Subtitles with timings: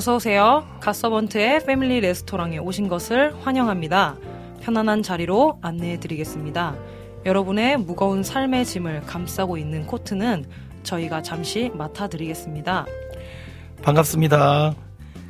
[0.00, 0.66] 어서 오세요.
[0.80, 4.16] 갓서번트의 패밀리 레스토랑에 오신 것을 환영합니다.
[4.62, 6.74] 편안한 자리로 안내해 드리겠습니다.
[7.26, 10.46] 여러분의 무거운 삶의 짐을 감싸고 있는 코트는
[10.84, 12.86] 저희가 잠시 맡아 드리겠습니다.
[13.82, 14.74] 반갑습니다.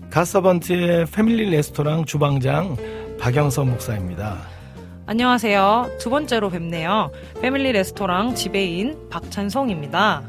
[0.08, 2.76] 가서번트의 패밀리 레스토랑 주방장
[3.18, 4.38] 박영선 목사입니다.
[5.06, 5.96] 안녕하세요.
[5.98, 7.10] 두 번째로 뵙네요.
[7.42, 10.22] 패밀리 레스토랑 지배인 박찬송입니다.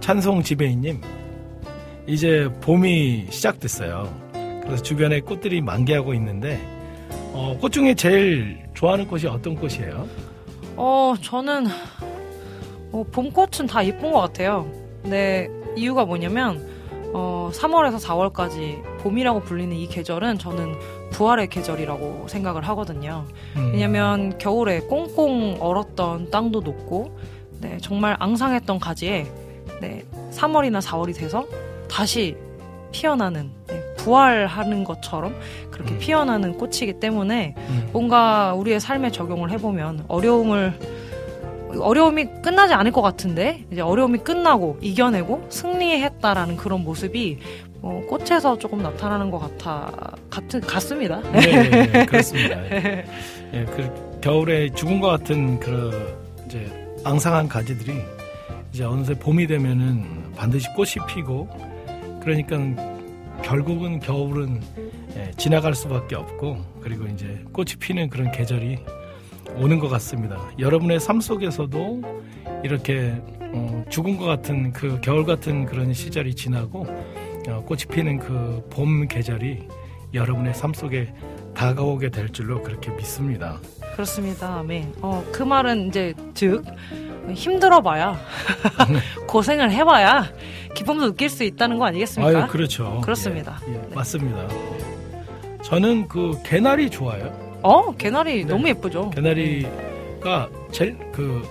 [0.00, 1.00] 찬송 지배인님,
[2.06, 4.12] 이제 봄이 시작됐어요.
[4.62, 6.60] 그래서 주변에 꽃들이 만개하고 있는데,
[7.32, 10.06] 어, 꽃 중에 제일 좋아하는 꽃이 어떤 꽃이에요?
[10.76, 11.66] 어, 저는
[12.92, 14.70] 어, 봄꽃은 다 예쁜 것 같아요.
[15.02, 16.66] 근데 이유가 뭐냐면
[17.12, 20.74] 어, 3월에서 4월까지 봄이라고 불리는 이 계절은 저는
[21.10, 23.24] 부활의 계절이라고 생각을 하거든요.
[23.56, 27.18] 음, 왜냐면 겨울에 꽁꽁 얼었던 땅도 녹고
[27.60, 29.26] 네, 정말 앙상했던 가지에
[29.80, 31.46] 네, 3월이나 4월이 돼서
[31.88, 32.36] 다시
[32.92, 35.34] 피어나는 네, 부활하는 것처럼
[35.70, 35.98] 그렇게 음.
[35.98, 40.78] 피어나는 꽃이기 때문에 음, 뭔가 우리의 삶에 적용을 해보면 어려움을
[41.78, 47.38] 어려움이 끝나지 않을 것 같은데 이제 어려움이 끝나고 이겨내고 승리했다라는 그런 모습이
[47.82, 49.92] 어, 꽃에서 조금 나타나는 것 같아
[50.30, 51.20] 같은 같습니다.
[51.32, 52.56] 네, 네, 그렇습니다.
[52.72, 53.04] 예,
[53.66, 55.92] 그 겨울에 죽음과 같은 그런
[56.46, 56.66] 이제
[57.04, 58.00] 앙상한 가지들이
[58.72, 61.48] 이제 어느새 봄이 되면은 반드시 꽃이 피고
[62.26, 62.58] 그러니까
[63.44, 64.60] 결국은 겨울은
[65.16, 68.78] 예, 지나갈 수밖에 없고 그리고 이제 꽃이 피는 그런 계절이
[69.58, 70.36] 오는 것 같습니다.
[70.58, 72.02] 여러분의 삶 속에서도
[72.64, 73.14] 이렇게
[73.52, 76.84] 어, 죽음과 같은 그 겨울 같은 그런 시절이 지나고
[77.48, 79.68] 어, 꽃이 피는 그 봄 계절이
[80.12, 81.14] 여러분의 삶 속에
[81.54, 83.60] 다가오게 될 줄로 그렇게 믿습니다.
[83.92, 84.58] 그렇습니다.
[84.58, 84.94] 아멘.
[85.00, 86.64] 어, 그 말은 이제 즉
[87.34, 88.18] 힘들어봐야
[89.26, 90.30] 고생을 해봐야
[90.74, 92.38] 기쁨도 느낄 수 있다는 거 아니겠습니까?
[92.42, 93.00] 아유, 그렇죠.
[93.02, 93.58] 그렇습니다.
[93.68, 93.94] 예, 예, 네.
[93.94, 94.44] 맞습니다.
[94.44, 95.62] 예.
[95.62, 97.32] 저는 그 개나리 좋아요.
[97.62, 98.52] 어 개나리 네.
[98.52, 99.10] 너무 예쁘죠.
[99.10, 101.42] 개나리가 제일 그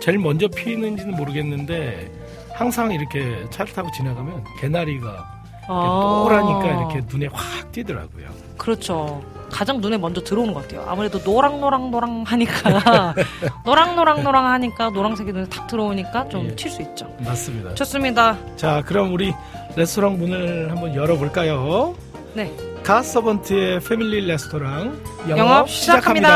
[0.00, 2.10] 제일 먼저 피는지는 모르겠는데
[2.52, 5.26] 항상 이렇게 차를 타고 지나가면 개나리가
[5.66, 6.24] 아.
[6.28, 8.26] 또라니까 이렇게 눈에 확 띄더라고요.
[8.58, 9.22] 그렇죠.
[9.50, 10.84] 가장 눈에 먼저 들어오는 것 같아요.
[10.88, 13.14] 아무래도 노랑노랑노랑 하니까
[13.64, 16.54] 노랑노랑노랑 하니까 노랑색이 눈에 탁 들어오니까 좀 예.
[16.56, 17.06] 튈수 있죠.
[17.18, 17.74] 맞습니다.
[17.74, 18.36] 좋습니다.
[18.56, 19.32] 자, 그럼 우리
[19.76, 21.94] 레스토랑 문을 한번 열어볼까요?
[22.34, 22.52] 네.
[22.82, 26.28] 가서번트의 패밀리 레스토랑 영업, 영업 시작합니다.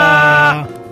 [0.65, 0.88] 시작합니다.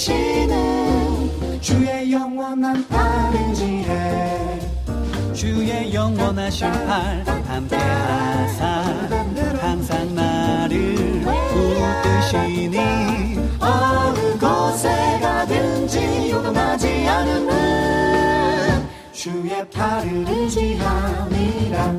[0.00, 4.58] 계시는 주의 영원한 팔인지에
[5.34, 8.66] 주의 영원하신 팔 함께 하사
[9.60, 10.94] 항상 나를
[11.52, 12.78] 붙드시니
[13.60, 14.88] 어느 곳에
[15.20, 17.50] 가든지 요동하지 않은
[19.12, 21.90] 주의 팔을 의지함이라.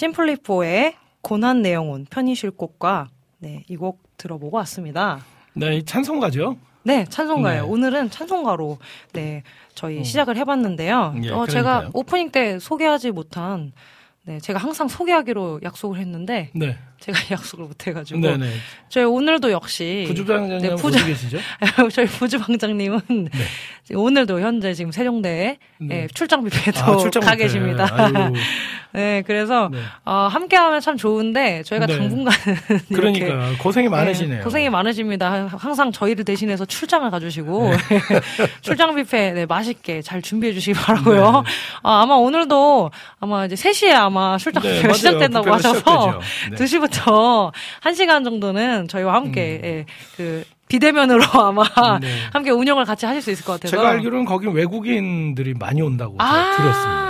[0.00, 3.08] 심플리포의 고난 내용은 편히 쉴 곳과
[3.38, 5.20] 네, 이 곡 들어보고 왔습니다.
[5.52, 6.56] 네, 이 찬송가죠.
[6.84, 7.64] 네, 찬송가예요.
[7.64, 7.68] 네.
[7.68, 8.78] 오늘은 찬송가로
[9.12, 9.42] 네,
[9.74, 11.16] 저희 시작을 해 봤는데요.
[11.22, 11.90] 예, 어, 제가 그러니까요.
[11.92, 13.72] 오프닝 때 소개하지 못한
[14.24, 16.78] 네, 제가 항상 소개하기로 약속을 했는데 네.
[17.00, 18.50] 제가 약속을 못 해가지고 네, 네.
[18.88, 21.38] 저희 오늘도 역시 부주장님 네, 네, 부주- 계시죠?
[21.92, 23.00] 저희 부주방장님은
[23.84, 26.02] 지금 오늘도 현재 지금 세종대에 네.
[26.02, 27.44] 예, 출장 뷔페도 아, 출장 가 뷔페.
[27.44, 27.86] 계십니다.
[28.92, 29.78] 네, 그래서 네.
[30.04, 31.96] 어, 함께하면 참 좋은데 저희가 네.
[31.96, 32.38] 당분간은
[32.92, 34.38] 그러니까 고생이 많으시네요.
[34.38, 35.46] 네, 고생이 많으십니다.
[35.56, 37.78] 항상 저희를 대신해서 출장을 가주시고 네.
[38.62, 41.42] 출장 뷔페 네, 맛있게 잘 준비해 주시기 바라고요.
[41.46, 41.50] 네.
[41.82, 44.94] 아, 아마 오늘도 아마 이제 3시에 아마 출장 네, 뷔페가.
[44.94, 47.00] 시작된다고 하셔서 시작되 죠.
[47.00, 47.00] 네.
[47.00, 47.52] 2시부터
[47.82, 52.00] 1시간 정도는 저희와 함께 예, 그 비대면으로 아마 음.
[52.00, 52.08] 네.
[52.32, 56.56] 함께 운영을 같이 하실 수 있을 것 같아서 제가 알기로는 거기 외국인들이 많이 온다고 제가
[56.56, 57.09] 들었습니다.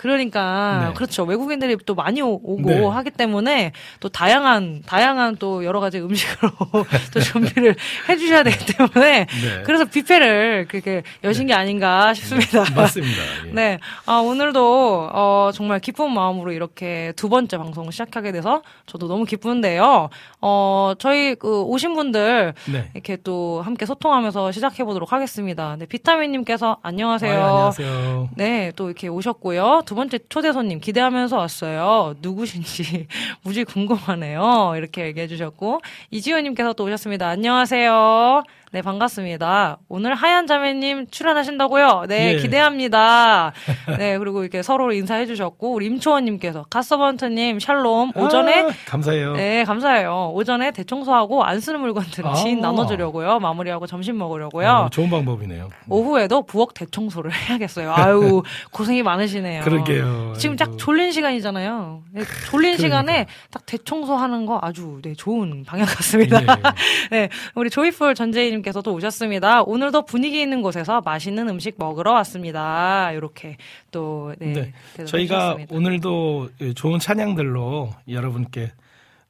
[0.00, 0.94] 그러니까 네.
[0.94, 2.82] 그렇죠 외국인들이 또 많이 오- 오고 네.
[2.86, 6.50] 하기 때문에 또 다양한 다양한 또 여러 가지 음식으로
[7.12, 7.76] 또 준비를
[8.08, 9.62] 해주셔야 되기 때문에 네.
[9.66, 12.64] 그래서 뷔페를 그렇게 여신 게 아닌가 싶습니다.
[12.74, 13.22] 맞습니다.
[13.48, 13.52] 예.
[13.52, 19.26] 네, 아, 오늘도, 어, 정말 기쁜 마음으로 이렇게 두 번째 방송을 시작하게 돼서 저도 너무
[19.26, 20.08] 기쁜데요.
[20.40, 22.90] 어, 저희 그 오신 분들 네.
[22.94, 25.76] 이렇게 또 함께 소통하면서 시작해 보도록 하겠습니다.
[25.78, 27.38] 네, 비타민님께서 안녕하세요.
[27.38, 28.28] 아, 안녕하세요.
[28.36, 29.82] 네, 또 이렇게 오셨고요.
[29.90, 32.14] 두 번째 초대 손님 기대하면서 왔어요.
[32.22, 33.08] 누구신지
[33.42, 34.74] 무지 궁금하네요.
[34.76, 35.80] 이렇게 얘기해 주셨고
[36.12, 37.26] 이지효님께서 또 오셨습니다.
[37.26, 38.44] 안녕하세요.
[38.72, 39.78] 네, 반갑습니다.
[39.88, 42.04] 오늘 하얀 자매님 출연하신다고요?
[42.06, 42.36] 네, 예.
[42.36, 43.52] 기대합니다.
[43.98, 49.32] 네, 그리고 이렇게 서로 인사해 주셨고 우리 임초원님께서 가서번트님 샬롬 오전에 아, 감사해요.
[49.32, 50.30] 네, 감사해요.
[50.34, 52.34] 오전에 대청소하고 안 쓰는 물건들을 아.
[52.34, 53.40] 지인 나눠주려고요.
[53.40, 54.68] 마무리하고 점심 먹으려고요.
[54.68, 55.68] 어, 좋은 방법이네요.
[55.88, 57.92] 오후에도 부엌 대청소를 해야겠어요.
[57.92, 59.62] 아유, 고생이 많으시네요.
[59.64, 60.34] 그러게요.
[60.38, 60.54] 지금.
[60.54, 62.02] 딱 졸린 시간이잖아요.
[62.12, 62.82] 네, 졸린 그러니까.
[62.82, 66.40] 시간에 딱 대청소하는 거 아주 네, 좋은 방향 같습니다.
[66.40, 66.46] 예.
[67.10, 69.62] 네, 우리 조이풀 전재희 님께서도 오셨습니다.
[69.62, 73.12] 오늘도 분위기 있는 곳에서 맛있는 음식 먹으러 왔습니다.
[73.12, 73.56] 이렇게
[73.90, 75.04] 또 네, 네.
[75.04, 75.56] 저희가.
[75.70, 78.72] 오늘도 좋은 찬양들로 여러분께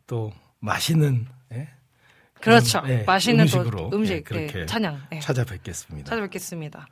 [0.07, 1.69] 또 맛있는 예?
[2.35, 2.83] 그렇죠.
[2.83, 6.09] 그런, 예, 맛있는 음식으로 또 음식, 예, 그렇게 네, 찬양 네, 찾아뵙겠습니다.
[6.09, 6.87] 찾아뵙겠습니다.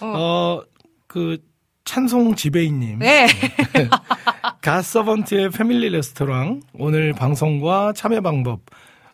[0.00, 0.64] 어, 어,
[1.06, 1.38] 그
[1.84, 3.26] 찬송 지배인님, 네.
[4.62, 8.60] 갓서번트의 패밀리 레스토랑 오늘 방송과 참여 방법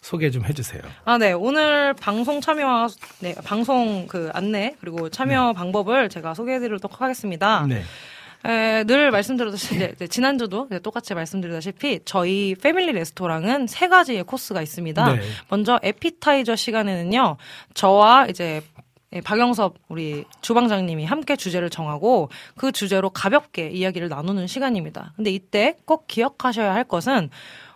[0.08, 0.80] 소개 좀 해주세요.
[1.04, 1.32] 아, 네.
[1.34, 2.88] 오늘 방송 참여,
[3.20, 7.66] 네, 방송 그 안내, 그리고 참여 방법을 제가 소개해 드리도록 하겠습니다.
[7.68, 7.82] 네,
[8.46, 14.62] 에, 늘 말씀드렸듯이, 이제, 이제 지난주도 이제 똑같이 말씀드리다시피, 저희 패밀리 레스토랑은 세 가지의 코스가
[14.62, 15.12] 있습니다.
[15.12, 15.20] 네.
[15.50, 17.36] 먼저 에피타이저 시간에는요,
[17.74, 18.62] 저와 이제
[19.12, 25.12] 예, 박영섭 우리 주방장님이 함께 주제를 정하고 그 주제로 가볍게 이야기를 나누는 시간입니다.
[25.16, 27.28] 근데 이때 꼭 기억하셔야 할 것은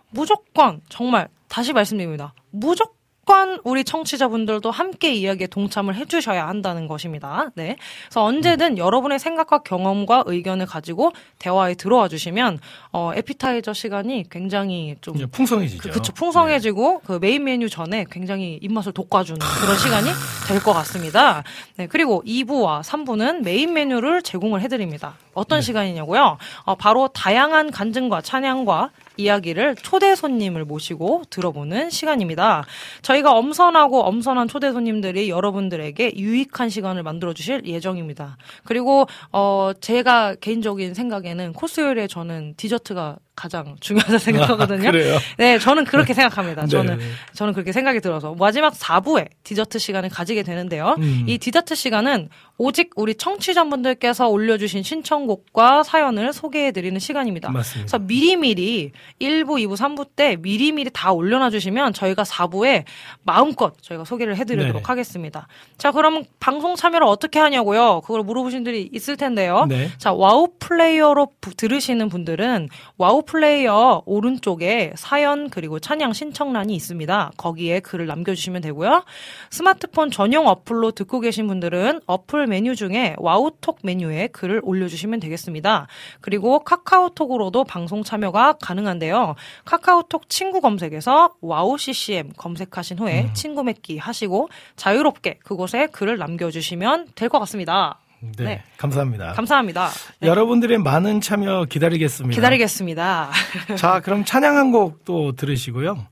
[0.09, 2.33] 무조건 정말 다시 말씀드립니다.
[2.49, 7.51] 무조건 우리 청취자분들도 함께 이야기에 동참을 해주셔야 한다는 것입니다.
[7.53, 7.77] 네.
[8.05, 12.57] 그래서 언제든 여러분의 생각과 경험과 의견을 가지고 대화에 들어와 주시면
[12.91, 15.89] 어 에피타이저 시간이 굉장히 좀 풍성해지죠.
[15.89, 20.09] 그, 그쵸 풍성해지고 그 메인 메뉴 전에 굉장히 입맛을 돋궈주는 그런 시간이
[20.47, 21.43] 될 것 같습니다.
[21.77, 25.17] 네 그리고 2부와 3부는 메인 메뉴를 제공을 해드립니다.
[25.35, 26.39] 어떤 시간이냐고요?
[26.63, 32.65] 어, 바로 다양한 간증과 찬양과 이야기를 초대 손님을 모시고 들어보는 시간입니다.
[33.01, 38.37] 저희가 엄선하고 엄선한 초대 손님들이 여러분들에게 유익한 시간을 만들어 주실 예정입니다.
[38.63, 44.89] 그리고 어 제가 개인적인 생각에는 코스 요리에 저는 디저트가 가장 중요하다 생각하거든요.
[44.89, 44.91] 아?
[45.37, 46.67] 네, 저는 그렇게 생각합니다.
[46.67, 47.05] 저는 네.
[47.33, 50.95] 저는 그렇게 생각이 들어서 마지막 4부에 디저트 시간을 가지게 되는데요.
[50.99, 51.25] 음.
[51.27, 57.49] 이 디저트 시간은 오직 우리 청취자분들께서 올려주신 신청곡과 사연을 소개해드리는 시간입니다.
[57.49, 57.83] 맞습니다.
[57.85, 62.83] 그래서 미리미리 1부, 2부, 3부 때 미리미리 다 올려놔 주시면 저희가 4부에
[63.23, 64.81] 마음껏 저희가 소개를 해드리도록 네.
[64.85, 65.47] 하겠습니다.
[65.79, 68.01] 자, 그럼 방송 참여를 어떻게 하냐고요?
[68.01, 69.65] 그걸 물어보신 분들이 있을 텐데요.
[69.67, 69.89] 네.
[69.97, 77.31] 자, 와우 플레이어로 부- 들으시는 분들은 와우 플레이어 오른쪽에 사연 그리고 찬양 신청란이 있습니다.
[77.37, 79.03] 거기에 글을 남겨주시면 되고요.
[79.49, 85.87] 스마트폰 전용 어플로 듣고 계신 분들은 어플 메뉴 중에 와우톡 메뉴에 글을 올려주시면 되겠습니다.
[86.21, 89.35] 그리고 카카오톡으로도 방송 참여가 가능한데요.
[89.65, 97.29] 카카오톡 친구 검색에서 와우 CCM 검색하신 후에 친구 맺기 하시고 자유롭게 그곳에 글을 남겨주시면 될
[97.29, 97.99] 것 같습니다.
[98.37, 98.63] 네, 네.
[98.77, 99.33] 감사합니다.
[99.33, 99.89] 감사합니다.
[100.19, 100.27] 네.
[100.27, 102.35] 여러분들의 많은 참여 기다리겠습니다.
[102.35, 103.29] 기다리겠습니다.
[103.77, 106.07] 자, 그럼 찬양 한 곡 또 들으시고요.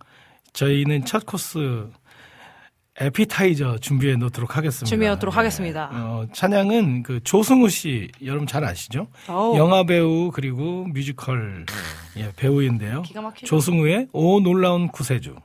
[0.53, 1.88] 저희는 첫 코스
[3.00, 4.86] 에피타이저 준비해 놓도록 하겠습니다.
[4.89, 5.89] 준비해 놓도록 하겠습니다.
[5.94, 9.08] 어, 찬양은 그 조승우 씨, 여러분 잘 아시죠?
[9.56, 11.65] 영화 배우 그리고 뮤지컬
[12.18, 13.01] 예, 배우인데요.
[13.03, 13.48] 기가 막히죠.
[13.48, 15.36] 조승우의 오 놀라운 구세주.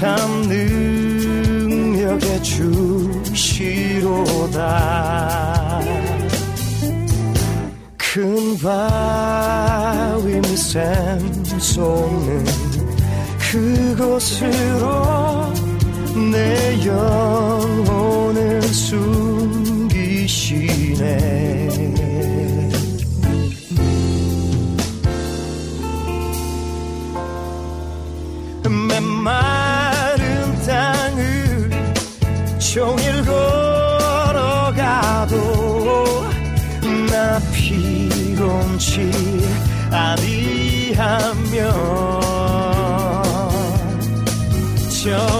[0.00, 0.16] 참
[0.48, 3.60] 능력의 주시로다.
[7.98, 12.46] 큰 바위 밑샘 솟는
[13.50, 14.88] 그곳으로
[16.32, 20.00] 내 영혼을 숨기시네
[32.72, 34.76] 종일 걸어가도
[37.10, 39.10] 나 피곤치
[39.90, 41.50] 아니하면
[45.02, 45.39] 저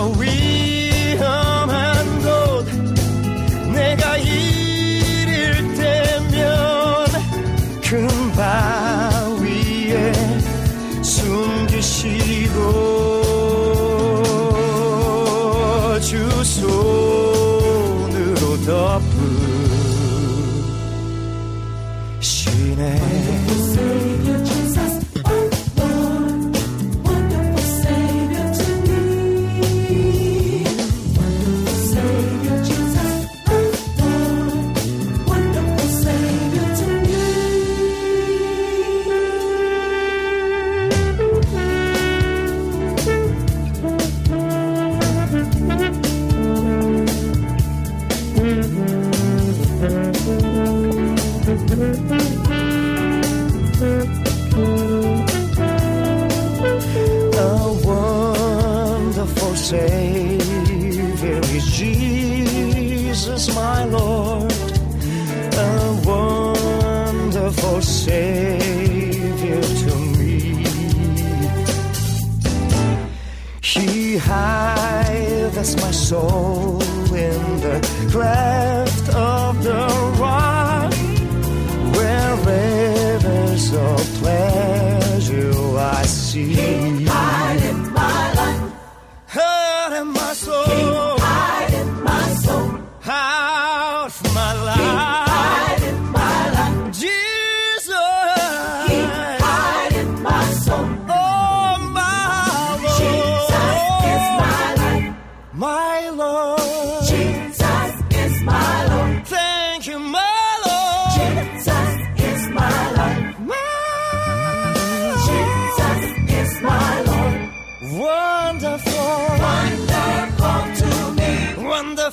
[75.61, 78.70] hides my soul in the cleft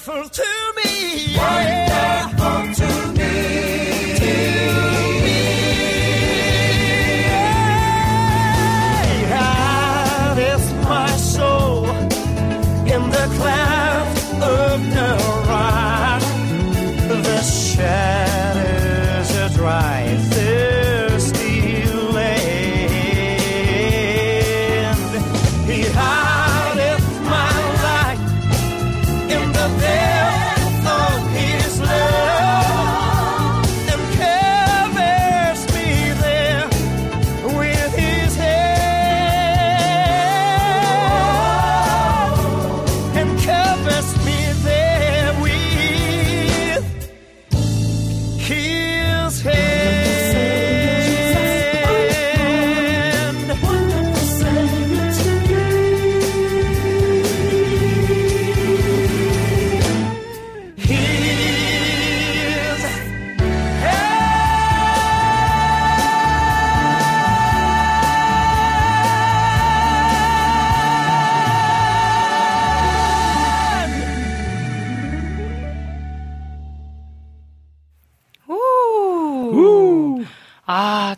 [0.07, 1.86] grateful to me.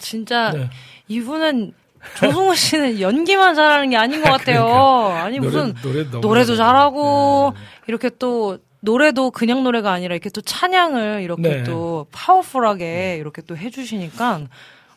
[0.10, 0.70] 진짜 네.
[1.08, 1.74] 이분은
[2.18, 4.63] 조승우 씨는 연기만 잘하는 게 아닌 것 같아요.
[4.66, 5.24] 그러니까.
[5.24, 6.56] 아니 노래- 무슨 노래 너무 노래도 잘하고.
[6.56, 7.62] 잘하고 네.
[7.88, 11.63] 이렇게 또 노래도 그냥 노래가 아니라 이렇게 또 찬양을 이렇게 네.
[11.63, 14.42] 또 파워풀하게 이렇게 또 해주시니까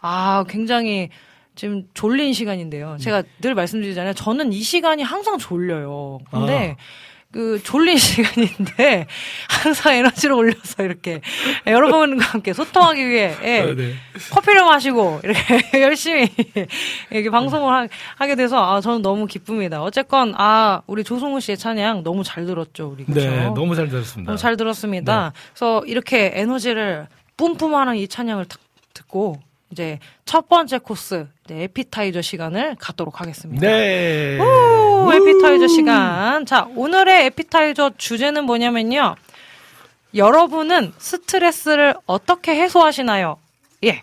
[0.00, 1.10] 아 굉장히
[1.54, 2.96] 지금 졸린 시간인데요.
[3.00, 4.14] 제가 늘 말씀드리잖아요.
[4.14, 6.20] 저는 이 시간이 항상 졸려요.
[6.30, 6.82] 근데 아.
[7.32, 9.06] 그 졸린 시간인데
[9.48, 11.20] 항상 에너지를 올려서 이렇게
[11.66, 13.94] 여러분과 함께 소통하기 위해 예, 아, 네.
[14.30, 15.40] 커피를 마시고 이렇게
[15.82, 16.28] 열심히
[17.10, 19.82] 이렇게 방송을 하, 게 돼서 아 저는 너무 기쁩니다.
[19.82, 23.28] 어쨌건 아 우리 조승우 씨의 찬양 너무 잘 들었죠 우리 그렇죠?
[23.28, 24.30] 네, 너무 잘 들었습니다.
[24.30, 25.32] 너무 잘 들었습니다.
[25.54, 28.60] 그래서 이렇게 에너지를 뿜뿜하는 이 찬양을 탁
[28.94, 29.40] 듣고
[29.72, 33.66] 이제 첫 번째 코스 이제 에피타이저 시간을 갖도록 하겠습니다.
[33.66, 34.38] 네.
[34.38, 36.46] 오, 에피타이저 시간.
[36.46, 39.16] 자, 오늘의 에피타이저 주제는 뭐냐면요.
[40.14, 43.38] 여러분은 스트레스를 어떻게 해소하시나요?
[43.84, 44.02] 예.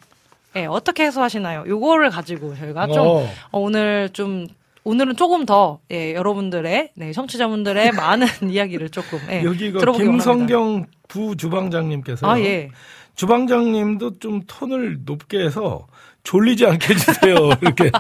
[0.56, 1.66] 예, 어떻게 해소하시나요?
[1.68, 3.30] 요거를 가지고 저희가 좀 어.
[3.52, 4.48] 어, 오늘 좀
[4.84, 10.04] 오늘은 조금 더 예, 여러분들의 네, 청취자분들의 많은 이야기를 조금 예, 여기 그 들어보기.
[10.04, 12.72] 김성경 부주방장님께서 아, 예.
[13.20, 15.86] 주방장님도 좀 톤을 높게 해서
[16.24, 17.36] 졸리지 않게 해주세요.
[17.62, 17.92] 이렇게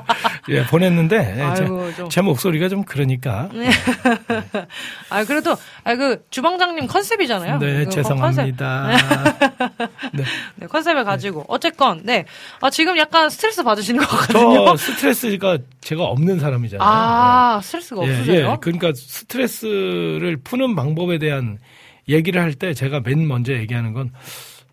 [0.47, 2.09] 예, 보냈는데 예, 제, 아이고, 좀.
[2.09, 3.49] 제 목소리가 좀 그러니까
[5.09, 7.59] 아, 그래도 아, 그 주방장님 컨셉이잖아요.
[7.59, 8.91] 네 그 죄송합니다.
[8.97, 9.89] 컨셉,
[10.55, 12.23] 네, 컨셉을 가지고 어쨌건 네.
[12.61, 14.65] 아, 지금 약간 스트레스 받으시는 것 같거든요.
[14.67, 16.87] 저 스트레스가 제가 없는 사람이잖아요.
[16.89, 18.51] 아, 스트레스가 예, 없으세요?
[18.51, 18.57] 예.
[18.61, 21.57] 그러니까 스트레스를 푸는 방법에 대한
[22.07, 24.11] 얘기를 할 때 제가 맨 먼저 얘기하는 건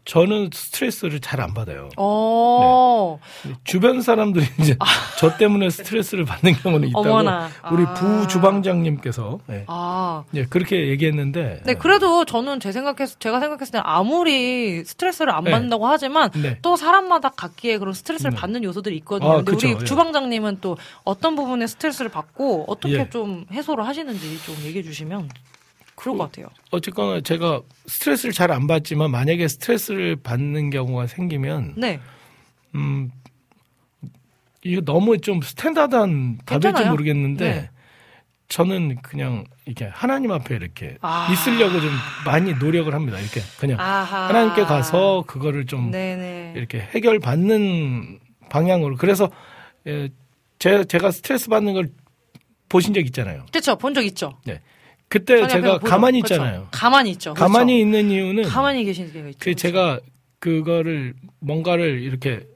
[0.06, 1.90] 저는 스트레스를 잘 안 받아요.
[1.98, 3.18] 어.
[3.64, 4.76] 주변 사람들이 이제
[5.18, 7.50] 저 때문에 스트레스를 받는 경우는 있다고 어머나.
[7.70, 7.92] 우리 아.
[7.92, 10.24] 부 주방장님께서 예, 아.
[10.34, 15.50] 예, 그렇게 얘기했는데 네, 그래도 저는 제 생각했, 제가 생각했을 때 아무리 스트레스를 안 네.
[15.50, 16.58] 받는다고 하지만 네.
[16.62, 18.36] 또 사람마다 각기의 그런 스트레스를 네.
[18.36, 19.30] 받는 요소들이 있거든요.
[19.30, 19.84] 아, 근데 그쵸, 우리 예.
[19.84, 23.10] 주방장님은 또 어떤 부분에 스트레스를 받고 어떻게 예.
[23.10, 25.28] 좀 해소를 하시는지 좀 얘기해 주시면
[25.96, 26.46] 그럴 것 같아요.
[26.70, 31.98] 어쨌거나 제가 스트레스를 잘 안 받지만 만약에 스트레스를 받는 경우가 생기면 네.
[32.74, 33.10] 음
[34.62, 36.84] 이거 너무 좀 스탠다드한 답일지.
[36.84, 37.70] 모르겠는데 네.
[38.48, 41.28] 저는 그냥 이렇게 하나님 앞에 이렇게 아.
[41.32, 41.90] 있으려고 좀
[42.24, 43.18] 많이 노력을 합니다.
[43.18, 44.28] 이렇게 그냥 아하.
[44.28, 46.52] 하나님께 가서 그거를 좀 네네.
[46.56, 49.30] 이렇게 해결 받는 방향으로 그래서
[49.86, 50.08] 예,
[50.58, 51.88] 제, 제가 스트레스 받는 걸
[52.68, 53.46] 보신 적 있잖아요.
[53.50, 53.76] 그렇죠.
[53.78, 54.38] 본 적 있죠.
[55.08, 55.78] 그때 제가.
[55.78, 56.34] 가만히 그렇죠.
[56.34, 56.68] 있잖아요.
[56.70, 57.34] 가만히 있죠.
[57.34, 57.40] 그렇죠.
[57.52, 59.38] 가만히 있는 이유는 가만히 계신 때가 있죠.
[59.40, 60.00] 그 제가
[60.40, 62.46] 그거를 뭔가를 이렇게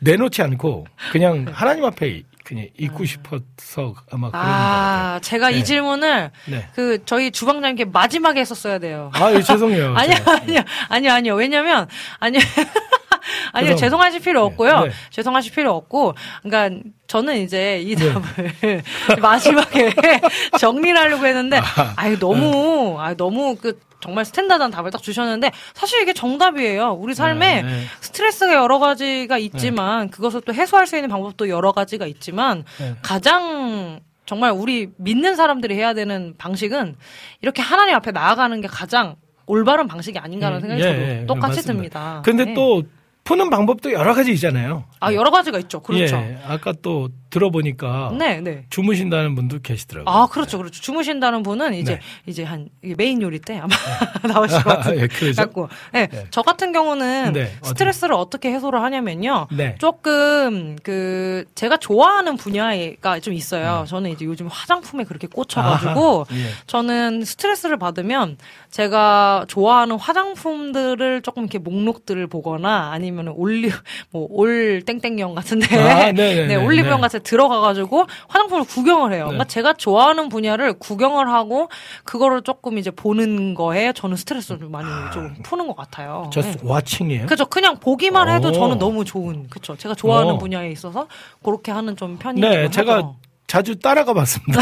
[0.00, 4.44] 내놓지 않고 그냥 하나님 앞에 그냥 있고 싶어서 아마 그런.
[4.44, 5.58] 아, 제가 네.
[5.58, 6.68] 이 질문을 네.
[6.74, 9.10] 그 저희 주방장님께 마지막에 했었어야 돼요.
[9.14, 9.94] 아, 예, 죄송해요.
[9.96, 10.16] 아니요.
[10.26, 10.60] 아니요,
[10.90, 11.34] 아니요, 아니요.
[11.36, 11.88] 왜냐면,
[12.20, 12.40] 아니요.
[13.52, 14.80] 아니요, 죄송- 죄송하실 필요 없고요.
[14.84, 14.90] 네.
[15.10, 18.12] 죄송하실 필요 없고, 그러니까 저는 이제 이 네.
[18.12, 18.82] 답을
[19.20, 19.92] 마지막에
[20.58, 21.60] 정리를 하려고 했는데,
[21.96, 26.92] 아 유, 너무, 아유, 너무 그, 정말 스탠다드한 답을 딱 주셨는데, 사실 이게 정답이에요.
[26.92, 27.84] 우리 삶에 네, 네.
[28.00, 32.94] 스트레스가 여러 가지가 있지만, 그것을 또 해소할 수 있는 방법도 여러 가지가 있지만, 네.
[33.02, 36.96] 가장 정말 우리 믿는 사람들이 해야 되는 방식은
[37.42, 41.72] 이렇게 하나님 앞에 나아가는 게 가장 올바른 방식이 아닌가라는 생각이 예, 저도 예, 똑같이 맞습니다.
[41.72, 42.22] 듭니다.
[42.24, 42.54] 근데 네.
[42.54, 42.82] 또
[43.24, 44.84] 푸는 방법도 여러 가지 있잖아요.
[45.00, 45.80] 아 여러 가지가 있죠.
[45.80, 46.16] 그렇죠.
[46.16, 48.64] 예, 아까 또 들어보니까 네, 네.
[48.70, 50.14] 주무신다는 분도 계시더라고요.
[50.14, 50.80] 아, 그렇죠, 그렇죠.
[50.80, 52.00] 주무신다는 분은 이제 네.
[52.26, 53.74] 이제 한 메인 요리 때 아마
[54.22, 55.42] 나오실 것 같은 예, 그러죠.
[55.42, 55.68] 갖고.
[55.92, 56.26] 네, 네.
[56.30, 59.48] 저 같은 경우는 네, 스트레스를 어떻게 해소를 하냐면요.
[59.50, 59.74] 네.
[59.78, 63.80] 조금 그 제가 좋아하는 분야가 좀 있어요.
[63.80, 63.86] 음.
[63.86, 66.50] 저는 이제 요즘 화장품에 그렇게 꽂혀가지고 아하, 예.
[66.68, 68.36] 저는 스트레스를 받으면
[68.70, 73.70] 제가 좋아하는 화장품들을 조금 이렇게 목록들을 보거나 아니면 올리
[74.10, 77.00] 뭐올 땡땡영 같은데 아, 네, 올리브영 네.
[77.00, 79.24] 같은 데 들어가가지고 화장품을 구경을 해요.
[79.24, 79.30] 네.
[79.30, 81.68] 그러니까 제가 좋아하는 분야를 구경을 하고
[82.04, 86.30] 그거를 조금 이제 보는 거에 저는 스트레스를 좀 많이 좀 푸는 것 같아요.
[86.32, 86.54] 저 네.
[86.62, 87.26] 와칭이에요.
[87.26, 87.46] 그죠.
[87.46, 88.52] 그냥 보기만 해도 오.
[88.52, 89.76] 저는 너무 좋은, 그쵸.
[89.76, 90.38] 제가 좋아하는 어.
[90.38, 91.08] 분야에 있어서
[91.42, 93.16] 그렇게 하는 좀 편이 네, 좀 제가 하죠.
[93.54, 94.60] 자주 따라가 봤습니다.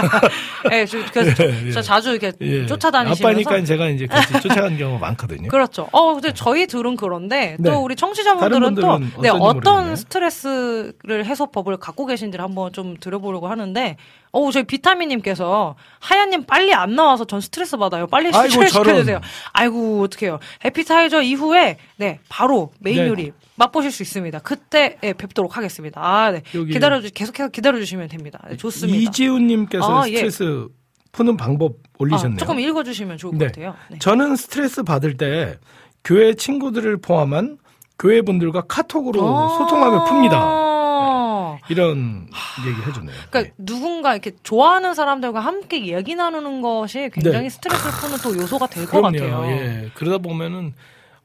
[0.70, 1.82] 네, 저- 그래서 예, 저 예.
[1.82, 2.64] 자주 이렇게 예.
[2.66, 5.48] 쫓아다니시면서 아빠니까 제가 이제 같이 쫓아가는 경우가 많거든요.
[5.48, 5.86] 그렇죠.
[5.92, 7.70] 어, 근데 저희 둘은 그런데 네.
[7.70, 9.96] 또 우리 청취자분들은 또 네, 어떤 모르겠네요.
[9.96, 13.98] 스트레스를 해소법을 갖고 계신지를 한번 좀 들어보려고 하는데,
[14.32, 18.06] 어, 저희 비타민님께서 하얀님 빨리 안 나와서 전 스트레스 받아요.
[18.06, 19.04] 빨리 아이고, 시켜주세요.
[19.04, 19.20] 저런.
[19.52, 20.38] 아이고 어떡해요.
[20.64, 23.08] 에피타이저 이후에 네 바로 메인 네.
[23.08, 24.38] 요리 맛보실 수 있습니다.
[24.40, 26.00] 그때 예, 뵙도록 하겠습니다.
[26.02, 26.42] 아, 네.
[26.54, 28.40] 여기- 기다려 주 계속해서 기다려 주시면 됩니다.
[28.48, 28.98] 네, 좋습니다.
[28.98, 30.14] 이지훈님께서 아, 예.
[30.16, 30.66] 스트레스
[31.12, 32.36] 푸는 방법 올리셨네요.
[32.36, 33.44] 아, 조금 읽어주시면 좋을 네.
[33.46, 33.74] 것 같아요.
[33.90, 33.98] 네.
[33.98, 35.58] 저는 스트레스 받을 때
[36.04, 37.58] 교회 친구들을 포함한
[37.98, 39.20] 교회 분들과 카톡으로
[39.58, 40.71] 소통하며 풉니다.
[41.62, 41.66] 아.
[41.68, 42.26] 이런
[42.66, 43.16] 얘기 해주네요.
[43.30, 43.52] 그러니까 네.
[43.58, 47.48] 누군가 이렇게 좋아하는 사람들과 함께 얘기 나누는 것이 굉장히 네.
[47.50, 49.00] 스트레스를 푸는 또 요소가 될 것.
[49.00, 49.44] 같아요.
[49.46, 49.90] 예.
[49.94, 50.74] 그러다 보면은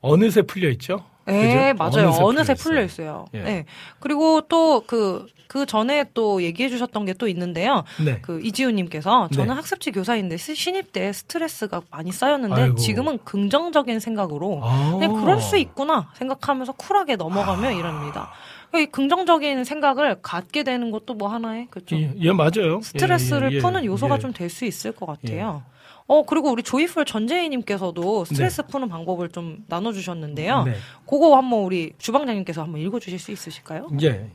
[0.02, 1.04] 어느새 풀려 있죠.
[1.26, 1.74] 네?
[1.74, 2.10] 맞아요.
[2.22, 3.26] 어느새, 풀려 풀려 있어요.
[3.34, 3.40] 예.
[3.42, 3.66] 네.
[4.00, 7.84] 그리고 또 그, 그 전에 또 얘기해 주셨던 게 또 있는데요.
[8.06, 8.20] 네.
[8.22, 9.54] 그 이지우 님께서 저는 네.
[9.56, 12.76] 학습지 교사인데 시- 신입 때 스트레스가 많이 쌓였는데 아이고.
[12.76, 14.92] 지금은 긍정적인 생각으로 아.
[15.00, 18.32] 그냥 그럴 수 있구나 생각하면서 쿨하게 넘어가며 이럽니다.
[18.76, 21.96] 이 긍정적인 생각을 갖게 되는 것도 뭐 하나의 그죠.
[21.96, 22.82] 예, 예, 맞아요.
[22.82, 23.86] 스트레스를 예, 예, 푸는 예.
[23.88, 24.20] 요소가 예.
[24.20, 25.64] 좀될 수 있을 것 같아요.
[26.06, 30.64] 어, 그리고 우리 조이풀 전재희님께서도 스트레스 푸는 방법을 좀 나눠주셨는데요.
[30.64, 30.76] 네.
[31.06, 33.90] 그거 한번 우리 주방장님께서 한번 읽어주실 수 있으실까요?
[34.04, 34.30] 예.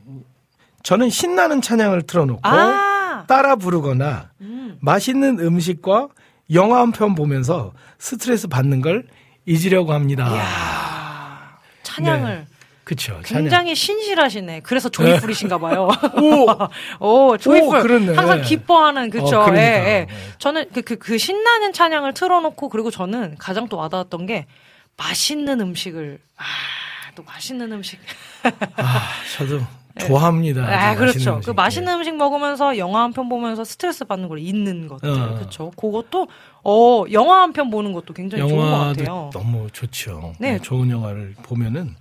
[0.83, 3.25] 저는 신나는 찬양을 틀어놓고 아!
[3.27, 4.77] 따라 부르거나 음.
[4.81, 6.09] 맛있는 음식과
[6.53, 9.07] 영화 한 편 보면서 스트레스 받는 걸
[9.45, 10.29] 잊으려고 합니다.
[11.83, 12.45] 찬양을
[13.23, 13.43] 찬양.
[13.43, 14.61] 굉장히 신실하시네.
[14.61, 15.89] 그래서 조이풀이신가 봐요.
[16.21, 16.47] 오!
[17.29, 17.79] 오, 조이풀.
[17.79, 18.13] 오, 그렇네.
[18.15, 19.39] 항상 기뻐하는, 그쵸.
[19.41, 19.55] 어, 그러니까.
[19.57, 20.05] 예, 예.
[20.05, 20.07] 네.
[20.37, 24.45] 저는 그, 그, 그 신나는 찬양을 틀어놓고, 그리고 저는 가장 또 와닿았던 게,
[24.97, 26.43] 맛있는 음식을, 아,
[27.15, 27.99] 또 맛있는 음식.
[28.75, 29.01] 아,
[29.37, 29.61] 저도
[29.99, 30.63] 좋아합니다.
[30.63, 31.31] 아, 아주 그렇죠.
[31.31, 31.55] 그 음식.
[31.55, 35.07] 맛있는 음식 먹으면서 영화 한 편 보면서 스트레스 받는 걸 잊는 것들.
[35.09, 35.35] 어.
[35.35, 35.71] 그렇죠.
[35.77, 36.27] 그것도
[36.63, 39.29] 어, 영화 한 편 보는 것도 굉장히 좋은 것 같아요.
[39.31, 40.33] 너무 좋죠.
[40.39, 40.53] 네.
[40.53, 41.95] 네, 좋은 영화를 보면은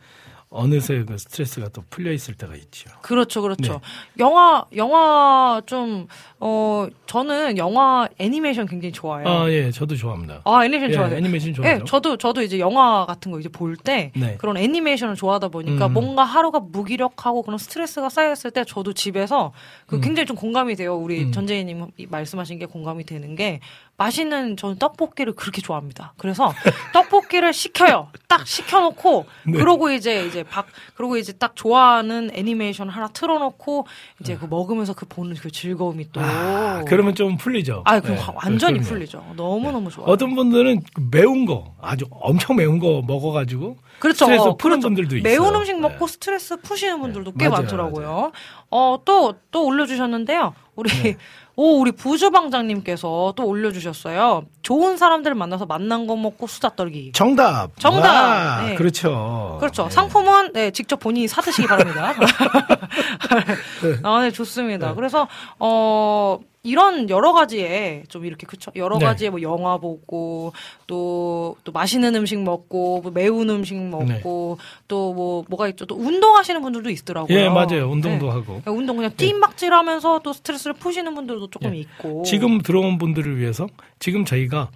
[0.53, 2.91] 어느새 그 스트레스가 또 풀려 있을 때가 있죠.
[3.03, 3.73] 그렇죠, 그렇죠.
[3.73, 3.79] 네.
[4.19, 6.07] 영화, 영화 좀,
[6.39, 9.29] 어, 저는 영화 애니메이션 굉장히 좋아해요.
[9.29, 10.43] 아, 예, 저도 좋아합니다.
[10.45, 11.17] 아, 애니메이션 예, 좋아해요.
[11.17, 11.81] 애니메이션 좋아해요.
[11.81, 14.37] 예, 저도 저도 이제 영화 같은 거 이제 볼때 네.
[14.39, 15.93] 그런 애니메이션을 좋아하다 보니까 음.
[15.93, 19.53] 뭔가 하루가 무기력하고 그런 스트레스가 쌓였을 때 저도 집에서
[19.87, 20.97] 그 굉장히 좀 공감이 돼요.
[20.97, 21.33] 우리 음.
[21.33, 23.61] 전재희님 말씀하신 게 공감이 되는 게
[24.03, 26.15] 맛있는 저는 떡볶이를 그렇게 좋아합니다.
[26.17, 26.53] 그래서
[26.93, 28.09] 떡볶이를 시켜요.
[28.29, 29.59] 딱 시켜놓고 네.
[29.59, 33.87] 그러고 이제 이제 박 그러고 이제 딱 좋아하는 애니메이션 하나 틀어놓고
[34.21, 37.83] 이제 그 먹으면서 그 보는 그 즐거움이 또 아, 그러면 좀 풀리죠.
[37.85, 38.89] 아, 그럼 네, 완전히 그럼요.
[38.89, 39.25] 풀리죠.
[39.37, 40.11] 너무 너무 좋아요.
[40.11, 44.25] 어떤 분들은 그 매운 거 아주 엄청 매운 거 먹어가지고 그렇죠.
[44.25, 44.89] 스트레스 어, 푸는 그렇죠.
[44.89, 45.31] 분들도 있어요.
[45.31, 45.81] 매운 음식 네.
[45.81, 48.33] 먹고 스트레스 푸시는 분들도 꽤 맞아요, 많더라고요.
[48.71, 50.55] 어, 또, 또 올려주셨는데요.
[50.75, 51.17] 우리, 네.
[51.55, 54.45] 오, 우리 부주방장님께서 또 올려주셨어요.
[54.63, 57.13] 좋은 사람들 만나서 만난 거 먹고 수다 떨기.
[57.13, 57.79] 정답.
[57.79, 58.07] 정답.
[58.09, 58.75] 와, 네.
[58.75, 59.59] 그렇죠.
[59.61, 59.85] 그렇죠.
[59.85, 59.91] 네.
[59.91, 62.15] 상품은 네, 직접 본인이 사드시기 바랍니다.
[64.03, 64.89] 아, 네, 좋습니다.
[64.89, 64.95] 네.
[64.95, 69.05] 그래서 어 이런 여러 가지에 좀 이렇게 그쵸 여러 네.
[69.05, 70.53] 가지에 뭐 영화 보고
[70.87, 77.37] 또또 맛있는 음식 먹고 뭐 매운 음식 먹고 또뭐 뭐가 있죠 또 운동하시는 분들도 있더라고요.
[77.37, 77.91] 예, 맞아요.
[77.91, 78.33] 운동도 네.
[78.33, 78.61] 하고.
[78.63, 81.79] 그냥 운동 그냥 뜀박질하면서 또 스트레스를 푸시는 분들도 조금 네.
[81.79, 83.67] 있고 지금 들어온 분들을 위해서
[83.99, 84.71] 지금 저희가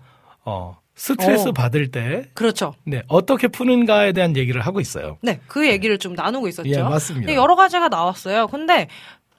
[0.44, 1.52] 어, 스트레스 어.
[1.52, 2.74] 받을 때 그렇죠.
[2.84, 5.18] 네, 어떻게 푸는가에 대한 얘기를 하고 있어요.
[5.20, 6.70] 네, 그 얘기를 좀 나누고 있었죠.
[6.70, 7.34] 예, 맞습니다.
[7.34, 8.46] 여러 가지가 나왔어요.
[8.48, 8.88] 근데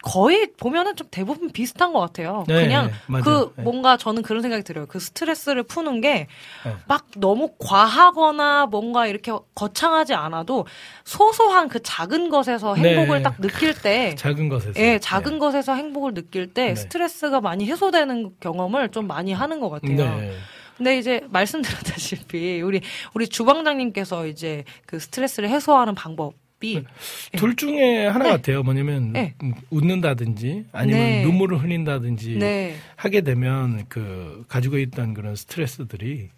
[0.04, 2.44] 거의 보면은 좀 대부분 비슷한 것 같아요.
[2.48, 3.22] 네, 그냥 네.
[3.22, 3.64] 그 네.
[3.64, 4.86] 뭔가 저는 그런 생각이 들어요.
[4.86, 6.28] 그 스트레스를 푸는 게
[6.64, 6.76] 네.
[6.88, 10.66] 막 너무 과하거나 뭔가 이렇게 거창하지 않아도
[11.04, 13.24] 소소한 그 작은 것에서 행복을 네.
[13.24, 14.80] 딱 느낄 때 작은 것에서.
[14.80, 15.40] 예, 작은 네.
[15.40, 16.76] 것에서 행복을 느낄 때 네.
[16.76, 19.96] 스트레스가 많이 해소되는 경험을 좀 많이 하는 것 같아요.
[19.96, 20.32] 네.
[20.78, 22.82] 근데 이제 말씀드렸다시피 우리
[23.16, 28.32] 우리 주방장님께서 이제 그 스트레스를 해소하는 방법 이둘 중에 하나 네.
[28.32, 28.63] 같아요.
[28.63, 29.36] 뭐냐면 네.
[29.43, 31.24] 음, 웃는다든지 아니면 네.
[31.24, 32.76] 눈물을 흘린다든지 네.
[32.96, 36.30] 하게 되면 그 가지고 있던 그런 스트레스들이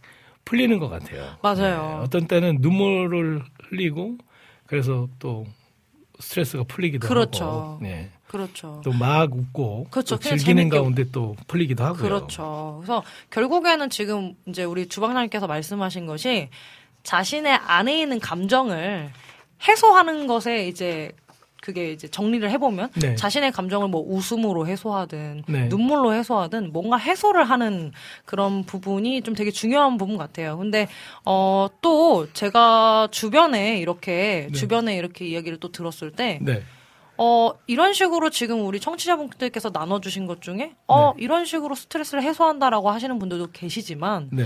[0.46, 1.38] 풀리는 것 같아요.
[1.42, 1.98] 맞아요.
[2.00, 4.18] 네, 어떤 때는 눈물을 흘리고
[4.66, 5.46] 그래서 또
[6.20, 7.46] 스트레스가 풀리기도 그렇죠.
[7.46, 8.10] 하고, 네.
[8.28, 8.82] 그렇죠.
[8.84, 10.18] 또 막 웃고 그렇죠.
[10.18, 12.02] 또 즐기는 재밌게 가운데 또 풀리기도 하고요.
[12.02, 12.78] 그렇죠.
[12.82, 16.50] 그래서 결국에는 지금 이제 우리 주방장님께서 말씀하신 것이
[17.04, 19.10] 자신의 안에 있는 감정을
[19.68, 21.12] 해소하는 것에 이제
[21.62, 23.16] 그게 이제 정리를 해보면 네.
[23.16, 25.68] 자신의 감정을 뭐 웃음으로 해소하든 네.
[25.68, 27.92] 눈물로 해소하든 뭔가 해소를 하는
[28.24, 30.58] 그런 부분이 좀 되게 중요한 부분 같아요.
[30.58, 30.88] 근데
[31.26, 34.58] 어 또 제가 주변에 이렇게 네.
[34.58, 36.64] 주변에 이렇게 이야기를 또 들었을 때 네.
[37.18, 43.20] 어, 이런 식으로 지금 우리 청취자분들께서 나눠주신 것 중에, 어, 이런 식으로 스트레스를 해소한다라고 하시는
[43.20, 44.46] 분들도 계시지만, 네.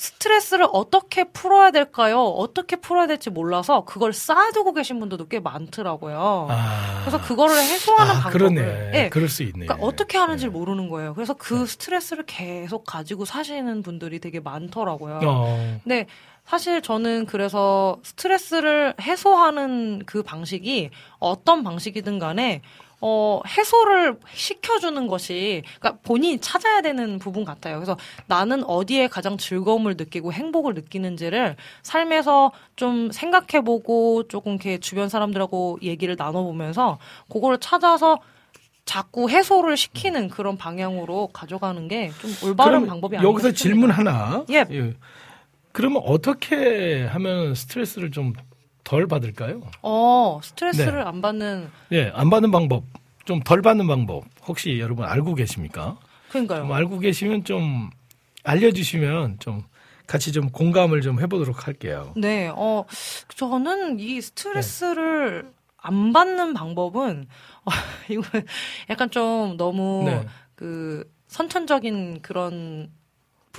[0.00, 2.22] 스트레스를 어떻게 풀어야 될까요?
[2.22, 6.46] 어떻게 풀어야 될지 몰라서 그걸 쌓아두고 계신 분들도 꽤 많더라고요.
[6.48, 7.00] 아.
[7.02, 8.32] 그래서 그거를 해소하는 아, 방법을.
[8.32, 8.90] 그러네.
[8.94, 9.08] 예.
[9.10, 9.66] 그럴 수 있네.
[9.66, 10.58] 그러니까 어떻게 하는지를 네.
[10.58, 11.12] 모르는 거예요.
[11.12, 15.20] 그래서 그 스트레스를 계속 가지고 사시는 분들이 되게 많더라고요.
[15.22, 15.80] 어.
[15.84, 16.06] 근데
[16.50, 22.60] 사실 저는 그래서 스트레스를 해소하는 그 방식이 어떤 방식이든 간에
[23.00, 27.76] 어, 해소를 시켜주는 것이, 그러니까 본인이 찾아야 되는 부분 같아요.
[27.76, 35.78] 그래서 나는 어디에 가장 즐거움을 느끼고 행복을 느끼는지를 삶에서 좀 생각해보고 조금 이렇게 주변 사람들하고
[35.82, 36.98] 얘기를 나눠보면서
[37.32, 38.18] 그거를 찾아서
[38.84, 43.62] 자꾸 해소를 시키는 그런 방향으로 가져가는 게 좀 올바른 방법이 아닌가 여기서 싶습니다.
[43.62, 44.44] 질문 하나.
[44.50, 44.66] 예.
[45.72, 48.32] 그러면 어떻게 하면 스트레스를 좀
[48.90, 49.62] 덜 받을까요?
[49.82, 51.04] 어, 스트레스를 네.
[51.04, 52.82] 안 받는, 예, 안 받는 방법,
[53.24, 55.96] 좀 덜 받는 방법, 혹시 여러분 알고 계십니까?
[56.30, 56.64] 그러니까요.
[56.64, 57.90] 뭐 알고 계시면 좀
[58.42, 59.62] 알려주시면 좀
[60.08, 62.12] 같이 좀 공감을 좀 해보도록 할게요.
[62.16, 62.84] 네, 어,
[63.36, 67.26] 저는 이 스트레스를 안 받는 방법은,
[67.64, 67.70] 어,
[68.10, 68.22] 이거
[68.88, 70.26] 약간 좀 너무 네.
[70.56, 72.90] 그 선천적인 그런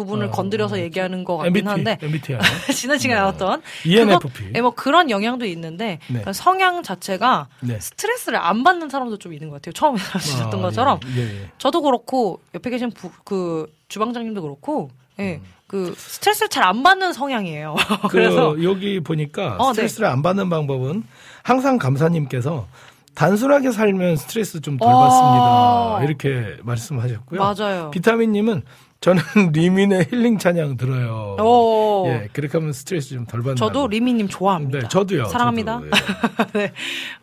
[0.05, 2.39] 부분을 어, 건드려서 어, 얘기하는 것 같긴 MBT, 한데, MBTI,
[2.75, 3.21] 지난 시간에 네.
[3.21, 3.61] 나왔던.
[3.85, 4.27] ENFP.
[4.29, 5.99] 그거- 네, 뭐 그런 영향도 있는데, 네.
[6.07, 7.79] 그러니까 성향 자체가 네.
[7.79, 9.73] 스트레스를 안 받는 사람도 좀 있는 것 같아요.
[9.73, 10.99] 처음에 말씀하셨던 아, 것처럼.
[11.15, 11.49] 예, 예, 예.
[11.57, 15.41] 저도 그렇고, 옆에 계신 부, 그 주방장님도 그렇고, 예, 음.
[15.67, 17.75] 그 스트레스를 잘 안 받는 성향이에요.
[18.03, 19.73] 그 그래서 여기 보니까 어, 네.
[19.73, 21.03] 스트레스를 안 받는 방법은
[21.43, 22.67] 항상 감사님께서
[23.15, 24.99] 단순하게 살면 스트레스 좀덜 어.
[24.99, 26.03] 받습니다.
[26.03, 27.39] 이렇게 말씀하셨고요.
[27.39, 27.91] 맞아요.
[27.91, 28.63] 비타민님은
[29.01, 31.35] 저는 리민의 힐링 찬양 들어요.
[31.39, 32.05] 오.
[32.07, 33.55] 예, 그렇게 하면 스트레스 좀 덜 받는.
[33.55, 34.79] 저도 리미님 좋아합니다.
[34.79, 35.25] 네, 저도요.
[35.25, 35.81] 사랑합니다.
[35.81, 36.51] 저도, 예.
[36.67, 36.71] 네.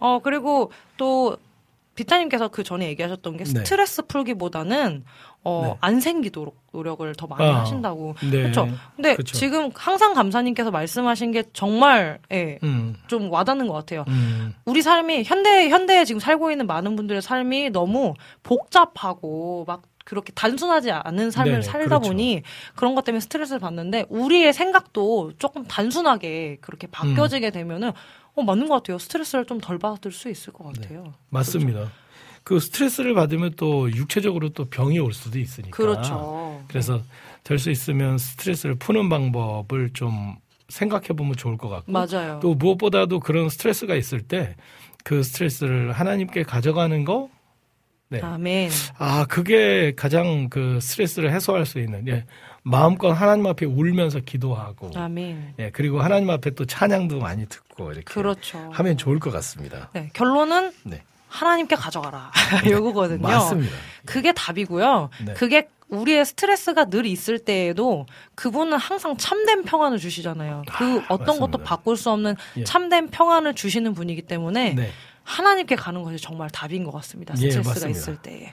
[0.01, 1.37] 어, 그리고 또,
[1.95, 3.51] 비타님께서 그 전에 얘기하셨던 게 네.
[3.51, 5.05] 스트레스 풀기보다는,
[5.45, 5.75] 어, 네.
[5.81, 8.15] 안 생기도록 노력을 더 많이 아, 하신다고.
[8.23, 8.43] 네.
[8.43, 8.69] 그렇죠.
[8.97, 9.37] 근데 그쵸.
[9.37, 14.05] 지금 항상 감사님께서 말씀하신 게 정말, 예, 음, 좀 와닿는 것 같아요.
[14.09, 20.33] 음, 우리 삶이, 현대, 현대에 지금 살고 있는 많은 분들의 삶이 너무 복잡하고 막 그렇게
[20.33, 22.09] 단순하지 않은 삶을 네네, 살다 그렇죠.
[22.09, 22.43] 보니
[22.75, 26.91] 그런 것 때문에 스트레스를 받는데 우리의 생각도 조금 단순하게 그렇게 음.
[26.91, 27.93] 바뀌어지게 되면은
[28.35, 28.97] 어, 맞는 것 같아요.
[28.99, 31.13] 스트레스를 좀 덜 받을 수 있을 것 같아요.
[31.29, 31.93] 맞습니다.
[32.43, 35.77] 그 스트레스를 받으면 또 육체적으로 또 병이 올 수도 있으니까.
[35.77, 36.63] 그렇죠.
[36.69, 37.03] 그래서
[37.45, 40.37] 될 수 있으면 스트레스를 푸는 방법을 좀
[40.71, 41.93] 생각해 보면 좋을 것 같고.
[41.93, 42.41] 맞아요.
[42.41, 44.57] 또 무엇보다도 그런 스트레스가 있을 때
[45.05, 47.31] 그 스트레스를 하나님께 가져가는 거.
[48.11, 48.21] 네.
[48.23, 48.71] 아멘.
[48.99, 52.25] 아, 그게 가장 그 스트레스를 해소할 수 있는, 예.
[52.63, 55.55] 마음껏 하나님 앞에 울면서 기도하고, 아멘.
[55.59, 55.71] 예.
[55.71, 58.05] 그리고 하나님 앞에 또 찬양도 많이 듣고, 이렇게.
[58.05, 58.71] 그렇죠.
[58.73, 59.91] 하면 좋을 것 같습니다.
[59.93, 61.03] 네, 결론은 네.
[61.29, 62.31] 하나님께 가져가라.
[62.69, 63.21] 요거거든요.
[63.21, 63.75] 맞습니다.
[64.07, 65.11] 그게 답이고요.
[65.27, 65.35] 네.
[65.35, 70.65] 그게 우리의 스트레스가 늘 있을 때에도 그분은 항상 참된 평안을 주시잖아요.
[70.69, 71.47] 그 어떤 맞습니다.
[71.47, 72.65] 것도 바꿀 수 없는 예.
[72.65, 74.91] 참된 평안을 주시는 분이기 때문에 네.
[75.29, 77.35] 하나님께 가는 것이 정말 답인 것 같습니다.
[77.35, 77.99] 예, 스트레스가 맞습니다.
[77.99, 78.39] 있을 때에.
[78.41, 78.53] 네,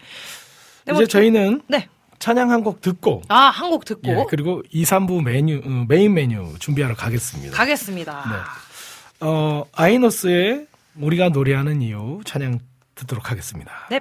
[0.83, 1.87] 이제 뭐 저희는 네.
[2.19, 6.13] 찬양 한 곡 듣고, 아, 한 곡 듣고 예, 그리고 2, 3부 메뉴, 어, 메인
[6.13, 7.55] 메뉴 준비하러 가겠습니다.
[7.55, 8.23] 가겠습니다.
[8.29, 9.25] 네.
[9.27, 12.59] 어, 아이노스의 우리가 노래하는 이유 찬양
[12.95, 13.71] 듣도록 하겠습니다.
[13.89, 13.99] 네.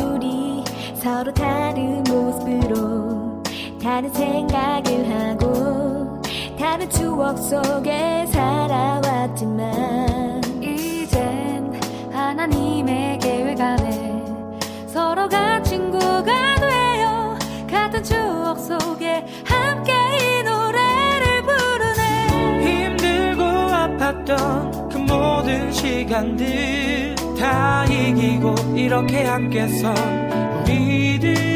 [0.00, 0.64] 우리
[0.96, 3.03] 서로 다른 모습으로
[3.94, 6.20] 다른 생각을 하고
[6.58, 9.70] 다른 추억 속에 살아왔지만
[10.60, 11.72] 이젠
[12.10, 14.20] 하나님의 계획 안에
[14.88, 17.38] 서로가 친구가 되어
[17.70, 22.88] 같은 추억 속에 함께 이 노래를 부르네.
[22.88, 29.94] 힘들고 아팠던 그 모든 시간들 다 이기고 이렇게 함께 선
[30.62, 31.53] 우리들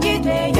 [0.00, 0.51] 추억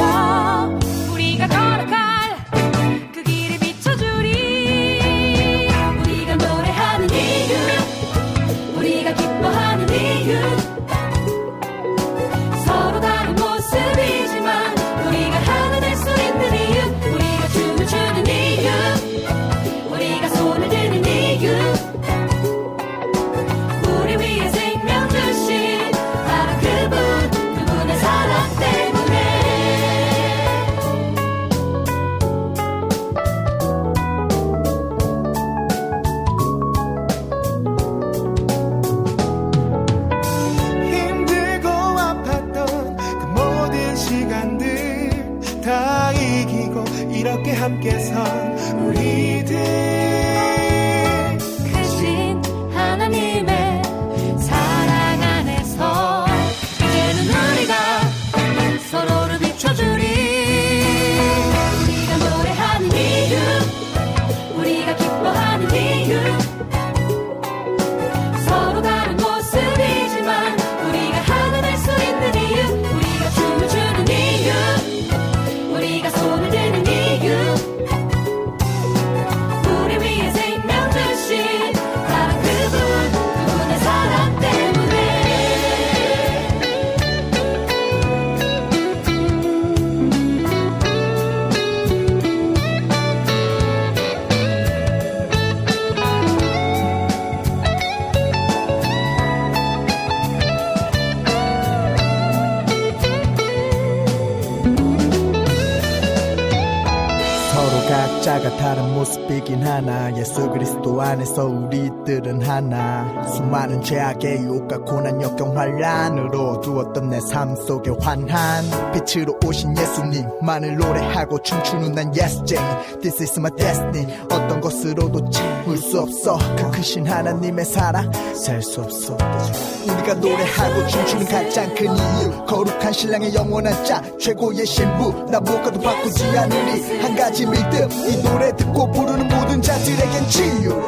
[111.02, 118.64] 안에서 우리들은 하나 수많은 죄악의 유혹과 고난 역 경 환란으로 두었던 내 삶 속에 환한
[118.92, 122.60] 빛으로 오신 예수님만을 노래하고 춤추는 난 예수쟁이
[123.00, 124.06] This is my destiny.
[124.24, 126.38] 어떤 것으로도 채울 수 없어.
[126.56, 129.14] 그 크신 하나님의 사랑 셀 수 없어.
[129.14, 135.12] 우리가 노래하고 춤추는 가장 큰 이유 거룩한 신랑의 영원한 짝 최고의 신부.
[135.30, 136.98] 나 무엇과도 바꾸지 않으리.
[137.00, 137.90] 한 가지 믿음.
[138.08, 140.82] 이 노래 듣고 부르는 모든 자들에겐 치유.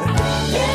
[0.53, 0.74] 예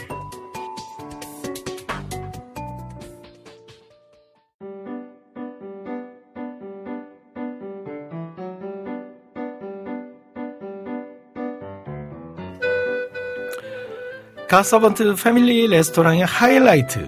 [14.51, 17.07] 가서번트 패밀리 레스토랑의 하이라이트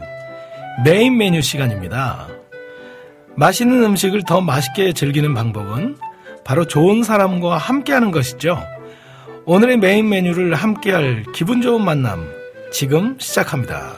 [0.86, 2.30] 메인 메뉴 시간입니다.
[3.36, 5.98] 맛있는 음식을 더 맛있게 즐기는 방법은
[6.46, 8.64] 바로 좋은 사람과 함께하는 것이죠.
[9.44, 12.26] 오늘의 메인 메뉴를 함께할 기분 좋은 만남
[12.72, 13.92] 지금 시작합니다.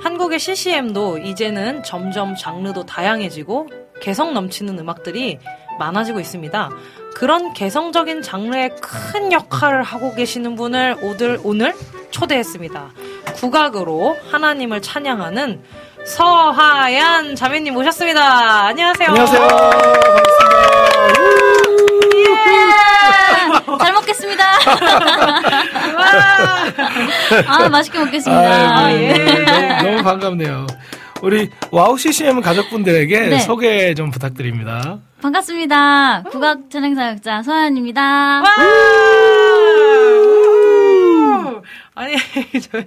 [0.00, 3.66] 한국의 CCM도 이제는 점점 장르도 다양해지고
[4.00, 5.40] 개성 넘치는 음악들이
[5.80, 6.70] 많아지고 있습니다.
[7.16, 11.74] 그런 개성적인 장르의 큰 역할을 하고 계시는 분을 오늘, 오늘
[12.10, 12.90] 초대했습니다.
[13.36, 15.62] 국악으로 하나님을 찬양하는
[16.04, 18.66] 서하얀 자매님 모셨습니다.
[18.66, 19.08] 안녕하세요.
[19.08, 19.48] 안녕하세요.
[19.48, 20.26] 반갑습니다.
[23.78, 24.44] 잘 먹겠습니다.
[25.96, 26.04] 와,
[27.46, 28.78] 아, 맛있게 먹겠습니다.
[28.78, 29.12] 아유, 예.
[29.14, 30.66] 네, 너무, 너무 반갑네요.
[31.22, 33.38] 우리 와우 CCM 가족분들에게 네.
[33.40, 34.98] 소개 좀 부탁드립니다.
[35.20, 36.24] 반갑습니다.
[36.24, 38.42] 국악 찬양사역자 서현입니다.
[41.94, 42.14] 아니,
[42.60, 42.82] 저,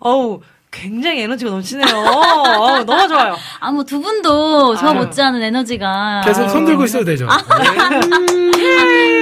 [0.00, 0.40] 어우,
[0.82, 1.94] 굉장히 에너지가 넘치네요.
[1.94, 3.36] 어우, 너무 좋아요.
[3.60, 4.94] 아, 뭐 두 분도 저 아유.
[4.94, 6.22] 못지않은 에너지가.
[6.24, 7.28] 계속 손 들고 있어도 되죠.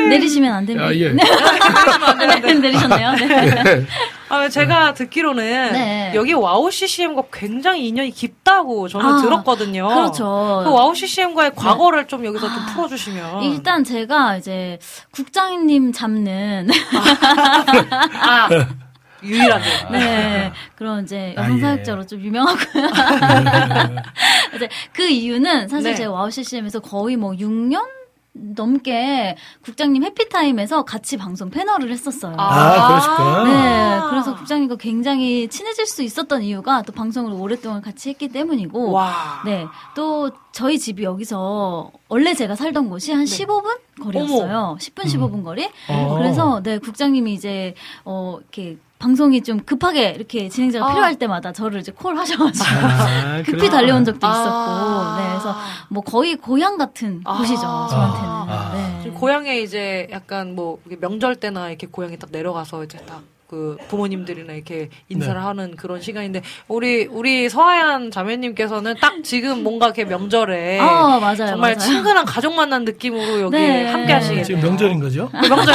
[0.08, 0.88] 내리시면 안 됩니다.
[0.88, 1.12] 아, 예.
[1.12, 3.12] 네, 내리셨네요.
[3.12, 3.86] 네.
[4.28, 6.12] 아, 제가 듣기로는 네.
[6.14, 9.88] 여기 와우 CCM과 굉장히 인연이 깊다고 저는 아, 들었거든요.
[9.88, 10.62] 그렇죠.
[10.64, 13.42] 그 와우 CCM과의 과거를 좀 여기서 좀 풀어주시면.
[13.42, 14.78] 일단 제가 이제
[15.10, 16.68] 국장님 잡는
[18.20, 18.48] 아,
[19.22, 19.64] 유일하게.
[19.92, 21.60] 네 그런 이제 아, 여성 예.
[21.60, 22.86] 사역자로 좀 유명하고요.
[24.56, 25.96] 이제 그 이유는 사실 네.
[25.96, 28.00] 제가 와우 CCM에서 거의 뭐 6년
[28.32, 32.34] 넘게 국장님 Happy Time에서 같이 방송 패널을 했었어요.
[32.38, 33.44] 아, 그러셨구나.
[33.44, 39.42] 네, 그래서 국장님과 굉장히 친해질 수 있었던 이유가 또 방송을 오랫동안 같이 했기 때문이고, 와.
[39.44, 39.66] 네,
[39.96, 44.76] 또 저희 집이 여기서 원래 제가 살던 곳이 한 15분 거리였어요.
[44.80, 45.68] 10분 15분 거리.
[45.88, 46.14] 어.
[46.16, 50.88] 그래서 네 국장님이 이제 어 이렇게 방송이 좀 급하게 이렇게 진행자가 아.
[50.90, 53.70] 필요할 때마다 저를 이제 콜 하셔가지고 아, 급히 그렇구나.
[53.70, 54.30] 달려온 적도 아.
[54.30, 55.56] 있었고, 네, 그래서
[55.88, 57.38] 뭐 거의 고향 같은 아.
[57.38, 58.28] 곳이죠 저한테는.
[58.28, 58.72] 아.
[58.74, 58.98] 네.
[59.02, 64.90] 지금 고향에 이제 약간 뭐 명절 때나 이렇게 고향에 딱 내려가서 이제 딱그 부모님들이나 이렇게
[65.08, 65.46] 인사를 네.
[65.46, 71.36] 하는 그런 시간인데 우리 우리 서하얀 자매님께서는 딱 지금 뭔가 이렇게 명절에 아 맞아요.
[71.48, 71.78] 정말 맞아요.
[71.78, 73.86] 친근한 가족 만난 느낌으로 여기 네.
[73.90, 74.44] 함께 하시겠네요.
[74.44, 75.30] 지금 명절인 거죠?
[75.32, 75.74] 네, 명절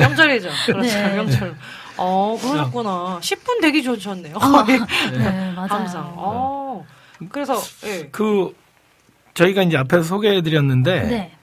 [0.00, 0.48] 명절이죠.
[0.66, 0.88] 그렇죠.
[0.96, 1.14] 네.
[1.14, 1.54] 명절.
[1.98, 3.18] 어 그러셨구나.
[3.20, 4.36] 10분 대기 좋으셨네요.
[4.38, 4.78] 아, 거의.
[5.12, 5.68] 네 맞아요.
[5.68, 6.12] 항상.
[6.16, 6.84] 어.
[7.30, 8.08] 그래서 예.
[8.12, 8.54] 그
[9.34, 11.37] 저희가 이제 앞에서 소개해드렸는데 네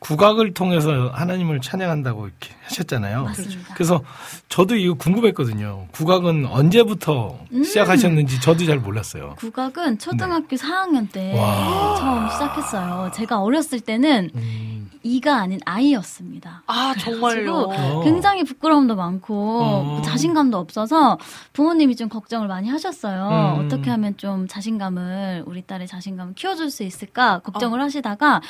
[0.00, 3.24] 국악을 통해서 하나님을 찬양한다고 이렇게 하셨잖아요.
[3.24, 3.74] 맞습니다.
[3.74, 4.00] 그래서
[4.48, 5.88] 저도 이거 궁금했거든요.
[5.90, 7.64] 국악은 언제부터 음.
[7.64, 9.34] 시작하셨는지 저도 잘 몰랐어요.
[9.38, 11.38] 국악은 초등학교 4학년 때 네.
[11.38, 11.96] 와.
[11.96, 13.10] 처음 시작했어요.
[13.12, 14.90] 제가 어렸을 때는 음.
[15.02, 16.62] 이가 아닌 아이였습니다.
[16.66, 17.54] 아 정말요.
[17.54, 18.00] 어.
[18.04, 19.82] 굉장히 부끄러움도 많고 어.
[19.82, 21.18] 뭐 자신감도 없어서
[21.52, 23.56] 부모님이 좀 걱정을 많이 하셨어요.
[23.58, 23.64] 음.
[23.64, 28.40] 어떻게 하면 좀 자신감을 우리 딸의 자신감을 키워줄 수 있을까 걱정을 하시다가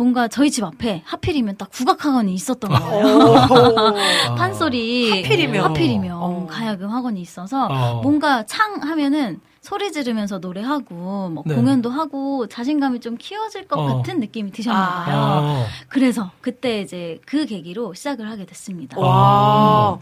[0.00, 3.36] 뭔가 저희 집 앞에 하필이면 딱 국악학원이 있었던 거예요.
[3.36, 4.32] 아.
[4.34, 5.62] 판소리 하필이면.
[5.62, 6.46] 하필이면 어.
[6.48, 8.00] 가야금 학원이 있어서 어.
[8.00, 11.54] 뭔가 창 하면은 소리 지르면서 노래하고 뭐 네.
[11.54, 13.98] 공연도 하고 자신감이 좀 키워질 것 어.
[13.98, 15.16] 같은 느낌이 드셨나 봐요.
[15.18, 15.66] 어.
[15.88, 18.98] 그래서 그때 이제 그 계기로 시작을 하게 됐습니다.
[18.98, 19.98] 와.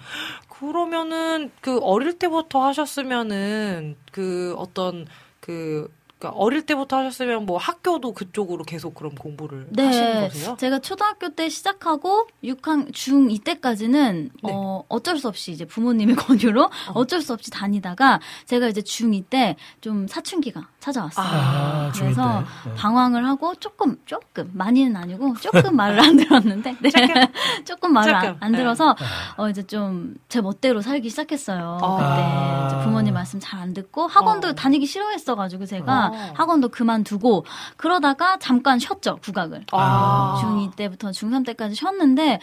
[0.48, 5.06] 그러면은 그 어릴 때부터 하셨으면은 그 어떤
[5.40, 10.56] 그 그러니까 어릴 때부터 하셨으면 뭐 학교도 그쪽으로 계속 그럼 공부를 하시는 네, 거세요?
[10.58, 14.52] 제가 초등학교 때 시작하고 6학 중2 때까지는 네.
[14.52, 19.28] 어, 어쩔 수 없이 이제 부모님의 권유로 어 쩔 수 없이 다니다가 제가 이제 중2
[19.30, 21.26] 때 좀 사춘기가 찾아왔어요.
[21.26, 22.68] 아, 중이 그래서 때.
[22.70, 22.74] 네.
[22.76, 26.90] 방황을 하고 조금 조금 많이는 아니고 조금 말을 안 들었는데 네.
[27.64, 28.58] 조금 말을 안, 안 네.
[28.58, 28.94] 들어서
[29.36, 31.78] 어 이제 좀 제 멋대로 살기 시작했어요.
[31.82, 32.66] 아.
[32.66, 34.52] 그때 이제 부모님 말씀 잘 안 듣고 학원도 어.
[34.52, 36.32] 다니기 싫어했어가지고 제가 어.
[36.34, 37.44] 학원도 그만두고
[37.76, 39.64] 그러다가 잠깐 쉬었죠 국악을.
[39.72, 40.40] 아.
[40.42, 42.40] 중2 때부터 중3 때까지 쉬었는데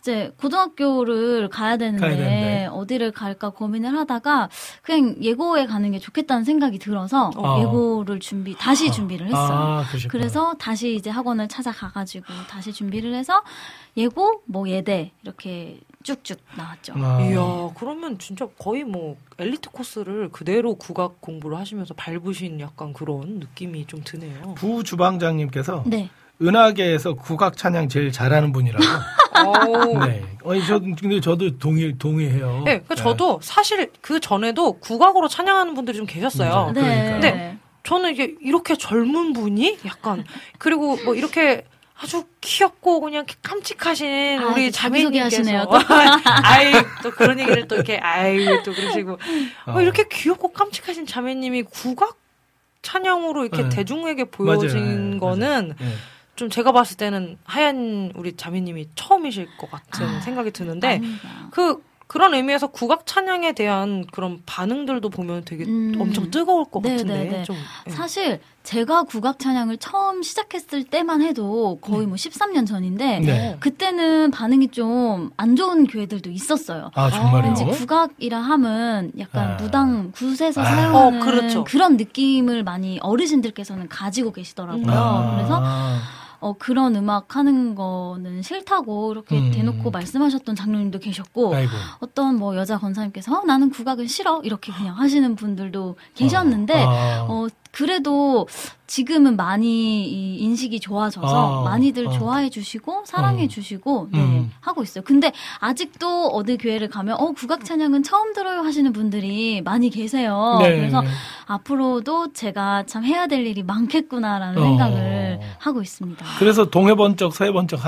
[0.00, 2.68] 이제 고등학교를 가야 되는데.
[2.76, 4.48] 어디를 갈까 고민을 하다가
[4.82, 7.60] 그냥 예고에 가는 게 좋겠다는 생각이 들어서 어.
[7.60, 9.48] 예고를 준비 다시 준비를 했어요.
[9.50, 9.84] 아.
[10.08, 13.42] 그래서 다시 이제 학원을 찾아가가지고 다시 준비를 해서
[13.96, 16.94] 예고 뭐 예대 이렇게 쭉쭉 나왔죠.
[16.96, 17.20] 아.
[17.22, 23.86] 이야, 그러면 진짜 거의 뭐 엘리트 코스를 그대로 국악 공부를 하시면서 밟으신 약간 그런 느낌이
[23.86, 24.54] 좀 드네요.
[24.54, 26.08] 부 주방장님께서 네.
[26.40, 28.84] 은하계에서 국악 찬양 제일 잘하는 분이라고.
[29.36, 30.06] 오.
[30.06, 30.22] 네.
[30.44, 32.62] 아니 저 근데 저도 동의 동의해요.
[32.64, 36.70] 네, 그 저도 사실 그 전에도 국악으로 찬양하는 분들이 좀 계셨어요.
[36.72, 36.80] 네.
[36.80, 37.20] 그러니까요.
[37.20, 37.58] 네.
[37.82, 40.24] 저는 이게 이렇게 젊은 분이 약간
[40.58, 41.64] 그리고 뭐 이렇게
[41.98, 45.42] 아주 귀엽고 그냥 깜찍하신 아, 우리 자매님께서.
[46.44, 46.72] 아이
[47.02, 49.80] 또 그런 얘기를 또 이렇게 아이 또 그러시고 어, 어.
[49.80, 52.18] 이렇게 귀엽고 깜찍하신 자매님이 국악
[52.82, 53.68] 찬양으로 이렇게 네.
[53.70, 54.30] 대중에게 맞아요.
[54.30, 55.86] 보여진 네, 거는 네.
[56.36, 61.48] 좀 제가 봤을 때는 하얀 우리 자매님이 처음이실 것 같은 아, 생각이 드는데 아닙니다.
[61.50, 65.94] 그 그런 의미에서 국악 찬양에 대한 그런 반응들도 보면 되게 음.
[65.98, 67.44] 엄청 뜨거울 것 네, 같은데 네, 네.
[67.44, 67.90] 좀 예.
[67.90, 73.56] 사실 제가 국악 찬양을 처음 시작했을 때만 해도 거의 뭐 13년 전인데 네.
[73.60, 76.90] 그때는 반응이 좀 안 좋은 교회들도 있었어요.
[76.94, 77.44] 아 정말요?
[77.44, 79.56] 왠지 국악이라 함은 약간 아.
[79.56, 80.64] 무당 굿에서 아.
[80.64, 81.64] 사용하는 어, 그렇죠.
[81.78, 84.84] 런 느낌을 많이 어르신들께서는 가지고 계시더라고요.
[84.88, 85.36] 아.
[85.36, 85.62] 그래서
[86.40, 89.50] 어, 그런 음악 하는 거는 싫다고 이렇게 음.
[89.52, 91.72] 대놓고 말씀하셨던 장로님도 계셨고 아이고.
[92.00, 97.26] 어떤 뭐 여자 권사님께서 어, 나는 국악은 싫어 이렇게 그냥 하시는 분들도 계셨는데 아.
[97.28, 97.46] 어,
[97.76, 98.48] 그래도
[98.86, 102.10] 지금은 많이 이 인식이 좋아져서 아, 많이들 아.
[102.10, 103.48] 좋아해 주시고 사랑해 어.
[103.48, 104.50] 주시고 네, 음.
[104.62, 105.04] 하고 있어요.
[105.04, 110.56] 근데 아직도 어디 교회를 가면 어 국악 찬양은 처음 들어요 하시는 분들이 많이 계세요.
[110.62, 111.08] 네, 그래서 네.
[111.48, 114.64] 앞으로도 제가 참 해야 될 일이 많겠구나라는 어.
[114.64, 116.24] 생각을 하고 있습니다.
[116.38, 117.78] 그래서 동해번쩍 서해번쩍.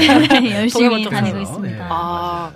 [0.00, 1.76] 네, 열심히 다니고 있습니다.
[1.76, 1.88] 네.
[1.88, 2.50] 아,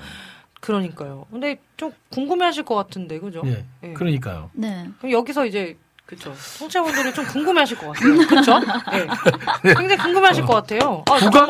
[0.59, 1.27] 그러니까요.
[1.31, 3.43] 근데 좀 궁금해하실 것 같은데, 그죠?
[3.45, 3.65] 예.
[3.85, 3.93] 예.
[3.93, 4.51] 그러니까요.
[4.55, 4.89] 네.
[4.99, 5.77] 그럼 여기서 이제
[6.11, 6.35] 그쵸.
[6.59, 8.19] 청취자분들이 좀 궁금해하실 것 같아요.
[8.27, 8.59] 그쵸?
[9.63, 9.75] 네.
[9.75, 11.05] 굉장히 궁금해하실 것 같아요.
[11.09, 11.49] 아, 국악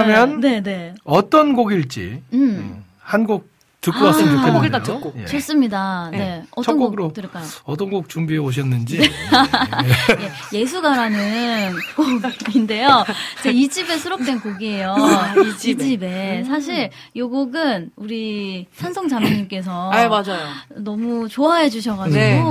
[0.00, 0.94] 하면 네, 네.
[1.02, 2.84] 어떤 곡일지 음.
[3.00, 3.49] 한곡
[3.80, 4.52] 듣고 아, 왔으면 한 좋겠는데요.
[4.60, 5.14] 곡 일단 듣고.
[5.22, 5.24] 예.
[5.26, 6.08] 좋습니다.
[6.12, 6.18] 네.
[6.18, 6.42] 네.
[6.50, 7.12] 어떤 첫곡 곡으로.
[7.14, 7.44] 들을까요?
[7.64, 13.04] 어떤 곡 준비해 오셨는지 예, 예수가라는 곡인데요.
[13.42, 14.94] 제 이 집에 수록된 곡이에요.
[15.64, 16.44] 이 집에.
[16.44, 20.46] 사실 이 곡은 우리 산성 자매님께서 아, 맞아요.
[20.76, 22.42] 너무 좋아해 주셔가지고 네.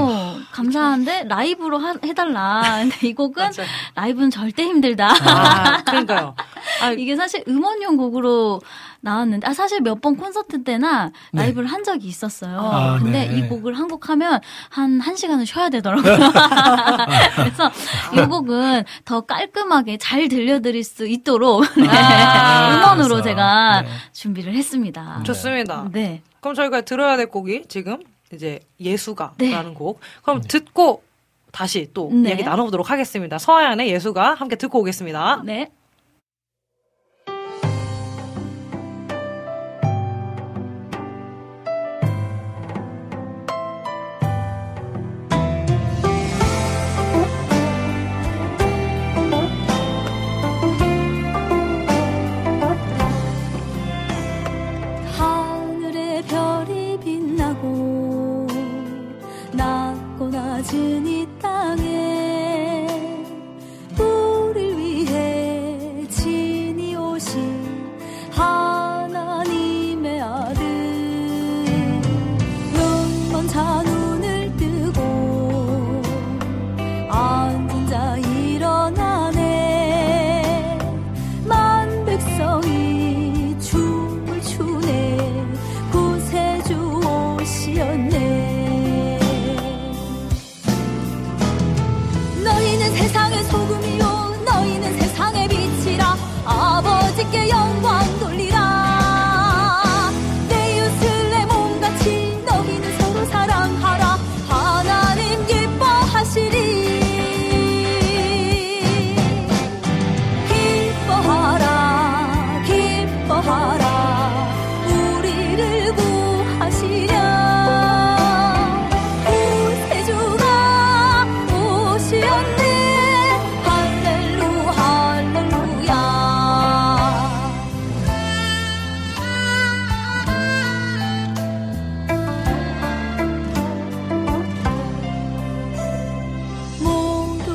[0.51, 2.61] 감사한데 라이브로 하- 해달라.
[2.79, 3.69] 근데 이 곡은 맞아요.
[3.95, 5.09] 라이브는 절대 힘들다.
[5.09, 6.35] 아, 그러니까요.
[6.81, 8.61] 아, 이게 사실 음원용 곡으로
[9.01, 12.57] 나왔는데 아 사실 몇 번 콘서트 때나 라이브를 한 적이 있었어요.
[12.59, 13.37] 아, 근데 네.
[13.37, 14.39] 이 곡을 한 곡 하면
[14.69, 16.13] 한 1시간은 쉬어야 되더라고요.
[17.35, 17.71] 그래서
[18.13, 23.21] 이 곡은 더 깔끔하게 잘 들려드릴 수 있도록 네, 아, 음원으로 그래서.
[23.23, 23.87] 제가 네.
[24.13, 25.21] 준비를 했습니다.
[25.23, 25.89] 좋습니다.
[25.91, 26.21] 네.
[26.39, 27.97] 그럼 저희가 들어야 될 곡이 지금
[28.33, 29.37] 이제 예수가라는
[29.69, 29.73] 네.
[29.73, 29.99] 곡.
[30.23, 31.03] 그럼 듣고
[31.51, 32.29] 다시 또 네.
[32.29, 33.37] 이야기 나눠보도록 하겠습니다.
[33.39, 35.41] 서하얀의 예수가 함께 듣고 오겠습니다.
[35.45, 35.71] 네.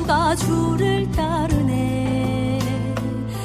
[0.05, 2.59] 모두가 주를 따르네.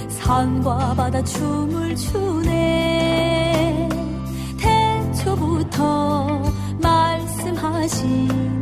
[0.09, 3.89] 산과 바다 춤을 추네.
[4.59, 6.43] 태초부터
[6.81, 8.60] 말씀하신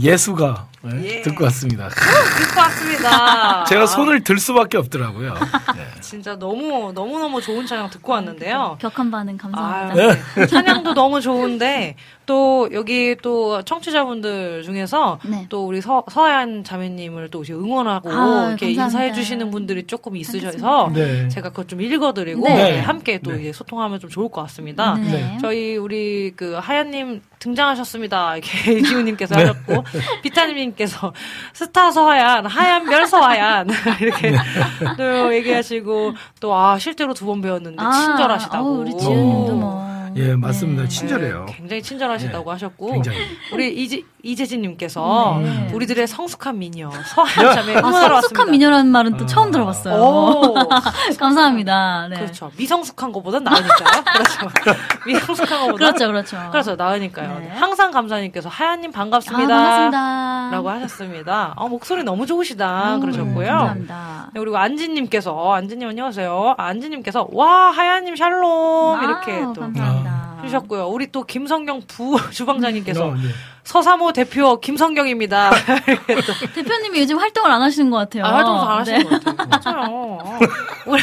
[0.00, 0.69] 예수가.
[1.22, 1.88] 듣고 왔습니다.
[1.88, 3.64] 듣고 왔습니다.
[3.68, 5.34] 제가 손을 들 수밖에 없더라고요.
[5.34, 5.86] 네.
[6.00, 8.78] 진짜 너무 너무 너무 좋은 찬양 듣고 왔는데요.
[8.80, 10.14] 격한 반응 감사합니다.
[10.34, 10.46] 네.
[10.46, 11.96] 찬양도 너무 좋은데
[12.26, 15.46] 또 여기 또 청취자분들 중에서 네.
[15.48, 18.14] 또 우리 서, 서하얀 자매님을 또 응원하고 아,
[18.48, 18.84] 이렇게 감사합니다.
[18.84, 21.28] 인사해 주시는 분들이 조금 있으셔서 네.
[21.28, 22.54] 제가 그것 좀 읽어드리고 네.
[22.54, 23.40] 네, 함께 또 네.
[23.40, 24.94] 이제 소통하면 좀 좋을 것 같습니다.
[24.94, 25.10] 네.
[25.10, 25.38] 네.
[25.40, 28.36] 저희 우리 그 하얀님 등장하셨습니다.
[28.36, 29.42] 이렇게 이기훈님께서 네.
[29.42, 29.84] 하셨고
[30.22, 31.09] 비타님께서
[31.52, 33.68] 스타 서하얀 하얀 별 서하얀
[34.00, 34.34] 이렇게
[34.96, 38.56] 또 얘기하시고 또 아 실제로 두 번 배웠는데 친절하시다고.
[38.68, 39.56] 아, 우리 지은님도 오.
[39.56, 39.90] 뭐.
[40.16, 40.82] 예, 맞습니다.
[40.82, 40.88] 네.
[40.88, 41.44] 친절해요.
[41.48, 43.18] 네, 굉장히 친절하시다고 하셨고 굉장히.
[43.52, 45.70] 우리 이재 이재진님께서 네.
[45.72, 48.20] 우리들의 성숙한 미녀 서하얀 자매 아, 응원하러 왔습니다.
[48.20, 49.26] 성숙한 미녀라는 말은 또 아.
[49.26, 49.94] 처음 들어봤어요.
[50.02, 50.54] 오.
[51.18, 52.08] 감사합니다.
[52.08, 52.16] 네.
[52.16, 52.50] 그렇죠.
[52.56, 54.04] 미성숙한 것보단 나으니까요.
[54.12, 54.76] 그렇죠.
[55.06, 56.50] 미성숙한 것보다 그렇죠, 그렇죠.
[56.50, 56.76] 그렇죠.
[56.76, 57.38] 나으니까요.
[57.40, 57.48] 네.
[57.50, 59.48] 항상 감사님께서 하얀님 아, 반갑습니다.
[59.54, 60.48] 반갑습니다.
[60.52, 61.54] 라고 하셨습니다.
[61.56, 62.96] 아, 목소리 너무 좋으시다.
[62.96, 63.46] 음, 그러셨고요.
[63.48, 64.30] 감사합니다.
[64.34, 66.54] 네, 그리고 안지님께서, 안지님 안녕하세요.
[66.56, 68.98] 아, 안지님께서, 와, 하얀님 샬롬.
[68.98, 70.09] 아, 이렇게 또 감사합니다.
[70.42, 70.86] 해주셨고요.
[70.88, 73.20] 우리 또 김성경 부 주방장님께서, 어, 네.
[73.62, 75.50] 서사모 대표 김성경입니다.
[76.54, 78.24] 대표님이 요즘 활동을 안 하시는 것 같아요.
[78.24, 79.04] 아, 활동 잘 하시는 네.
[79.04, 79.48] 것 같아요.
[79.76, 79.88] 맞아요.
[79.92, 80.38] 어.
[80.86, 81.02] 우리,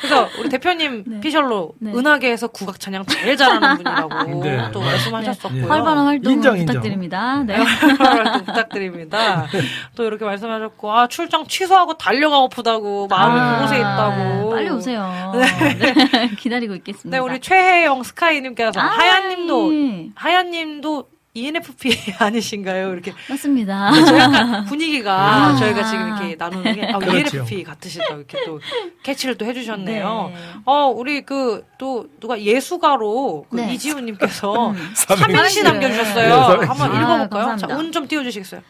[0.00, 1.20] 그래서 우리 대표님 네.
[1.20, 1.92] 피셜로 네.
[1.92, 4.70] 은하계에서 국악 찬양 제일 잘하는 분이라고 네.
[4.72, 4.86] 또 네.
[4.86, 5.62] 말씀하셨었고요.
[5.62, 5.68] 네.
[5.68, 6.66] 활발한 활동 인정, 인정.
[6.74, 7.42] 부탁드립니다.
[7.46, 7.54] 네.
[7.56, 9.46] 활동 부탁드립니다.
[9.94, 14.50] 또 이렇게 말씀하셨고, 아, 출장 취소하고 달려가고프다고, 마음이 아, 그곳에 있다고.
[14.50, 15.32] 빨리 오세요.
[15.34, 16.30] 네.
[16.38, 17.16] 기다리고 있겠습니다.
[17.16, 20.10] 네, 우리 최혜영 스카이님 께서, 아, 하얀님도, 예.
[20.14, 22.92] 하얀님도 ENFP 아니신가요?
[22.94, 23.12] 이렇게.
[23.28, 23.92] 맞습니다.
[23.92, 25.12] 저 약간 분위기가
[25.52, 25.56] 아.
[25.56, 27.36] 저희가 지금 이렇게 나누는 게, 아, 그렇죠.
[27.38, 28.58] ENFP 같으시다고 이렇게 또
[29.02, 30.30] 캐치를 또 해주셨네요.
[30.34, 30.40] 네.
[30.64, 33.74] 어, 우리 그, 또, 누가 예수가로, 그 네.
[33.74, 34.92] 이지훈님께서 음.
[34.94, 35.62] 삼행시.
[35.62, 36.58] 남겨주셨어요.
[36.60, 36.66] 네.
[36.66, 37.28] 한번 아, 읽어볼까요?
[37.28, 37.68] 감사합니다.
[37.68, 38.62] 자, 운 좀 띄워주시겠어요?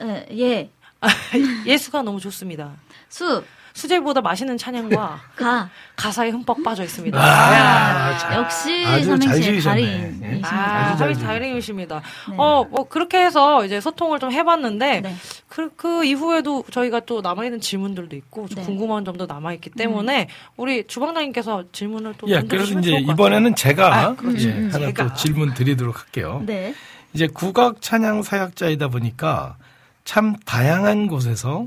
[0.00, 0.70] 네, 예.
[1.66, 2.70] 예수가 너무 좋습니다.
[3.08, 3.42] 수,
[3.74, 5.68] 수제보다 맛있는 찬양과 가.
[5.96, 7.18] 가사에 흠뻑 빠져 있습니다.
[7.18, 7.54] 아,
[8.12, 8.18] 야.
[8.18, 9.60] 잘- 역시 삼행시의.
[9.62, 10.48] 달인이십니다.
[10.48, 11.26] 아, 아주 잘 하위 지으셨네.
[11.26, 12.02] 다이렉이십니다.
[12.30, 12.34] 네.
[12.38, 15.14] 어, 뭐 그렇게 해서 이제 소통을 좀 해봤는데 네.
[15.48, 18.62] 그, 그 이후에도 저희가 또 남아 있는 질문들도 있고 좀 네.
[18.64, 24.14] 궁금한 점도 남아 있기 때문에 우리 주방장님께서 질문을 또 예, 그래서 이제 이번에는 제가 아,
[24.16, 24.48] 그렇죠.
[24.48, 25.08] 예, 음, 하나 제가.
[25.08, 26.42] 또 질문 드리도록 할게요.
[26.44, 26.74] 네.
[27.14, 29.56] 이제 국악 찬양 사역자이다 보니까
[30.04, 31.66] 참 다양한 곳에서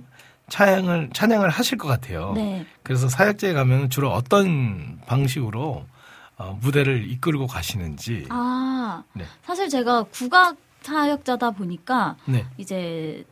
[0.49, 2.33] 찬양을 찬양을 하실 것 같아요.
[2.33, 2.65] 네.
[2.83, 5.85] 그래서 사역자에 가면 주로 어떤 방식으로
[6.37, 8.25] 어, 무대를 이끌고 가시는지.
[8.29, 9.25] 아, 네.
[9.43, 12.45] 사실 제가 국악 사역자다 보니까 네.
[12.57, 13.25] 이제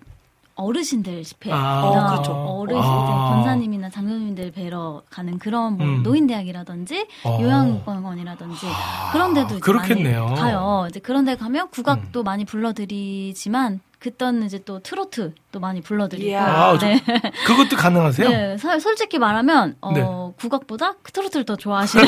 [0.56, 2.32] 어르신들 집회, 아, 어, 그렇죠.
[2.32, 3.34] 어르신 아.
[3.34, 6.04] 권사님이나 장로님들 뵈러 가는 그런 뭐 음.
[6.04, 7.40] 노인대학이라든지 어.
[7.42, 8.66] 요양병원이라든지
[9.12, 10.26] 그런 데도 이제 그렇겠네요.
[10.26, 10.86] 많이 가요.
[10.90, 12.24] 이제 그런 데 가면 국악도 음.
[12.24, 16.46] 많이 불러드리지만 그때는 이제 또 트로트도 많이 불러드리고 이야.
[16.46, 17.00] 아, 저- 네.
[17.48, 18.30] 그것도 가능하세요?
[18.30, 20.02] 네, 사- 솔직히 말하면 어, 네.
[20.38, 22.06] 국악보다 트로트를 더 좋아하시는.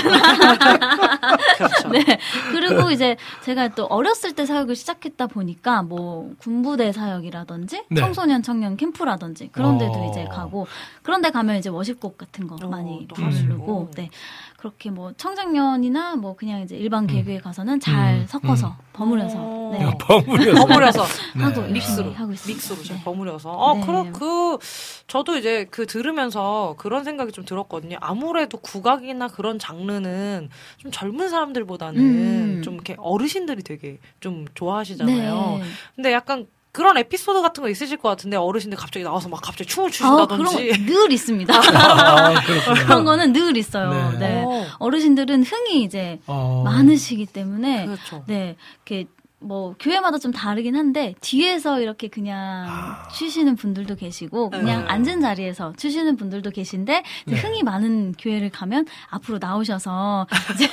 [1.58, 1.88] 그렇죠.
[1.90, 2.04] 네.
[2.52, 8.02] 그리고 이제 제가 또 어렸을 때 사역을 시작했다 보니까 뭐 군부대 사역이라든지 네.
[8.02, 10.10] 청소년 청년 캠프라든지 그런 데도 어.
[10.12, 10.68] 이제 가고
[11.02, 13.92] 그런 데 가면 이제 워십곡 같은 거 어, 많이 또 부르고.
[13.96, 14.10] 네.
[14.66, 18.26] 그렇게 뭐 청장년이나 뭐 그냥 이제 일반 개교에 가서는 잘 음.
[18.28, 18.74] 섞어서 음.
[18.94, 19.70] 버무려서 어.
[19.72, 19.98] 네.
[20.00, 20.66] 버무려서.
[20.66, 21.04] 버무려서
[21.36, 21.74] 하고 네.
[21.74, 22.48] 믹스로 하고 있습니다.
[22.48, 23.04] 믹스로 잘 네.
[23.04, 23.82] 버무려서 어 네.
[23.86, 24.58] 그러 그
[25.06, 27.98] 저도 이제 그 들으면서 그런 생각이 좀 들었거든요.
[28.02, 32.62] 아무래도 국악이나 그런 장르는 좀 젊은 사람들보다는 음.
[32.64, 35.60] 좀 이렇게 어르신들이 되게 좀 좋아하시잖아요.
[35.60, 35.64] 네.
[35.96, 39.88] 근데 약간 그런 에피소드 같은 거 있으실 것 같은데 어르신들 갑자기 나와서 막 갑자기 춤을
[39.88, 40.44] 아, 추신다든지.
[40.86, 41.54] 거늘 있습니다.
[41.56, 42.84] 아, 그렇구나.
[42.84, 44.12] 그런 거는 늘 있어요.
[44.12, 44.18] 네.
[44.20, 44.44] 네.
[44.46, 46.64] 어, 어르신들은 흥이 이제 어.
[46.66, 48.26] 많으시기 때문에 그렇죠.
[48.28, 49.08] 네, 이렇게
[49.46, 53.08] 뭐 교회마다 좀 다르긴 한데 뒤에서 이렇게 그냥 아.
[53.10, 54.92] 추시는 분들도 계시고 그냥 네.
[54.92, 57.36] 앉은 자리에서 추시는 분들도 계신데 네.
[57.36, 60.26] 흥이 많은 교회를 가면 앞으로 나오셔서
[60.56, 60.68] 이제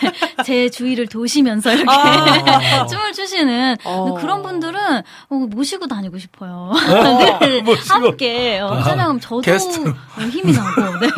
[0.44, 2.86] 제 주위를 도시면서 이렇게 아.
[2.88, 4.14] 춤을 추시는 어.
[4.14, 6.72] 그런 분들은 어, 모시고 다니고 싶어요.
[6.72, 6.74] 어.
[7.88, 9.90] 함께 어, 아, 찬양하면 저도 게스트로.
[9.90, 11.08] 어, 힘이 나고 네.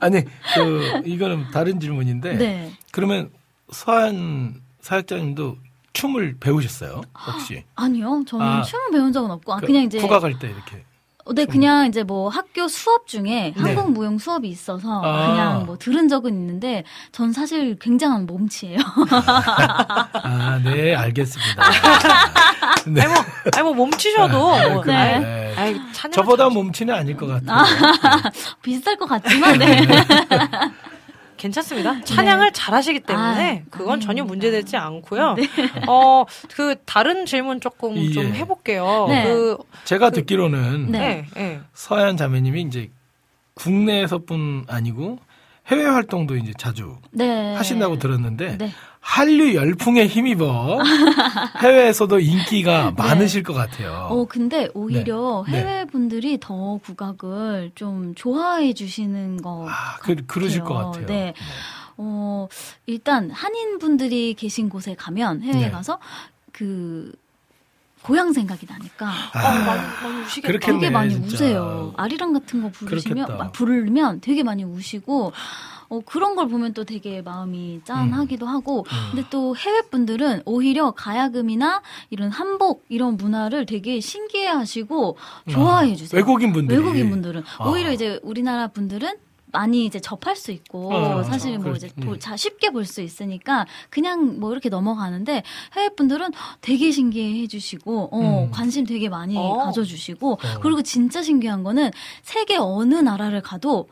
[0.00, 0.22] 아니,
[0.54, 2.34] 그, 이거는 다른 질문인데.
[2.34, 2.72] 네.
[2.90, 3.30] 그러면
[3.70, 5.56] 서한 사역자님도
[5.94, 7.00] 춤을 배우셨어요?
[7.26, 7.64] 혹시?
[7.76, 8.62] 아니요, 저는 아.
[8.62, 10.84] 춤을 배운 적은 없고 아, 그 그냥 이제 국악할 때 이렇게.
[11.24, 15.08] 어, 네, 그냥 이제 뭐 학교 수업 중에 한국 무용 수업이 있어서 네.
[15.08, 15.26] 아.
[15.28, 18.76] 그냥 뭐 들은 적은 있는데 전 사실 굉장한 몸치예요.
[20.12, 21.62] 아, 네, 알겠습니다.
[22.88, 23.00] 네.
[23.00, 23.22] 아니 뭐,
[23.54, 24.54] 아니 뭐 몸치셔도 뭐.
[24.54, 25.54] 아이, 네.
[25.56, 25.80] 아이,
[26.12, 27.64] 저보다 몸치는 아닐 것 같아요.
[28.60, 29.86] 비슷할 것 같지만 네.
[31.44, 32.00] 괜찮습니다.
[32.04, 34.24] 찬양을 잘하시기 때문에 아, 그건 전혀 아닙니다.
[34.24, 35.36] 문제되지 않고요.
[35.86, 36.24] 어,
[36.54, 38.10] 그 다른 질문 조금 예.
[38.12, 39.06] 좀 해볼게요.
[39.08, 39.24] 네.
[39.24, 40.98] 그, 제가 듣기로는 네.
[40.98, 41.60] 네, 네.
[41.74, 42.90] 서현 자매님이 이제
[43.54, 45.18] 국내에서뿐 아니고
[45.66, 47.54] 해외 활동도 이제 자주 네.
[47.54, 48.70] 하신다고 들었는데 네.
[49.06, 50.80] 한류 열풍에 힘입어
[51.60, 54.08] 해외에서도 인기가 많으실 것 같아요.
[54.10, 55.58] 어, 근데 오히려 네.
[55.58, 61.06] 해외 분들이 더 국악을 좀 좋아해 주시는 것 아, 그, 그러실 것 같아요.
[61.06, 61.34] 네.
[61.98, 62.48] 어,
[62.86, 65.70] 일단 한인 분들이 계신 곳에 가면 해외에 네.
[65.70, 65.98] 가서
[66.50, 67.12] 그
[68.02, 70.48] 고향 생각이 나니까 아, 어, 많이, 많이 우시겠다.
[70.48, 71.26] 그렇겠네, 되게 많이 진짜.
[71.26, 71.92] 우세요.
[71.96, 73.38] 아리랑 같은 거 부르시면.
[73.38, 75.32] 막 부르면 되게 많이 우시고
[75.88, 79.10] 어, 그런 걸 보면 또 되게 마음이 짠하기도 하고 음.
[79.12, 85.16] 근데 또 해외 분들은 오히려 가야금이나 이런 한복 이런 문화를 되게 신기해하시고
[85.50, 86.18] 좋아해 주세요.
[86.18, 87.68] 외국인 분들이 외국인 분들은 아.
[87.68, 89.16] 오히려 이제 우리나라 분들은
[89.52, 92.02] 많이 이제 접할 수 있고 어, 사실 뭐 그렇- 이제 음.
[92.06, 95.44] 보- 자 쉽게 볼 수 있으니까 그냥 뭐 이렇게 넘어가는데
[95.76, 98.50] 해외 분들은 되게 신기해 해주시고 어, 음.
[98.50, 99.58] 관심 되게 많이 어.
[99.58, 100.38] 가져주시고 어.
[100.60, 103.88] 그리고 진짜 신기한 거는 세계 어느 나라를 가도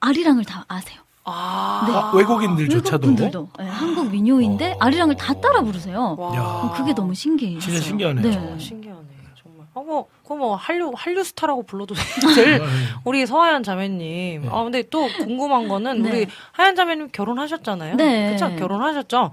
[0.00, 1.00] 아리랑을 다 아세요.
[1.24, 1.94] 아, 네.
[1.94, 4.76] 아, 외국인들조차도 외국분들도 네, 한국 민요인데 어.
[4.78, 6.16] 아리랑을 다 따라 부르세요.
[6.18, 7.58] 어, 그게 너무 신기해요.
[7.58, 8.22] 진짜 신기하네요.
[8.22, 8.36] 네.
[8.36, 9.00] 어, 신기하네.
[9.42, 9.66] 정말.
[9.72, 11.94] 어머, 그뭐 한류 한류 스타라고 불러도
[12.36, 12.64] 될 네.
[13.04, 14.42] 우리 서하연 자매님.
[14.42, 14.48] 네.
[14.50, 16.10] 아 근데 또 궁금한 거는 네.
[16.10, 17.96] 우리 하연 자매님 결혼하셨잖아요.
[17.96, 18.32] 네.
[18.32, 18.54] 그쵸?
[18.56, 19.30] 결혼하셨죠.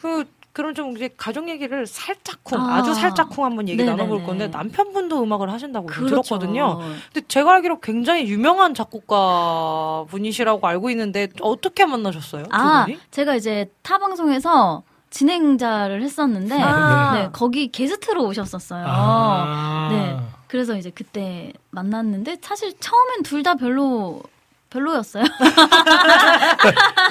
[0.00, 0.24] 그
[0.54, 2.76] 그럼 좀 이제 가족 얘기를 살짝쿵 아.
[2.76, 2.82] 아.
[2.82, 3.96] 주 살짝쿵 한번 얘기 네네네.
[3.96, 6.22] 나눠볼 건데 남편분도 음악을 하신다고 좀 그렇죠.
[6.22, 6.78] 들었거든요.
[7.12, 12.44] 근데 제가 알기로 굉장히 유명한 작곡가 분이시라고 알고 있는데 어떻게 만나셨어요?
[12.44, 12.98] 두 아, 분이?
[13.10, 17.12] 제가 이제 타 방송에서 진행자를 했었는데, 아.
[17.14, 18.84] 네, 거기 게스트로 오셨었어요.
[18.88, 19.88] 아.
[19.90, 20.16] 네.
[20.48, 24.22] 그래서 이제 그때 만났는데, 사실 처음엔 둘 다 별로,
[24.74, 25.22] 별로였어요.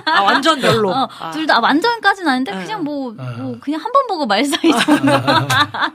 [0.05, 0.89] 아 완전 별로.
[0.91, 2.63] 어, 아, 둘다 완전까지는 아닌데, 네.
[2.63, 3.23] 그냥 뭐, 아.
[3.37, 5.11] 뭐, 그냥 한 번 보고 말 사이 정도.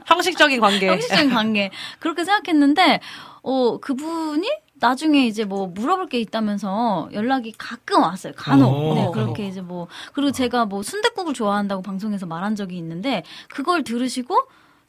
[0.07, 0.87] 형식적인 관계.
[0.87, 1.69] 형식적인 관계.
[1.99, 3.01] 그렇게 생각했는데,
[3.43, 4.49] 어, 그분이
[4.81, 8.31] 나중에 이제 뭐 물어볼 게 있다면서 연락이 가끔 왔어요.
[8.37, 8.73] 간혹.
[8.73, 8.93] 오.
[8.95, 9.87] 네, 그렇게 이제 뭐.
[10.13, 14.37] 그리고 제가 뭐 순댓국을 좋아한다고 방송에서 말한 적이 있는데, 그걸 들으시고,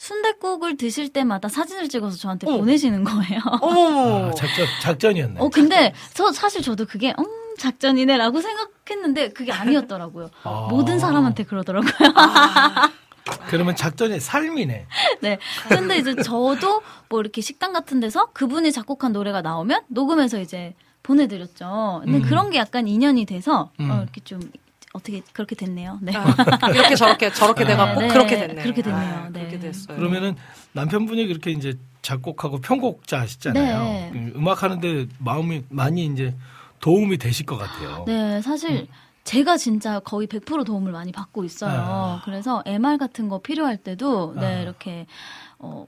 [0.00, 2.56] 순댓국을 드실 때마다 사진을 찍어서 저한테 어.
[2.56, 3.40] 보내시는 거예요.
[3.60, 4.28] 어머머.
[4.32, 5.40] 아, 작전 작전이었네.
[5.40, 7.24] 어, 근데 저 사실 저도 그게, 음,
[7.58, 10.30] 작전이네라고 생각했는데, 그게 아니었더라고요.
[10.44, 10.68] 아.
[10.70, 11.92] 모든 사람한테 그러더라고요.
[13.48, 14.86] 그러면 작전의 삶이네.
[15.20, 15.38] 네.
[15.68, 16.80] 근데 이제 저도
[17.10, 22.00] 뭐 이렇게 식당 같은 데서 그분이 작곡한 노래가 나오면 녹음해서 이제 보내드렸죠.
[22.04, 22.22] 근데 음.
[22.22, 23.90] 그런 게 약간 인연이 돼서 음.
[23.90, 24.40] 어, 이렇게 좀
[24.92, 25.98] 어떻게 그렇게 됐네요.
[26.02, 26.12] 네.
[26.16, 28.62] 아, 이렇게 저렇게 저렇게 네, 돼갖고 네, 그렇게 됐네.
[28.62, 29.14] 그렇게 됐네요.
[29.14, 29.40] 아, 네.
[29.40, 29.96] 그렇게 됐어요.
[29.96, 30.34] 그러면은
[30.72, 33.82] 남편분이 그렇게 이제 작곡하고 편곡자 하시잖아요.
[33.84, 34.10] 네.
[34.14, 36.34] 음, 음악 하는데 마음이 많이 이제
[36.80, 38.04] 도움이 되실 것 같아요.
[38.06, 38.88] 네, 사실
[39.24, 41.78] 제가 진짜 거의 100% 도움을 많이 받고 있어요.
[41.78, 42.22] 아.
[42.24, 44.60] 그래서 MR 같은 거 필요할 때도 네, 아.
[44.62, 45.06] 이렇게
[45.58, 45.84] 어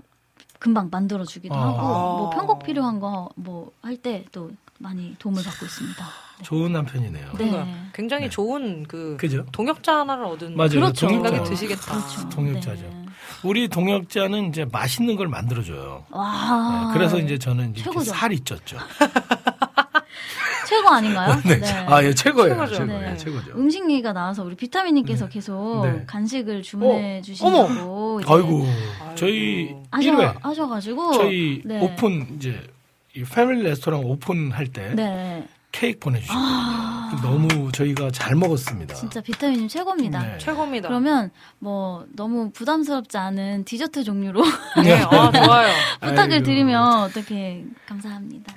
[0.60, 1.66] 금방 만들어 주기도 아.
[1.66, 1.78] 하고
[2.18, 4.50] 뭐 편곡 필요한 거 뭐 할 때 또
[4.82, 6.04] 많이 도움을 받고 있습니다.
[6.42, 7.24] 좋은 남편이네요.
[7.24, 7.30] 네.
[7.32, 8.30] 그러니까 굉장히 네.
[8.30, 9.46] 좋은 그 그죠?
[9.52, 10.70] 동역자 하나를 얻은 맞아요.
[10.70, 11.08] 그렇죠.
[11.08, 11.50] 생각이 동역자.
[11.50, 11.92] 드시겠다.
[11.92, 12.28] 그렇죠.
[12.30, 12.82] 동역자죠.
[12.82, 13.06] 네.
[13.44, 16.04] 우리 동역자는 이제 맛있는 걸 만들어줘요.
[16.10, 16.88] 와.
[16.88, 18.10] 네, 그래서 이제 저는 최고죠.
[18.10, 18.76] 살이 쪘죠.
[20.68, 21.40] 최고 아닌가요?
[21.44, 21.60] 네.
[21.86, 22.54] 아, 예, 최고예요.
[22.54, 22.74] 최고죠.
[22.76, 23.10] 최고예요.
[23.10, 23.16] 네.
[23.16, 23.52] 최고죠.
[23.52, 25.30] 음식리가 나와서 우리 비타민님께서 네.
[25.32, 26.04] 계속 네.
[26.06, 28.66] 간식을 주문해 어, 주신다고 이제 아이고,
[29.00, 29.14] 아이고.
[29.14, 31.80] 저희 하셔, 1회 하셔 가지고 저희 네.
[31.80, 32.58] 오픈 이제
[33.14, 36.46] 이 패밀리 레스토랑 오픈할 때 네 케이크 보내주셨거든요.
[36.48, 36.98] 아.
[37.22, 38.94] 너무 저희가 잘 먹었습니다.
[38.94, 40.20] 진짜 비타민님 최고입니다.
[40.22, 40.38] 네.
[40.38, 40.88] 최고입니다.
[40.88, 44.42] 그러면 뭐 너무 부담스럽지 않은 디저트 종류로
[44.82, 45.68] 네, 아, 좋아요.
[46.00, 46.44] 부탁을 아이고.
[46.44, 48.54] 드리면 어떻게 감사합니다.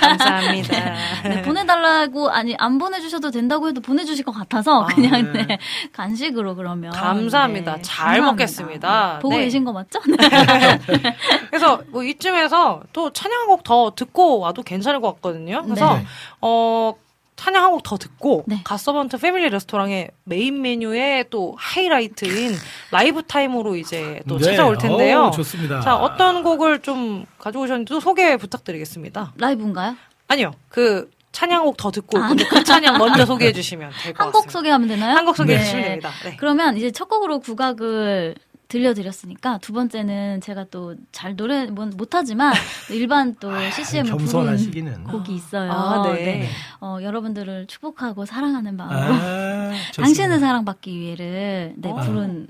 [0.00, 0.94] 감사합니다.
[1.28, 5.46] 네, 보내달라고 아니 안 보내주셔도 된다고 해도 보내주실 것 같아서 아, 그냥 네.
[5.46, 5.58] 네.
[5.92, 7.76] 간식으로 그러면 감사합니다.
[7.76, 8.30] 네, 잘 감사합니다.
[8.32, 9.12] 먹겠습니다.
[9.14, 9.44] 네, 보고 네.
[9.44, 10.00] 계신 거 맞죠?
[10.06, 11.16] 네.
[11.48, 15.62] 그래서 뭐 이쯤에서 또 찬양 한곡더 듣고 와도 괜찮을 것 같거든요.
[15.64, 16.04] 그래서 네.
[16.40, 16.94] 어
[17.36, 18.60] 찬양 한 곡 더 듣고 네.
[18.64, 22.52] 갓서번트 패밀리 레스토랑의 메인 메뉴의 또 하이라이트인
[22.90, 24.44] 라이브 타임으로 이제 또 네.
[24.44, 25.22] 찾아올 텐데요.
[25.24, 25.80] 어우, 좋습니다.
[25.80, 29.32] 자 어떤 곡을 좀 가져오셨는지 또 소개 부탁드리겠습니다.
[29.38, 29.96] 라이브인가요?
[30.28, 34.18] 아니요 그 찬양 곡 더 듣고 아, 근데 그 찬양 먼저 소개해 주시면 될 것
[34.18, 34.24] 같습니다.
[34.24, 35.16] 한 곡 소개하면 되나요?
[35.16, 35.64] 한 곡 소개해 네.
[35.64, 36.10] 주시면 됩니다.
[36.24, 36.36] 네.
[36.38, 38.34] 그러면 이제 첫 곡으로 국악을
[38.70, 42.54] 들려드렸으니까 두 번째는 제가 또 잘 노래 뭐 못하지만
[42.90, 45.04] 일반 또 CCM을 부른 겸손하시기는.
[45.04, 45.70] 곡이 있어요.
[45.70, 46.48] 아, 네.
[46.80, 49.72] 어, 여러분들을 축복하고 사랑하는 마음으로 아.
[49.96, 51.96] 당신을 사랑받기 위해를 네, 어.
[51.96, 52.46] 부른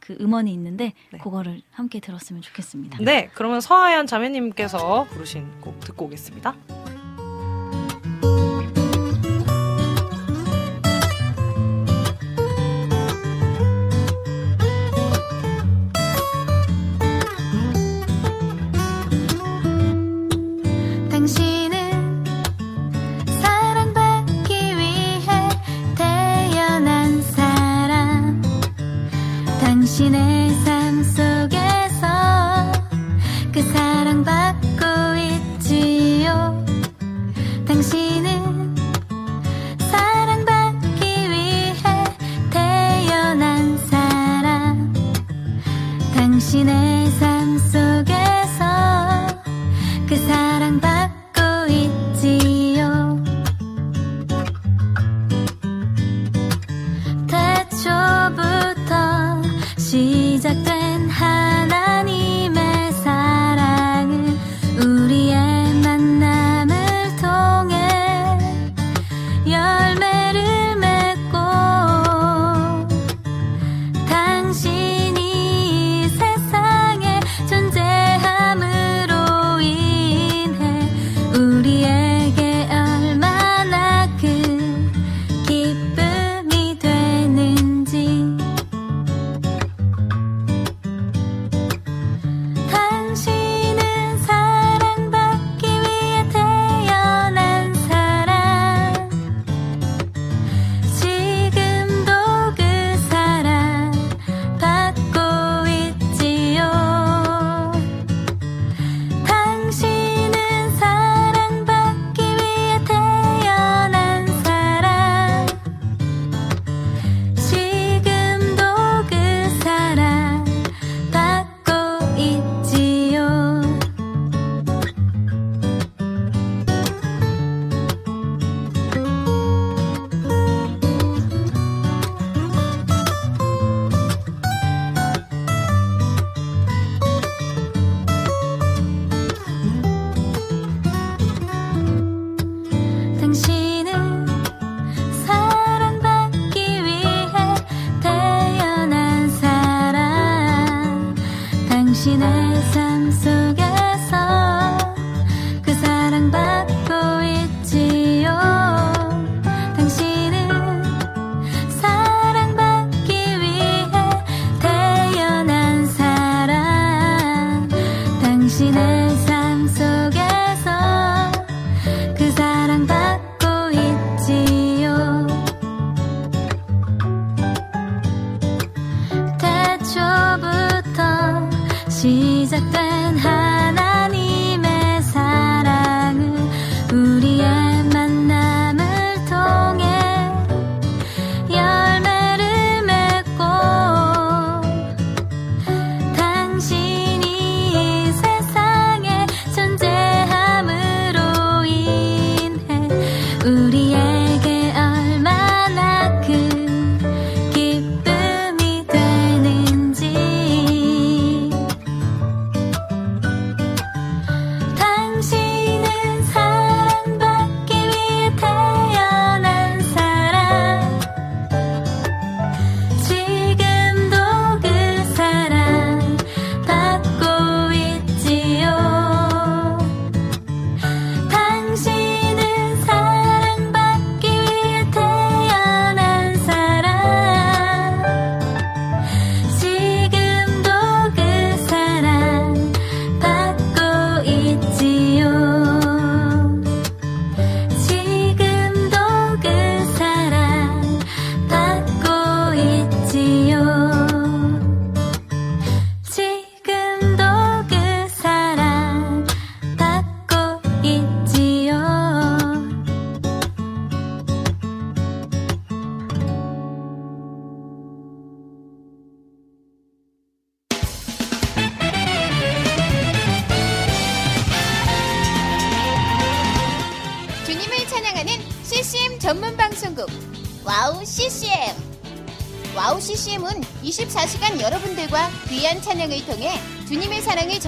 [0.00, 1.18] 그 음원이 있는데 네.
[1.18, 2.98] 그거를 함께 들었으면 좋겠습니다.
[3.02, 6.56] 네, 그러면 서하연 자매님께서 부르신 곡 듣고 오겠습니다.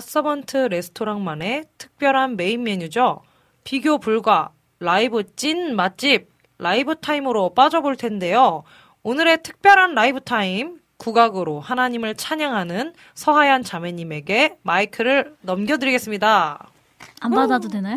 [0.00, 3.22] 갓서번트 레스토랑만의 특별한 메인 메뉴죠.
[3.64, 6.28] 비교 불가, 라이브 찐 맛집,
[6.58, 8.62] 라이브 타임으로 빠져볼 텐데요.
[9.02, 16.68] 오늘의 특별한 라이브 타임, 국악으로 하나님을 찬양하는 서하얀 자매님에게 마이크를 넘겨드리겠습니다.
[17.20, 17.96] 안 받아도 되나요?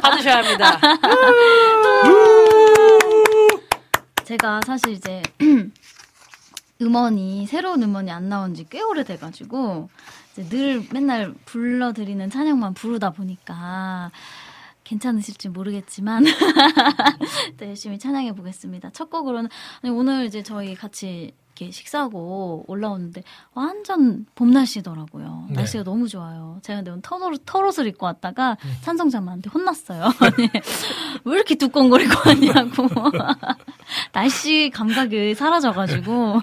[0.00, 0.80] 받으셔야 합니다.
[4.24, 5.22] 제가 사실 이제
[6.80, 9.90] 음원이 새로운 음원이 안 나온 지 꽤 오래돼가지고
[10.44, 14.10] 늘 맨날 불러드리는 찬양만 부르다 보니까
[14.84, 16.24] 괜찮으실지 모르겠지만
[17.58, 18.90] 또 열심히 찬양해 보겠습니다.
[18.90, 19.50] 첫 곡으로는
[19.82, 23.22] 아니, 오늘 이제 저희 같이 이렇게 식사하고 올라오는데
[23.54, 25.46] 완전 봄 날씨더라고요.
[25.48, 25.54] 네.
[25.56, 26.58] 날씨가 너무 좋아요.
[26.62, 30.04] 제가 근데 오늘 털옷, 털옷을 입고 왔다가 산성자매한테 혼났어요.
[30.20, 30.48] 아니,
[31.24, 32.86] 왜 이렇게 두꺼운 걸 입고 왔냐고.
[34.12, 36.42] 날씨 감각이 사라져가지고.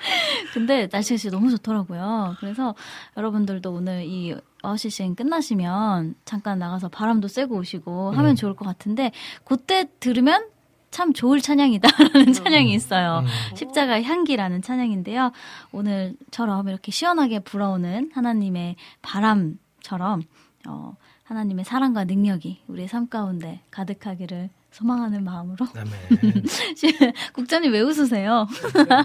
[0.54, 2.36] 근데 날씨가 진짜 너무 좋더라고요.
[2.40, 2.74] 그래서
[3.16, 8.36] 여러분들도 오늘 이 와우씨싱 끝나시면 잠깐 나가서 바람도 쐬고 오시고 하면 음.
[8.36, 9.12] 좋을 것 같은데
[9.44, 10.48] 그때 들으면
[10.90, 13.24] 참 좋을 찬양이다라는 찬양이 있어요.
[13.54, 15.32] 십자가 향기라는 찬양인데요.
[15.72, 20.22] 오늘처럼 이렇게 시원하게 불어오는 하나님의 바람처럼
[20.68, 25.66] 어, 하나님의 사랑과 능력이 우리의 삶 가운데 가득하기를 소망하는 마음으로
[27.34, 28.46] 국장님 왜 웃으세요?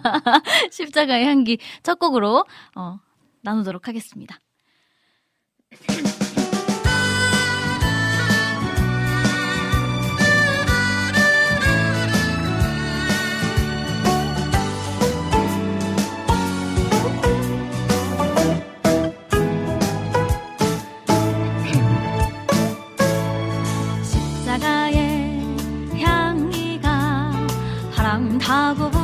[0.72, 2.46] 십자가의 향기 첫 곡으로
[2.76, 3.00] 어,
[3.42, 4.40] 나누도록 하겠습니다.
[28.40, 28.95] 바람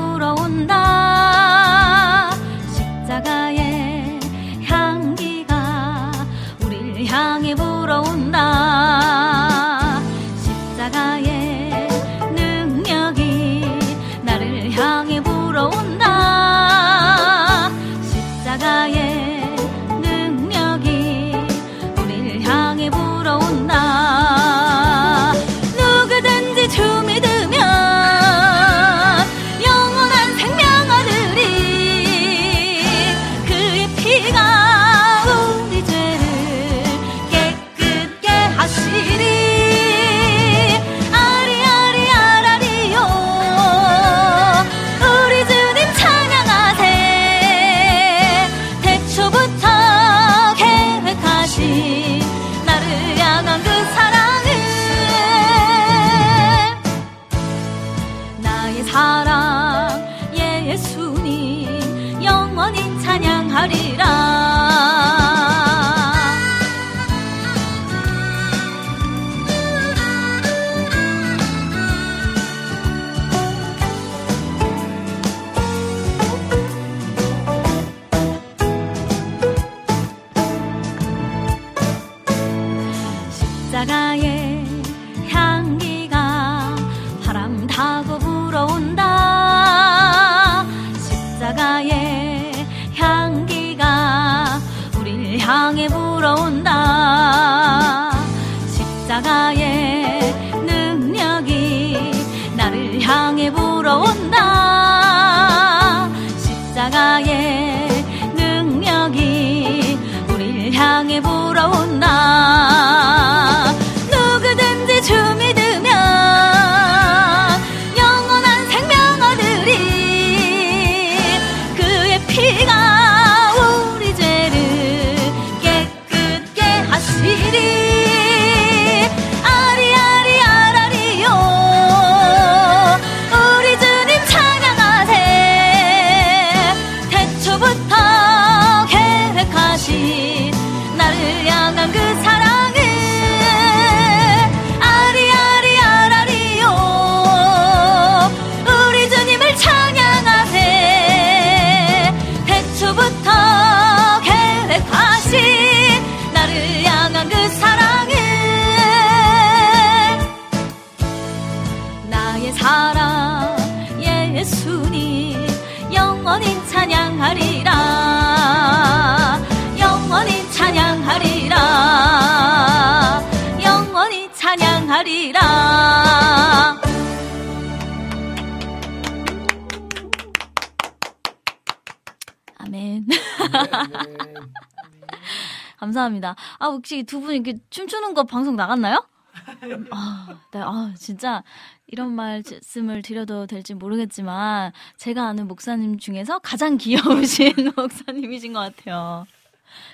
[186.82, 189.06] 혹시 두 분 이렇게 춤추는 거 방송 나갔나요?
[189.92, 191.44] 아, 네, 아, 진짜
[191.86, 199.28] 이런 말씀을 드려도 될지 모르겠지만 제가 아는 목사님 중에서 가장 귀여우신 목사님이신 것 같아요.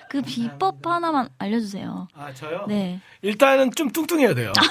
[0.08, 2.08] 그 비법 하나만 알려주세요.
[2.14, 2.64] 아 저요?
[2.66, 3.00] 네.
[3.20, 4.52] 일단은 좀 뚱뚱해야 돼요.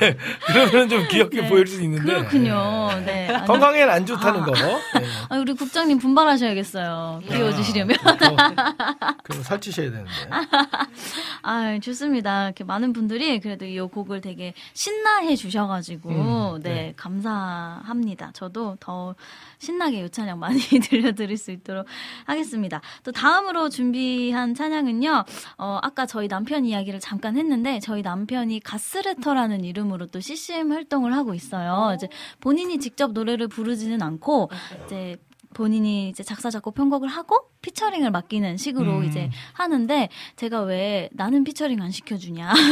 [0.00, 0.16] 네.
[0.48, 1.48] 그러면 좀 귀엽게 네.
[1.48, 2.90] 보일 수 있는데 그렇군요.
[3.06, 3.21] 네.
[3.42, 4.44] 아니, 건강에는 안 좋다는 아.
[4.44, 4.52] 거.
[4.52, 4.80] 네.
[5.28, 7.22] 아, 우리 국장님 분발하셔야겠어요.
[7.28, 7.96] 귀여워지시려면.
[9.24, 10.10] 그럼 살찌셔야 되는데.
[11.42, 12.44] 아, 좋습니다.
[12.46, 16.94] 이렇게 많은 분들이 그래도 이 곡을 되게 신나해 주셔가지고, 음, 네, 네.
[16.96, 18.30] 감사합니다.
[18.32, 19.14] 저도 더
[19.58, 21.86] 신나게 요 찬양 많이 들려드릴 수 있도록
[22.26, 22.80] 하겠습니다.
[23.02, 25.24] 또 다음으로 준비한 찬양은요,
[25.58, 31.34] 어, 아까 저희 남편 이야기를 잠깐 했는데, 저희 남편이 가스레터라는 이름으로 또 CCM 활동을 하고
[31.34, 31.92] 있어요.
[31.96, 32.08] 이제
[32.40, 34.50] 본인이 직접 노래 를 부르지는 않고,
[34.86, 35.16] 이제
[35.54, 39.04] 본인이 이제 작사, 작곡, 편곡을 하고 피처링을 맡기는 식으로 음.
[39.04, 42.52] 이제 하는데 제가 왜 나는 피처링 안 시켜주냐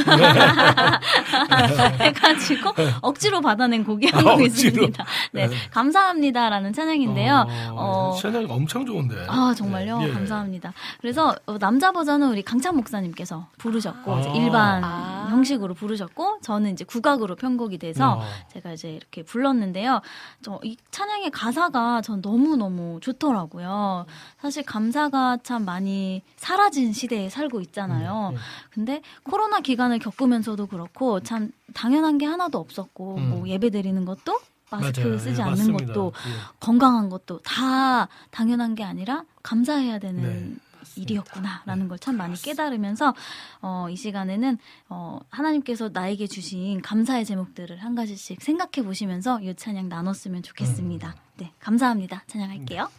[2.00, 2.72] 해가지고
[3.02, 4.42] 억지로 받아낸 곡이 한 아, 곡?
[4.42, 5.04] 있습니다.
[5.32, 7.46] 네, 감사합니다라는 찬양인데요.
[7.72, 9.26] 어, 채널 엄청 좋은데.
[9.28, 9.98] 아 정말요?
[9.98, 10.12] 네, 예.
[10.12, 10.72] 감사합니다.
[11.00, 14.20] 그래서 어, 남자 버전은 우리 강찬 목사님께서 부르셨고 아.
[14.34, 15.26] 일반 아.
[15.30, 18.22] 형식으로 부르셨고 저는 이제 국악으로 편곡이 돼서 어.
[18.52, 20.00] 제가 이제 이렇게 불렀는데요.
[20.42, 24.04] 저 이 찬양의 가사가 전 너무 너무 좋더라고요.
[24.40, 28.32] 사실 감 사가 참 많이 사라진 시대에 살고 음, 있잖아요.
[28.70, 33.30] 근데 코로나 기간을 겪으면서도 그렇고 참 당연한 게 하나도 없었고 음.
[33.30, 34.38] 뭐 예배 드리는 것도
[34.70, 35.18] 마스크 맞아요.
[35.18, 35.86] 쓰지 예, 않는 맞습니다.
[35.86, 36.30] 것도 예.
[36.60, 40.56] 건강한 것도 다 당연한 게 아니라 감사해야 되는 네,
[40.96, 43.14] 일이었구나라는 걸참 많이 깨달으면서
[43.62, 44.58] 어, 이 시간에는
[44.88, 51.08] 어, 하나님께서 나에게 주신 감사의 제목들을 한 가지씩 생각해 보시면서 이 찬양 나눴으면 좋겠습니다.
[51.08, 51.14] 음.
[51.38, 52.24] 네, 감사합니다.
[52.26, 52.84] 찬양할게요.
[52.84, 52.90] 사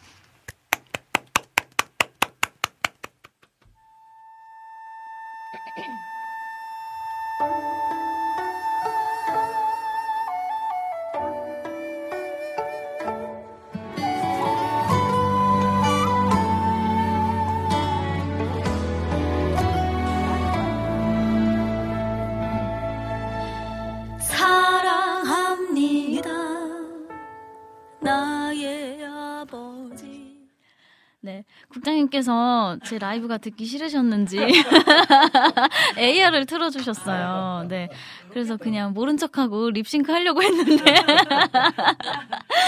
[32.12, 34.38] 님께서 제 라이브가 듣기 싫으셨는지
[35.98, 37.66] AR을 틀어주셨어요.
[37.68, 37.88] 네,
[38.30, 40.84] 그래서 그냥 모른 척하고 립싱크 하려고 했는데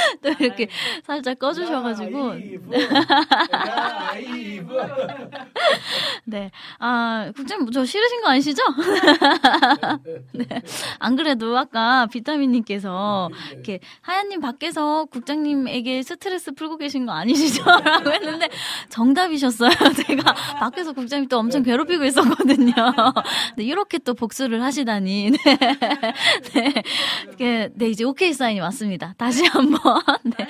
[0.22, 0.68] 또 이렇게
[1.04, 2.34] 살짝 꺼주셔가지고
[6.24, 8.62] 네, 아 국장님 저 싫으신 거 아니시죠?
[10.32, 10.46] 네,
[10.98, 18.48] 안 그래도 아까 비타민님께서 이렇게 하얀님 밖에서 국장님에게 스트레스 풀고 계신 거 아니시죠?라고 했는데
[18.88, 19.70] 정답이셨어요.
[20.06, 22.72] 제가 밖에서 국장님 또 엄청 괴롭히고 있었거든요.
[23.56, 25.30] 네, 이렇게 또 복수를 하시다니.
[25.30, 25.38] 네.
[26.54, 26.82] 네.
[27.38, 29.14] 네, 네, 이제 오케이 사인이 왔습니다.
[29.18, 29.93] 다시 한번,
[30.24, 30.48] 네.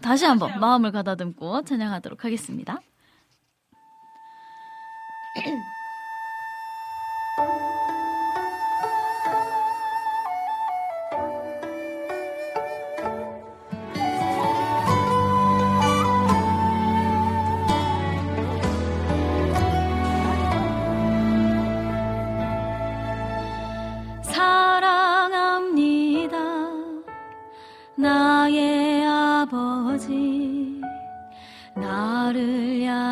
[0.00, 2.78] 다시 한번 마음을 가다듬고 찬양하도록 하겠습니다.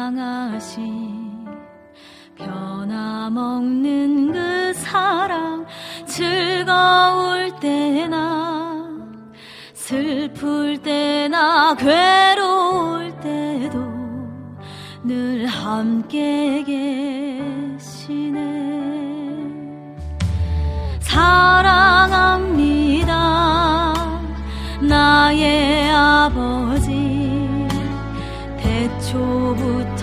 [0.05, 1.47] 향하신
[2.37, 5.65] 변함없는 그 사랑.
[6.05, 8.87] 즐거울 때나
[9.73, 13.79] 슬플 때나 괴로울 때도
[15.05, 18.45] 늘 함께 계시네.
[21.01, 21.95] 사랑합니다.
[24.83, 27.25] 나의 아버지.
[29.05, 29.94] 태초부터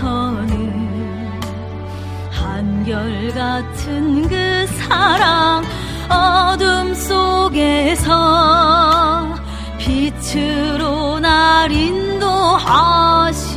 [2.92, 5.64] 한결같은 그 사랑.
[6.10, 8.10] 어둠 속에서
[9.80, 13.51] 빛으로 날 인도하시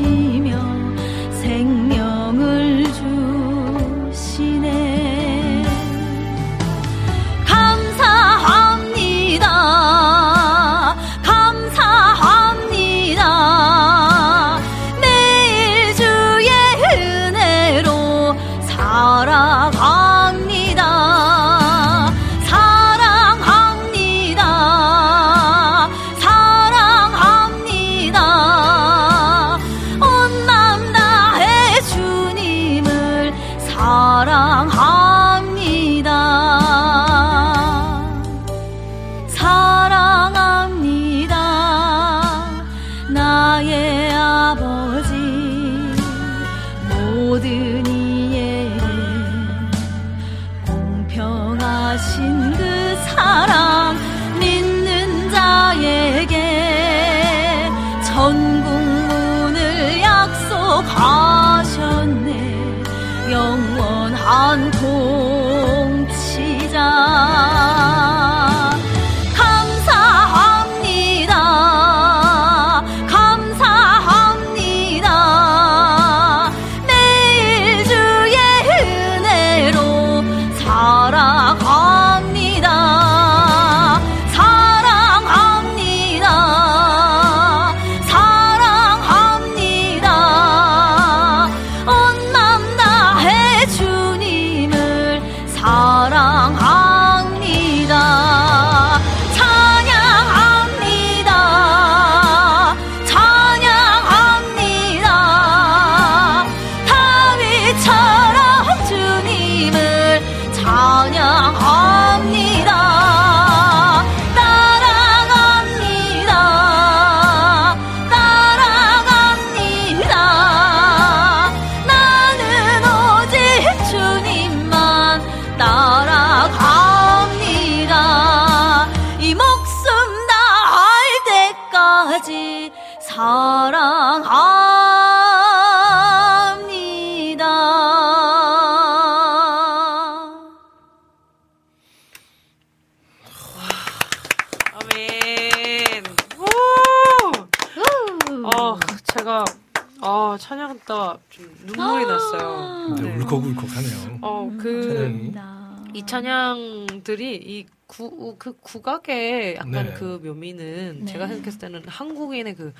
[158.45, 159.95] 그 국악의 약간 네.
[159.95, 161.05] 그 묘미는 네.
[161.07, 162.75] 제가 생각했을 때는 한국인의 그,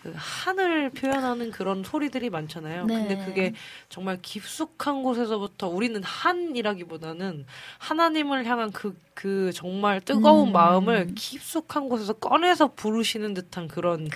[0.00, 2.86] 그 하늘 표현하는 그런 소리들이 많잖아요.
[2.86, 2.94] 네.
[2.94, 3.52] 근데 그게
[3.88, 7.46] 정말 깊숙한 곳에서부터 우리는 한이라기보다는
[7.78, 10.52] 하나님을 향한 그, 그 정말 뜨거운 음.
[10.52, 14.08] 마음을 깊숙한 곳에서 꺼내서 부르시는 듯한 그런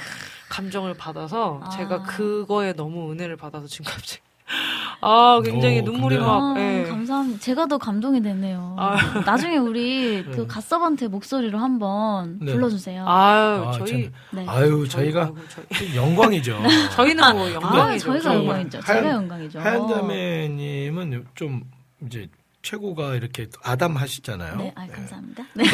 [0.50, 2.02] 감정을 받아서 제가 아.
[2.04, 4.22] 그거에 너무 은혜를 받아서 지금 갑자기
[5.00, 6.84] 아 굉장히 오, 눈물이 근데- 막 아, 예.
[6.84, 7.40] 감사합니다.
[7.40, 8.76] 제가 더 감동이 되네요.
[8.78, 8.96] 아.
[9.26, 10.46] 나중에 우리 그 네.
[10.46, 12.52] 갓서반트 목소리로 한번 네.
[12.52, 13.04] 불러주세요.
[13.06, 14.12] 아유 아, 저희 참.
[14.32, 14.44] 네.
[14.48, 16.60] 아유, 저희가 저희- 영광이죠.
[16.96, 18.06] 저희는 뭐 아, 영광이죠.
[18.06, 18.38] 저희가 정말.
[18.60, 18.78] 영광이죠.
[18.80, 19.60] 하얀- 제가 영광이죠.
[19.60, 21.62] 하얀 자매님은 좀
[22.06, 22.28] 이제
[22.62, 24.56] 최고가 이렇게 아담하시잖아요.
[24.56, 24.92] 네, 아, 네.
[24.92, 25.44] 감사합니다.
[25.54, 25.64] 네.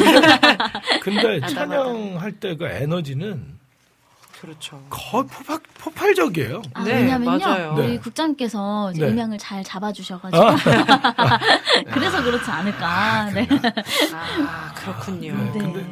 [1.01, 3.58] 근데 찬양할 때 그 에너지는
[4.39, 4.81] 그렇죠.
[4.89, 6.61] 거의 포팔, 폭발적이에요.
[6.73, 7.45] 아, 네, 왜냐면요.
[7.45, 7.73] 맞아요.
[7.77, 7.97] 우리 네.
[7.99, 9.11] 국장님께서 이제 네.
[9.11, 10.41] 음향을 잘 잡아주셔가지고.
[10.41, 10.55] 아.
[11.91, 13.31] 그래서 그렇지 않을까.
[13.31, 13.47] 네.
[14.13, 15.35] 아 그렇군요.
[15.35, 15.59] 네, 네.
[15.59, 15.85] 근데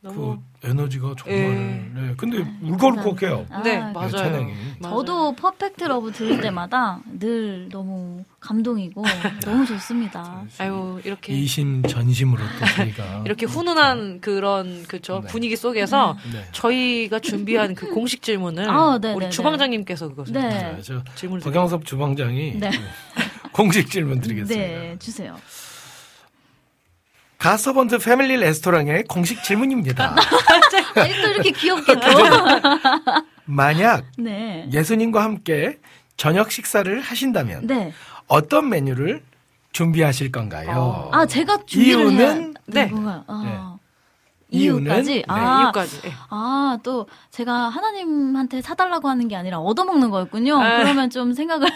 [0.00, 1.40] 너무 그 에너지가 정말.
[1.40, 2.00] 예.
[2.00, 2.14] 네.
[2.16, 3.46] 근데 아, 울컥울컥해요.
[3.48, 3.62] 감사합니다.
[3.62, 4.10] 네 아, 맞아요.
[4.10, 4.52] 찬양이.
[4.78, 4.96] 맞아요.
[4.96, 9.02] 저도 Perfect Love 들을 때마다 늘 너무 감동이고
[9.44, 10.44] 너무 좋습니다.
[10.58, 15.28] 아유 이렇게 이심 전심으로 또 저희가 이렇게 훈훈한 그런 그저 네.
[15.28, 16.46] 분위기 속에서 네.
[16.52, 20.48] 저희가 준비한 그 공식 질문을 아, 네, 우리 네, 주방장님께서 그것을 네.
[20.48, 22.70] 네, 저 질문을 박영섭 주방장이 네.
[22.70, 24.62] 그 공식 질문 드리겠습니다.
[24.62, 25.36] 네, 주세요.
[27.40, 30.14] 가서번드 패밀리 레스토랑의 공식 질문입니다.
[30.94, 32.00] 아니, 또 이렇게 귀엽게 또.
[33.46, 34.68] 만약 네.
[34.70, 35.78] 예수님과 함께
[36.18, 37.92] 저녁 식사를 하신다면 네.
[38.28, 39.22] 어떤 메뉴를
[39.72, 41.08] 준비하실 건가요?
[41.12, 42.86] 아, 제가 준비를 이유는 해야 네.
[42.86, 43.24] 뭔가요?
[43.26, 43.76] 아.
[44.52, 45.14] 이유는 이유까지?
[45.14, 46.00] 네, 아, 이유까지.
[46.06, 46.12] 예.
[46.28, 50.60] 아, 또 제가 하나님한테 사달라고 하는 게 아니라 얻어먹는 거였군요.
[50.60, 50.78] 아.
[50.78, 51.68] 그러면 좀 생각을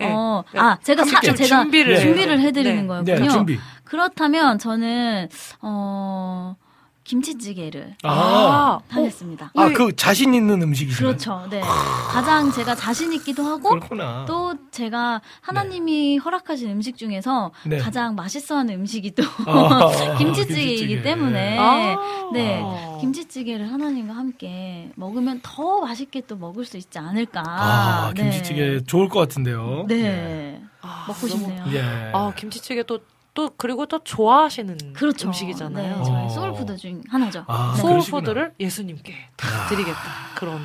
[0.00, 0.12] 예.
[0.12, 2.46] 어, 아, 제가 사, 제가 준비를 준비를 해요.
[2.46, 2.86] 해드리는 네.
[2.86, 3.18] 거였군요.
[3.18, 3.58] 네, 준비.
[3.86, 5.28] 그렇다면 저는
[5.62, 6.56] 어
[7.04, 9.52] 김치찌개를 아, 하겠습니다.
[9.54, 11.04] 아, 그 자신 있는 음식이시죠?
[11.06, 11.46] 그렇죠.
[11.48, 11.60] 네.
[11.60, 14.24] 가장 제가 자신 있기도 하고 그렇구나.
[14.26, 17.78] 또 제가 하나님이 허락하신 음식 중에서 네.
[17.78, 21.02] 가장 맛있어하는 음식이 또 아, 김치찌개이기 김치찌개.
[21.02, 21.96] 때문에 아.
[22.32, 22.60] 네
[23.00, 27.40] 김치찌개를 하나님과 함께 먹으면 더 맛있게 또 먹을 수 있지 않을까.
[27.46, 28.22] 아, 네.
[28.24, 29.84] 김치찌개 좋을 것 같은데요.
[29.86, 30.60] 네.
[30.82, 31.64] 아, 먹고 너무- 싶네요.
[31.72, 32.10] 예.
[32.12, 32.98] 아 김치찌개 또
[33.36, 35.28] 또 그리고 또 좋아하시는 그렇죠.
[35.28, 35.96] 음식이잖아요.
[35.98, 36.28] 네, 저희 어.
[36.30, 37.44] 소울푸드 중 하나죠.
[37.46, 37.82] 아, 네.
[37.82, 39.68] 소울푸드를 예수님께 다 아.
[39.68, 40.00] 드리겠다
[40.34, 40.60] 그런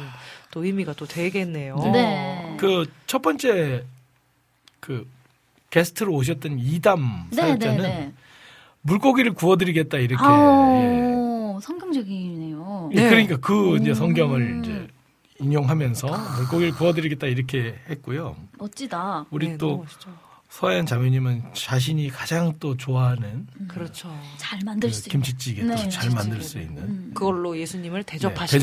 [0.51, 1.75] 또 의미가 또 되겠네요.
[1.91, 2.55] 네.
[2.57, 3.83] 그 첫 번째
[4.79, 5.05] 그
[5.69, 8.13] 게스트로 오셨던 이담 네, 사역자는 네, 네.
[8.83, 10.23] 물고기를 구워드리겠다 이렇게.
[10.23, 12.89] 아우, 성경적이네요.
[12.93, 12.95] 예.
[12.95, 13.09] 네.
[13.09, 13.93] 그러니까 그 이제 음.
[13.95, 14.87] 성경을 이제
[15.39, 16.07] 인용하면서
[16.37, 18.37] 물고기를 구워드리겠다 이렇게 했고요.
[18.57, 19.25] 멋지다.
[19.29, 20.09] 우리 네, 또 너무 멋있죠.
[20.51, 24.13] 서현 자매님은 자신이 가장 또 좋아하는 그렇죠.
[24.35, 25.11] 잘 만들 그수 있는.
[25.11, 26.59] 김치찌개 네, 또잘 만들 수.
[26.59, 27.11] 있는 음.
[27.13, 28.59] 그걸로 예수님을 네, 대접하시고.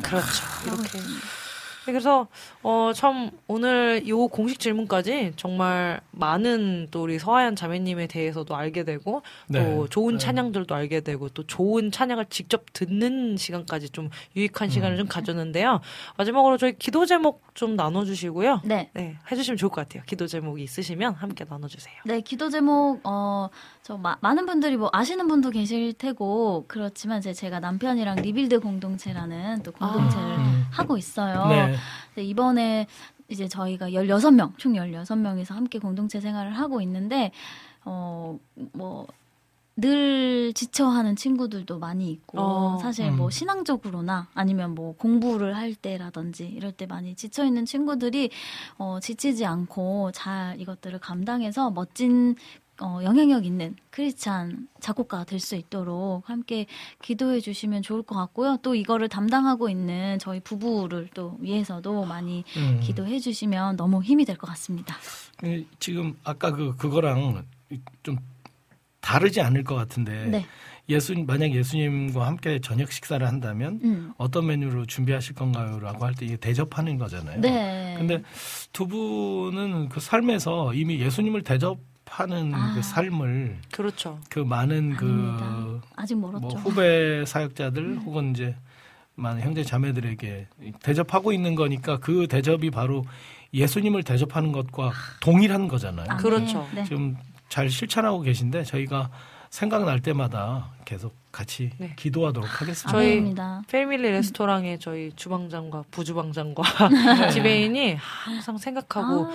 [0.00, 0.44] 그렇죠.
[0.64, 1.45] 이렇게 있습니다.
[1.86, 2.26] 그래서
[2.62, 9.22] 어 참 오늘 요 공식 질문까지 정말 많은 또 우리 서하연 자매님에 대해서도 알게 되고
[9.48, 9.62] 네.
[9.62, 10.18] 또 좋은 네.
[10.18, 14.98] 찬양들도 알게 되고 또 좋은 찬양을 직접 듣는 시간까지 좀 유익한 시간을 음.
[14.98, 15.80] 좀 가졌는데요.
[16.16, 18.62] 마지막으로 저희 기도 제목 좀 나눠주시고요.
[18.64, 18.90] 네.
[19.30, 20.02] 해주시면 좋을 것 같아요.
[20.06, 21.94] 기도 제목이 있으시면 함께 나눠주세요.
[22.04, 23.48] 네, 기도 제목, 어,
[23.86, 29.62] 저, 마- 많은 분들이 뭐 아시는 분도 계실 테고, 그렇지만 이제 제가 남편이랑 리빌드 공동체라는
[29.62, 30.64] 또 공동체를 음.
[30.72, 31.46] 하고 있어요.
[32.16, 32.24] 네.
[32.24, 32.88] 이번에
[33.28, 37.30] 이제 저희가 16명, 총 16명이서 함께 공동체 생활을 하고 있는데,
[37.84, 38.36] 어,
[38.72, 39.06] 뭐,
[39.76, 43.18] 늘 지쳐하는 친구들도 많이 있고, 어, 사실 음.
[43.18, 48.30] 뭐 신앙적으로나 아니면 뭐 공부를 할 때라든지 이럴 때 많이 지쳐 있는 친구들이,
[48.78, 52.34] 어, 지치지 않고 잘 이것들을 감당해서 멋진
[52.80, 56.66] 어, 영향력 있는 크리스찬 작곡가가 될 수 있도록 함께
[57.02, 58.58] 기도해 주시면 좋을 것 같고요.
[58.62, 62.80] 또 이거를 담당하고 있는 저희 부부를 또 위해서도 많이 음.
[62.82, 64.96] 기도해 주시면 너무 힘이 될 것 같습니다.
[65.38, 67.44] 그 지금 아까 그 그거랑
[68.02, 68.16] 좀
[69.00, 70.46] 다르지 않을 것 같은데 네.
[70.88, 74.12] 예수 만약 예수님과 함께 저녁 식사를 한다면 음.
[74.18, 77.40] 어떤 메뉴로 준비하실 건가요라고 할 때 이게 대접하는 거잖아요.
[77.40, 77.94] 네.
[77.98, 78.22] 근데
[78.72, 81.78] 두 분은 그 삶에서 이미 예수님을 대접
[82.16, 82.72] 하는 아.
[82.74, 84.18] 그 삶을 그렇죠.
[84.30, 85.86] 그 많은 그 아닙니다.
[85.96, 86.40] 아직 멀었죠.
[86.40, 88.56] 뭐 후배 사역자들 혹은 이제
[89.16, 90.48] 많은 형제 자매들에게
[90.82, 93.04] 대접하고 있는 거니까 그 대접이 바로
[93.52, 96.06] 예수님을 대접하는 것과 동일한 거잖아요.
[96.08, 96.66] 아, 그렇죠.
[96.74, 96.80] 네.
[96.80, 96.84] 네.
[96.84, 97.16] 지금
[97.50, 99.10] 잘 실천하고 계신데 저희가
[99.50, 101.92] 생각날 때마다 계속 같이 네.
[101.96, 102.90] 기도하도록 하겠습니다.
[102.90, 103.62] 저희 아멘입니다.
[103.68, 106.62] 패밀리 레스토랑의 저희 주방장과 부주방장과
[107.32, 109.34] 지배인이 항상 생각하고 아.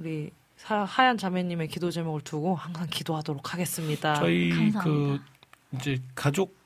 [0.00, 4.14] 우리 사- 하얀 자매님의 기도 제목을 두고 항상 기도하도록 하겠습니다.
[4.14, 4.82] 저희 감사합니다.
[4.84, 5.20] 그
[5.76, 6.56] 이제 가족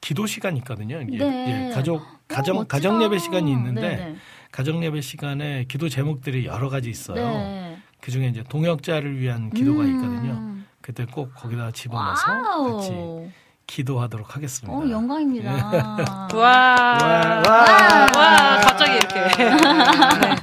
[0.00, 1.00] 기도 시간이 있거든요.
[1.00, 1.68] 예, 네.
[1.70, 2.76] 예, 가족 가정 멋지다.
[2.76, 4.16] 가정 예배 시간이 있는데 네네.
[4.52, 7.16] 가정 예배 시간에 기도 제목들이 여러 가지 있어요.
[7.16, 7.78] 네.
[8.00, 9.94] 그 중에 이제 동역자를 위한 기도가 음.
[9.94, 10.58] 있거든요.
[10.80, 13.28] 그때 꼭 거기다 집어넣어서 같이 wow.
[13.66, 14.78] 기도하도록 하겠습니다.
[14.78, 15.52] 어, 영광입니다.
[15.52, 19.20] 와, 와, 와, 와, 갑자기 이렇게.
[19.20, 20.36] 네.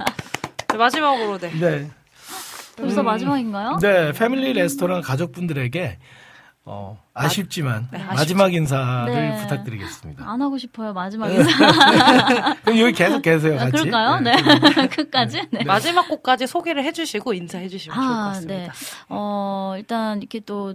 [0.68, 1.50] 네, 마지막으로 네.
[1.60, 1.90] 네.
[2.76, 3.80] 벌써 음, 마지막인가요?
[3.82, 5.98] 네, 패밀리 레스토랑 가족분들에게
[6.68, 9.38] 어, 아쉽지만 네, 마지막 인사를 네.
[9.42, 10.28] 부탁드리겠습니다.
[10.28, 10.94] 안 하고 싶어요.
[10.94, 11.36] 마지막 네.
[11.36, 12.56] 인사.
[12.66, 13.84] 그럼 여기 계속 계세요, 아, 같이.
[13.84, 14.20] 그럴까요?
[14.22, 14.34] 네.
[14.88, 15.44] 끝까지?
[15.52, 15.64] 네.
[15.64, 18.54] 마지막 곡까지 소개를 해주시고 인사해 주시면 좋을 것 아, 같습니다.
[18.56, 18.70] 네.
[19.10, 20.74] 어, 일단 이렇게 또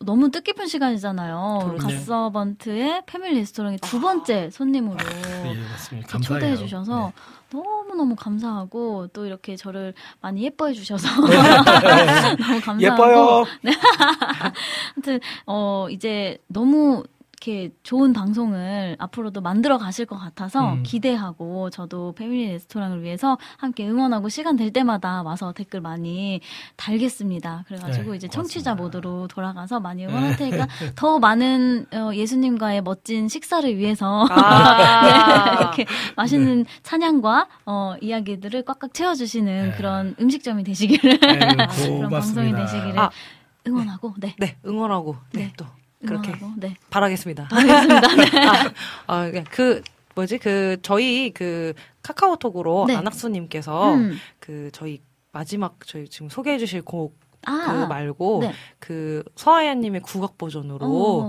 [0.00, 1.58] 너무 뜻깊은 시간이잖아요.
[1.64, 1.78] 그럼요.
[1.78, 5.96] 갓서번트의 패밀리 레스토랑의 두 번째 손님으로 예, 맞습니다.
[5.96, 6.22] 이렇게 감사해요.
[6.22, 7.12] 초대해 주셔서
[7.52, 12.84] 너무너무 감사하고 또 이렇게 저를 많이 예뻐해 주셔서 너무 감사하고 네.
[12.86, 13.44] 예뻐요.
[14.94, 17.04] 하여튼 어 이제 너무
[17.42, 20.82] 이렇게 좋은 방송을 앞으로도 만들어 가실 것 같아서 음.
[20.84, 26.40] 기대하고 저도 패밀리 레스토랑을 위해서 함께 응원하고 시간 될 때마다 와서 댓글 많이
[26.76, 27.64] 달겠습니다.
[27.66, 28.76] 그래가지고 네, 이제 청취자.
[28.76, 35.02] 모드로 돌아가서 많이 응원할 테니까 더 많은 어, 예수님과의 멋진 식사를 위해서 아.
[35.50, 35.86] 네, 이렇게
[36.16, 39.76] 맛있는 찬양과 어, 이야기들을 꽉꽉 채워주시는 네.
[39.76, 42.58] 그런 음식점이 되시기를 그런 방송이 고맙습니다.
[42.64, 43.10] 되시기를 아.
[43.66, 45.52] 응원하고 네 네, 응원하고 네, 네.
[45.56, 45.66] 또
[46.06, 47.48] 그렇게 응원하고 네 바라겠습니다.
[47.48, 48.08] 바라겠습니다.
[48.16, 48.46] 네.
[48.46, 48.72] 아,
[49.06, 49.82] 아, 그- 그
[50.14, 51.72] 뭐지 그 저희 그
[52.02, 52.94] 카카오톡으로 네.
[52.96, 54.16] 안학수님께서 음.
[54.38, 55.00] 그 저희
[55.32, 57.14] 마지막 저희 지금 소개해주실 곡그
[57.46, 58.52] 아, 말고 네.
[58.78, 60.78] 그 서하얀님의 국악 버전으로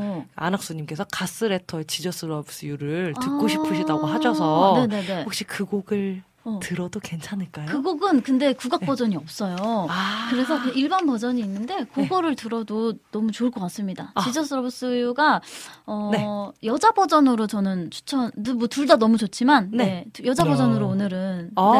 [0.02, 0.26] 어.
[0.36, 3.48] 안학수님께서 갓서번트의 Jesus Loves You를 듣고 아.
[3.48, 5.24] 싶으시다고 하셔서 네네네.
[5.24, 6.60] 혹시 그 곡을 어.
[6.62, 7.68] 들어도 괜찮을까요?
[7.68, 9.56] 그 곡은 근데 국악 버전이 없어요.
[9.90, 10.28] 아.
[10.30, 14.12] 그래서 그냥 일반 버전이 있는데 그거를 들어도 너무 좋을 것 같습니다.
[14.16, 14.22] 아.
[14.24, 15.42] Jesus Loves You가
[15.86, 16.28] 어, 네.
[16.66, 19.86] 여자 버전으로 저는 추천 뭐 둘 다 너무 좋지만 네.
[19.86, 20.06] 네.
[20.12, 20.48] 두- 여자 어.
[20.48, 21.72] 버전으로 오늘은 아.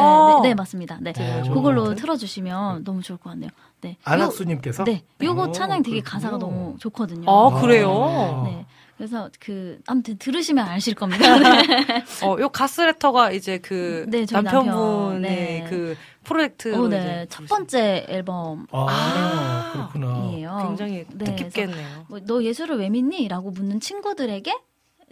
[0.42, 0.98] 네, 네, 네, 맞습니다.
[1.00, 1.12] 네.
[1.12, 3.50] 네, 그걸로 좋은 틀어 주시면 너무 좋을 것 같네요.
[3.82, 3.98] 네.
[4.04, 4.82] 안학수 님께서?
[4.82, 5.04] 요, 네.
[5.22, 6.10] 요거 오, 찬양 되게 그렇군요.
[6.10, 7.30] 가사가 너무 좋거든요.
[7.30, 8.42] 아, 그래요?
[8.46, 8.66] 네.
[9.04, 11.36] 그래서 그 아무튼 들으시면 아실 겁니다.
[11.38, 12.04] 네.
[12.24, 15.20] 어, 요 가스레터가 이제 그 네, 남편분의 남편.
[15.20, 15.66] 네.
[15.68, 17.26] 그 프로젝트로 어, 네.
[17.28, 19.72] 첫 번째 앨범 아, 아.
[19.72, 20.30] 그렇구나.
[20.30, 20.58] 이에요.
[20.68, 22.06] 굉장히 네, 뜻깊겠네요.
[22.08, 23.28] 뭐, 너 예수를 왜 믿니?
[23.28, 24.54] 라고 묻는 친구들에게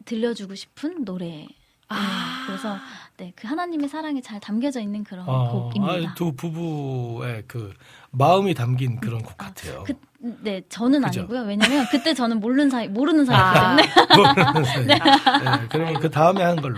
[0.06, 1.46] 들려주고 싶은 노래.
[1.88, 1.96] 아.
[1.96, 2.78] 네, 그래서
[3.18, 6.12] 네, 그 하나님의 사랑이 잘 담겨져 있는 그런 아, 곡입니다.
[6.12, 7.74] 아, 두 부부의 그
[8.10, 9.84] 마음이 담긴 그런 곡 같아요.
[9.84, 9.92] 그,
[10.42, 11.20] 네, 저는 그죠?
[11.20, 11.42] 아니고요.
[11.42, 13.76] 왜냐면 그때 저는 모르는 사이 모르는 아.
[13.76, 14.44] 사이였기 때문에.
[14.52, 14.86] 모르는 사이.
[14.86, 14.98] 네,
[15.68, 16.76] 그러면 그 다음에 한 걸로.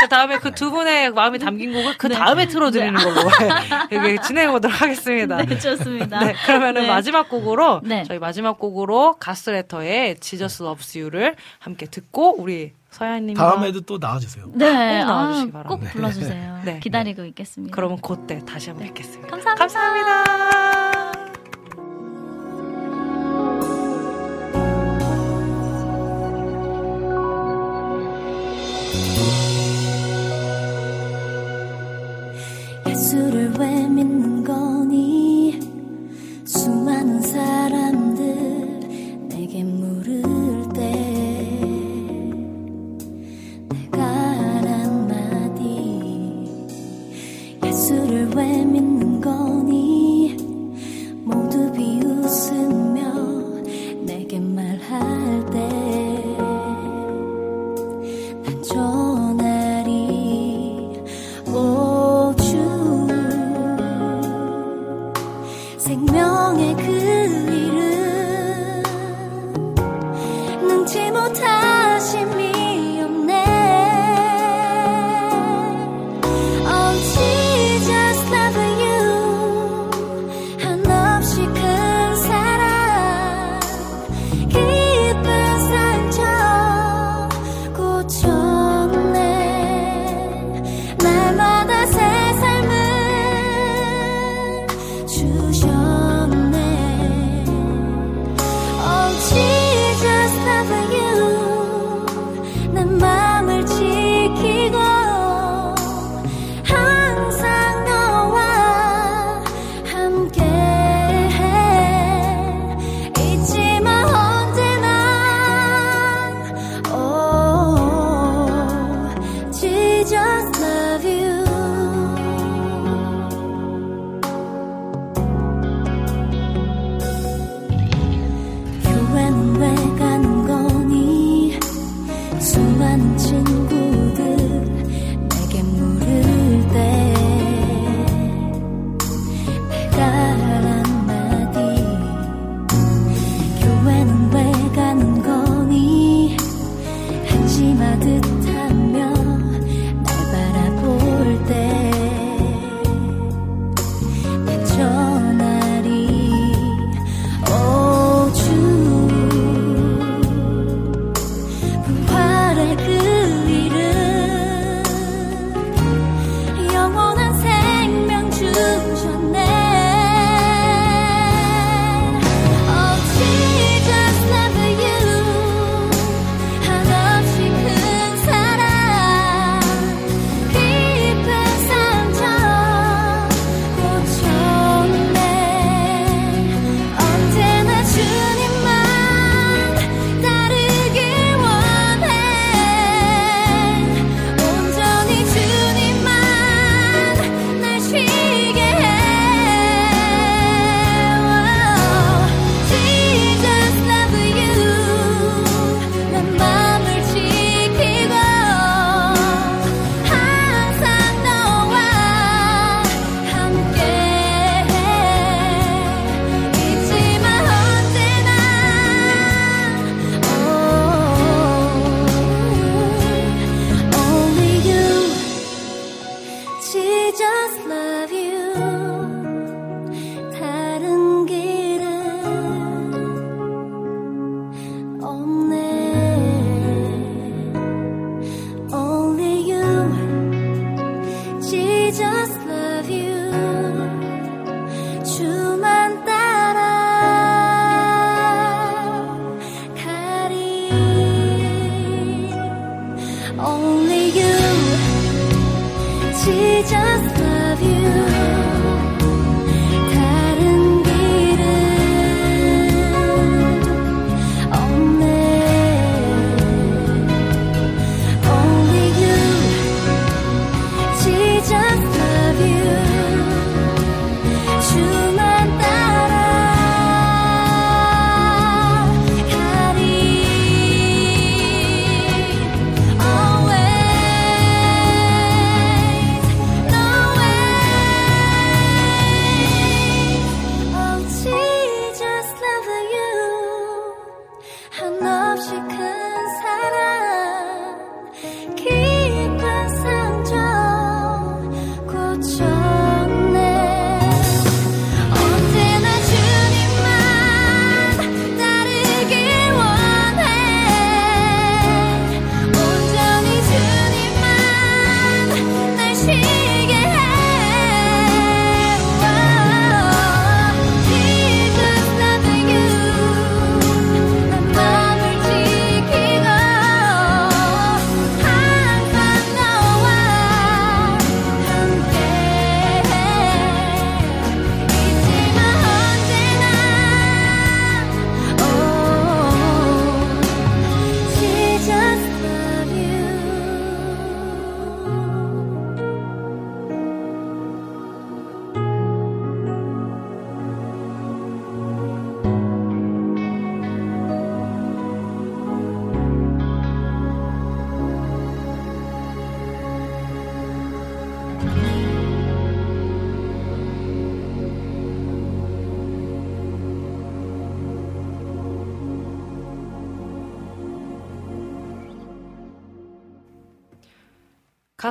[0.00, 2.14] 그 다음에 그 두 분의 마음이 담긴 곡을 그 네.
[2.14, 3.22] 다음에 틀어드리는 걸로
[3.90, 5.38] 이렇게 진행해 보도록 하겠습니다.
[5.38, 6.20] 네, 좋습니다.
[6.20, 6.88] 네, 그러면은 네.
[6.88, 8.04] 마지막 곡으로 네.
[8.04, 14.50] 저희 마지막 곡으로 갓서번트의 Jesus Loves You를 함께 듣고 우리 서하얀님 다음에도 또 나와주세요.
[14.54, 15.68] 네, 꼭 나와주시기 아, 바랍니다.
[15.68, 16.60] 꼭 불러주세요.
[16.64, 16.80] 네.
[16.80, 17.74] 기다리고 있겠습니다.
[17.74, 19.28] 그러면 그때 다시 한번 뵙겠습니다.
[19.28, 19.54] 감사합니다.
[19.66, 20.83] 감사합니다.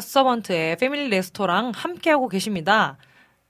[0.08, 2.98] 갓서번트의 패밀리 레스토랑 함께하고 계십니다.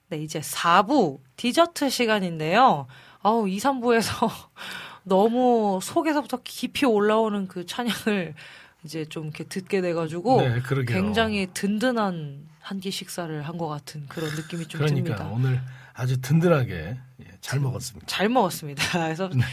[0.10, 2.86] 네, 이제 4부 디저트 시간인데요.
[3.22, 4.30] 아우, 2, 3부에서
[5.04, 8.36] 너무 속에서부터 깊이 올라오는 그 찬양을
[8.84, 10.62] 이제 좀 이렇게 듣게 돼가지고 네.
[10.88, 15.30] 굉장히 든든한 한 끼 식사를 한 것 같은 그런 느낌이 좀 그러니까 듭니다.
[15.34, 15.62] 오늘
[15.94, 18.06] 아주 든든하게 예, 잘 먹었습니다.
[18.08, 18.82] 잘 먹었습니다.
[19.04, 19.44] 그래서 네.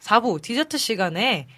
[0.00, 1.48] 4부 디저트 시간에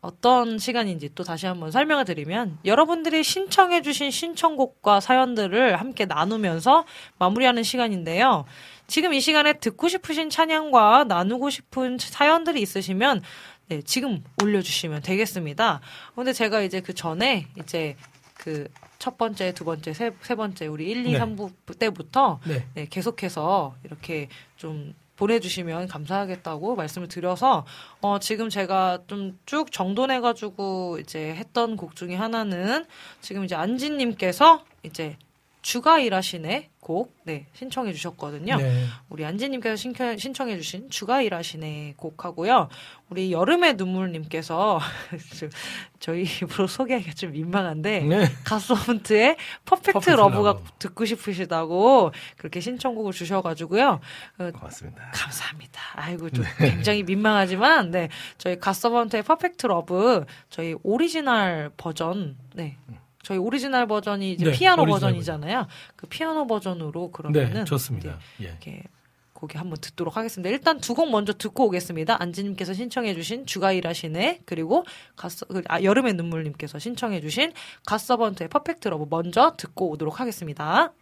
[0.00, 6.84] 어떤 시간인지 또 다시 한번 설명을 드리면 여러분들이 신청해주신 신청곡과 사연들을 함께 나누면서
[7.18, 8.44] 마무리하는 시간인데요.
[8.86, 13.22] 지금 이 시간에 듣고 싶으신 찬양과 나누고 싶은 사연들이 있으시면
[13.68, 15.80] 네, 지금 올려주시면 되겠습니다.
[16.14, 17.96] 근데 제가 이제 그 전에 이제
[18.34, 18.68] 그
[19.00, 21.18] 첫 번째, 두 번째, 세, 세 번째 우리 1, 2, 네.
[21.18, 22.66] 3부 때부터 네.
[22.74, 27.66] 네, 계속해서 이렇게 좀 보내주시면 감사하겠다고 말씀을 드려서
[28.00, 32.84] 어, 지금 제가 좀 쭉 정돈해가지고 이제 했던 곡 중에 하나는
[33.20, 35.16] 지금 이제 안지님께서 이제
[35.62, 38.56] 주가 일하시네 곡 네, 신청해 주셨거든요.
[38.56, 38.86] 네.
[39.10, 42.68] 우리 안지님께서 신청, 신청해 주신 주가 일하시네 곡하고요.
[43.10, 44.80] 우리 여름의 눈물님께서
[45.38, 45.50] 좀
[46.00, 48.24] 저희 입으로 소개하기가 좀 민망한데 네.
[48.44, 49.36] 갓서번트의
[49.66, 50.64] Perfect, Perfect Love가 Love.
[50.78, 54.00] 듣고 싶으시다고 그렇게 신청곡을 주셔가지고 어,
[54.38, 55.10] 고맙습니다.
[55.12, 55.80] 감사합니다.
[55.94, 58.08] 아이고 좀 굉장히 민망하지만 네
[58.38, 62.78] 저희 갓서번트의 Perfect Love 저희 오리지널 버전 네
[63.22, 65.66] 저희 오리지널 버전이 이제 네, 피아노 버전이잖아요.
[65.96, 68.18] 그 피아노 버전으로 그러면은 네, 좋습니다.
[68.40, 68.44] 예.
[68.44, 68.82] 이렇게
[69.34, 70.50] 곡이 한번 듣도록 하겠습니다.
[70.50, 72.22] 일단 두 곡 먼저 듣고 오겠습니다.
[72.22, 74.84] 안지님께서 신청해주신 주가 일하시네 그리고
[75.16, 77.52] 가서 아, 여름의 눈물님께서 신청해주신
[77.86, 80.92] 가서번트의 퍼펙트 러브 먼저 듣고 오도록 하겠습니다.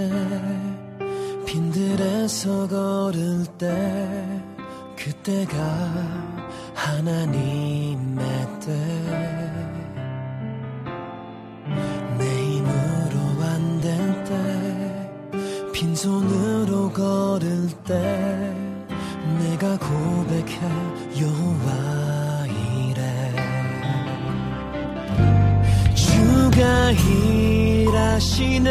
[0.00, 0.08] 때
[1.44, 3.68] 빈들에서 걸을 때
[4.96, 5.54] 그때가
[6.74, 8.24] 하나님의
[8.60, 8.94] 때내
[12.46, 14.32] 힘으로 안 될 때
[15.72, 17.92] 빈손으로 걸을 때
[19.38, 20.58] 내가 고백해
[21.20, 23.02] 여호와 이래.
[25.94, 26.90] 주가
[27.82, 28.70] 일하시네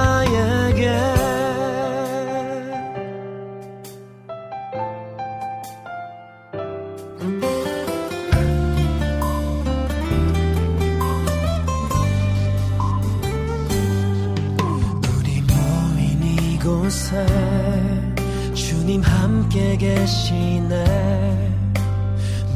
[19.51, 20.85] 함께 계시네.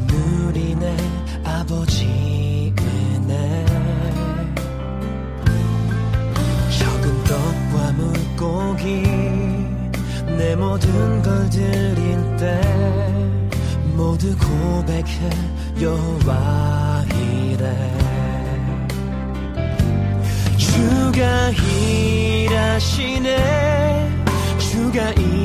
[0.07, 0.95] 누리네
[1.43, 3.65] 아버지 은혜.
[6.79, 9.03] 적은 떡과 물고기
[10.37, 12.61] 내 모든 걸 드릴 때
[13.93, 15.29] 모두 고백해
[15.81, 17.91] 여호와 이래.
[20.57, 21.49] 주가
[22.47, 23.35] 일하시네.
[24.59, 25.44] 주가 일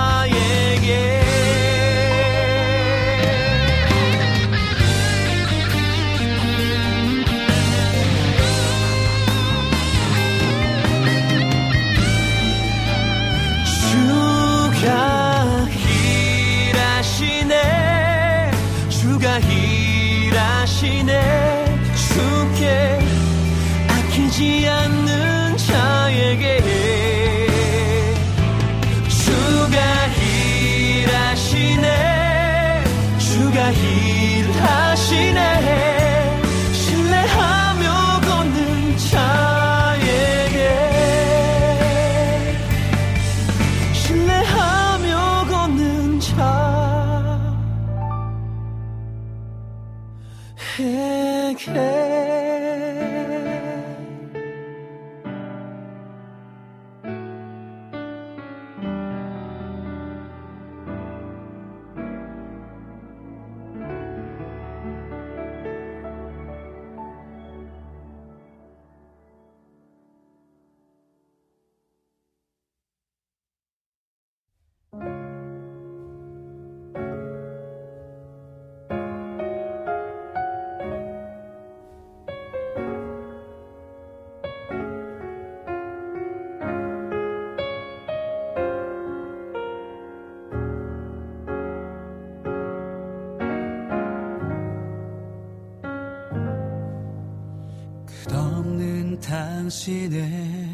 [99.81, 100.69] 당신의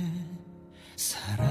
[0.97, 1.47] 사랑.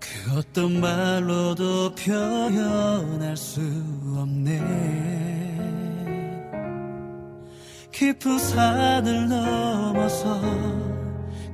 [0.00, 3.60] 그 어떤 말로도 표현할 수
[4.16, 4.62] 없네.
[7.92, 10.40] 깊은 산을 넘어서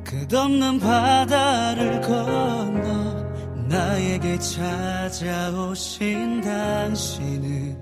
[0.04, 3.24] 끝없는 바다를 건너
[3.66, 7.76] 나에게 찾아오신 당신은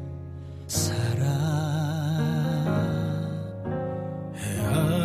[0.66, 1.39] 사랑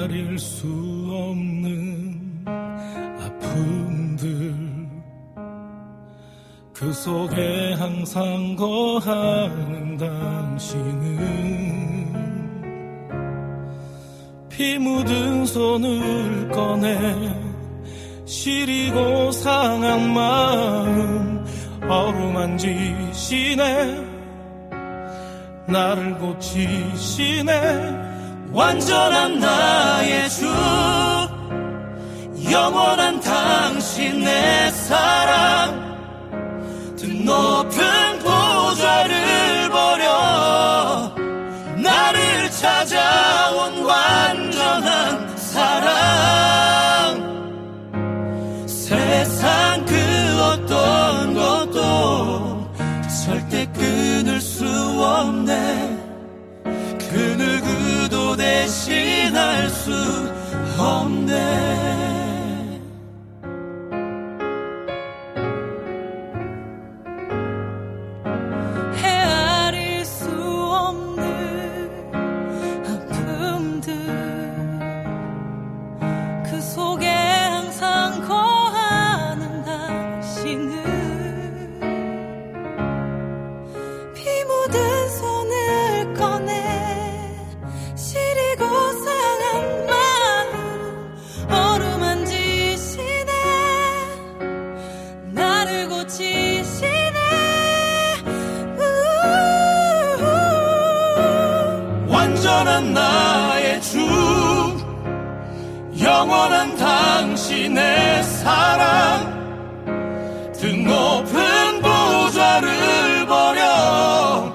[0.06, 0.68] 헤아릴 수
[1.12, 2.46] 없는
[3.20, 4.54] 아픔들.
[6.74, 11.26] 그 속에 항상 거하는 당신은
[14.50, 16.98] 피 묻은 손을 꺼내
[18.26, 21.46] 시리고 상한 마음
[21.90, 23.56] 어루만지시네.
[25.68, 28.15] 나를 고치시네
[28.56, 30.46] 완전한 나의 주
[32.50, 35.84] 영원한 당신의 사랑.
[36.96, 41.14] 드높은 보좌를 버려
[41.84, 47.12] 나를 찾아온 완전한 사랑.
[48.68, 52.72] 세상 그 어떤 것도
[53.26, 56.06] 절대 끊을 수 없네.
[57.10, 57.85] 그 누구도
[58.46, 59.92] 대신할 수
[60.78, 62.25] 없네
[106.16, 109.84] 영원한 당신의 사랑.
[110.54, 114.50] 드높은 보좌를 버려.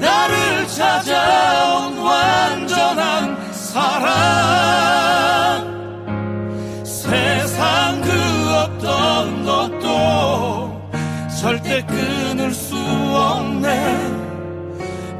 [0.00, 4.02] 나를 찾아온 완전한 사랑.
[6.84, 8.10] 세상 그
[8.56, 10.90] 어떤 것도
[11.40, 13.68] 절대 끊을 수 없네.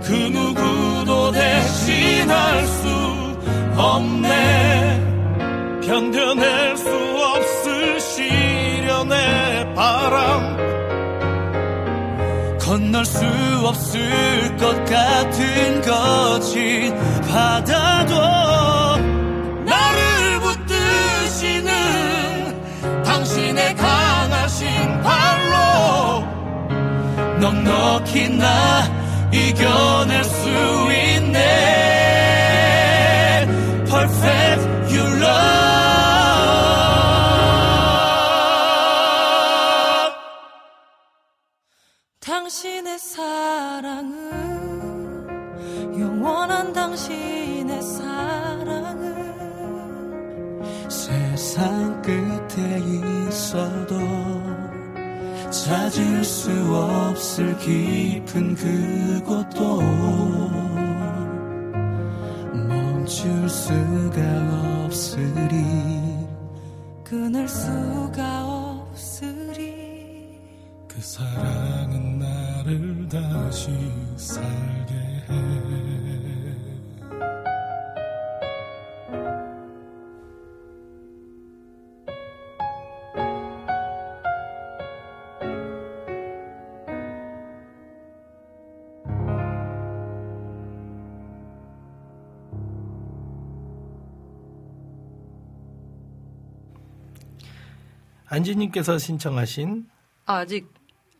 [0.02, 2.89] 그 누구도 대신할 수
[3.76, 5.13] 없네
[5.86, 10.56] 견뎌낼 수 없을 시련의 바람.
[12.59, 13.24] 건널 수
[13.65, 16.94] 없을 것 같은 거친
[17.28, 18.15] 바다도
[19.65, 21.73] 나를 붙드시는
[23.05, 26.24] 당신의 강하신 발로
[27.40, 28.89] 넉넉히 나
[29.31, 31.85] 이겨낼 수 있네.
[33.86, 35.73] Perfect you love
[42.44, 44.20] 당신의 사랑은
[45.98, 49.24] 영원한 당신의 사랑은
[50.90, 52.82] 세상 끝에
[53.28, 53.98] 있어도
[55.50, 59.80] 찾을 수 없을 깊은 그곳도
[62.52, 65.64] 멈출 수가 없으리.
[67.04, 69.72] 끊을 수가 없으리.
[70.86, 72.13] 그 사랑은
[72.64, 73.70] 나를 다시
[74.16, 75.64] 살게 해.
[98.26, 99.86] 안지님께서 신청하신
[100.26, 100.72] 아, 아직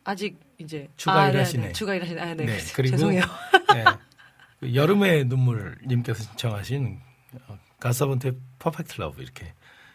[0.03, 1.63] 아직 이제 주가 아, 일하시네.
[1.63, 1.73] 네, 네.
[1.73, 2.21] 주가 일하시네.
[2.21, 2.35] 아, 네.
[2.35, 3.23] 네, 그래서 그리고 죄송해요.
[3.75, 3.85] 네,
[4.61, 7.01] 그 여름의 눈물님께서 신청하신
[7.49, 9.53] 어, 갓서번트의 Perfect Love 이렇게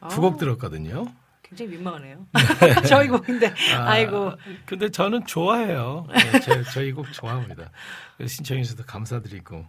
[0.09, 0.37] 두곡 아.
[0.37, 1.05] 들었거든요.
[1.43, 2.27] 굉장히 민망하네요.
[2.87, 3.47] 저희 곡인데.
[3.75, 4.33] 아, 아이고.
[4.65, 6.05] 근데 저는 좋아해요.
[6.09, 7.71] 네, 제, 저희 곡 좋아합니다.
[8.17, 9.65] 그래서 신청해 주셔서 감사드리고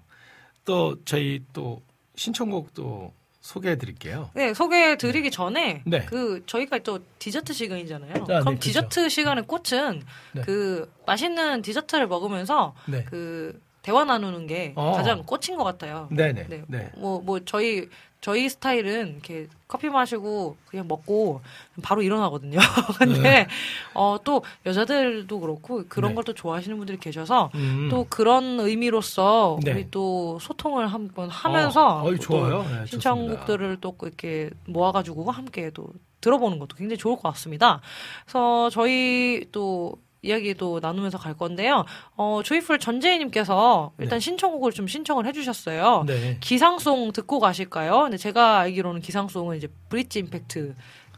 [0.66, 1.82] 또 저희 또
[2.16, 4.30] 신청곡도 소개해 드릴게요.
[4.34, 6.04] 네, 소개해 드리기 전에 네.
[6.04, 8.12] 그 저희가 또 디저트 시간이잖아요.
[8.12, 8.60] 네, 그럼 그렇죠.
[8.60, 10.02] 디저트 시간의 꽃은
[10.32, 10.42] 네.
[10.42, 13.04] 그 맛있는 디저트를 먹으면서 네.
[13.04, 14.92] 그 대화 나누는 게 어.
[14.92, 16.08] 가장 꽃인 것 같아요.
[16.10, 16.46] 네네.
[16.48, 16.64] 네.
[16.68, 16.90] 네.
[16.96, 17.88] 뭐, 뭐, 저희,
[18.20, 21.40] 저희 스타일은 이렇게 커피 마시고 그냥 먹고
[21.82, 22.58] 바로 일어나거든요.
[22.98, 23.48] 근데, 네.
[23.94, 26.14] 어, 또 여자들도 그렇고 그런 네.
[26.16, 27.88] 걸또 좋아하시는 분들이 계셔서 음.
[27.90, 29.72] 또 그런 의미로서 네.
[29.72, 32.62] 우리 또 소통을 한번 하면서 어, 좋아요.
[32.64, 35.88] 네, 신청곡들을 또 이렇게 모아가지고 함께 또
[36.20, 37.80] 들어보는 것도 굉장히 좋을 것 같습니다.
[38.24, 41.84] 그래서 저희 또 이야기도 나누면서 갈 건데요.
[42.16, 46.04] 어, 조이풀 전재희님께서 일단 신청곡을 좀 신청을 해주셨어요.
[46.06, 46.36] 네.
[46.40, 48.02] 기상송 듣고 가실까요?
[48.02, 50.74] 근데 제가 알기로는 기상송은 이제 브릿지 임팩트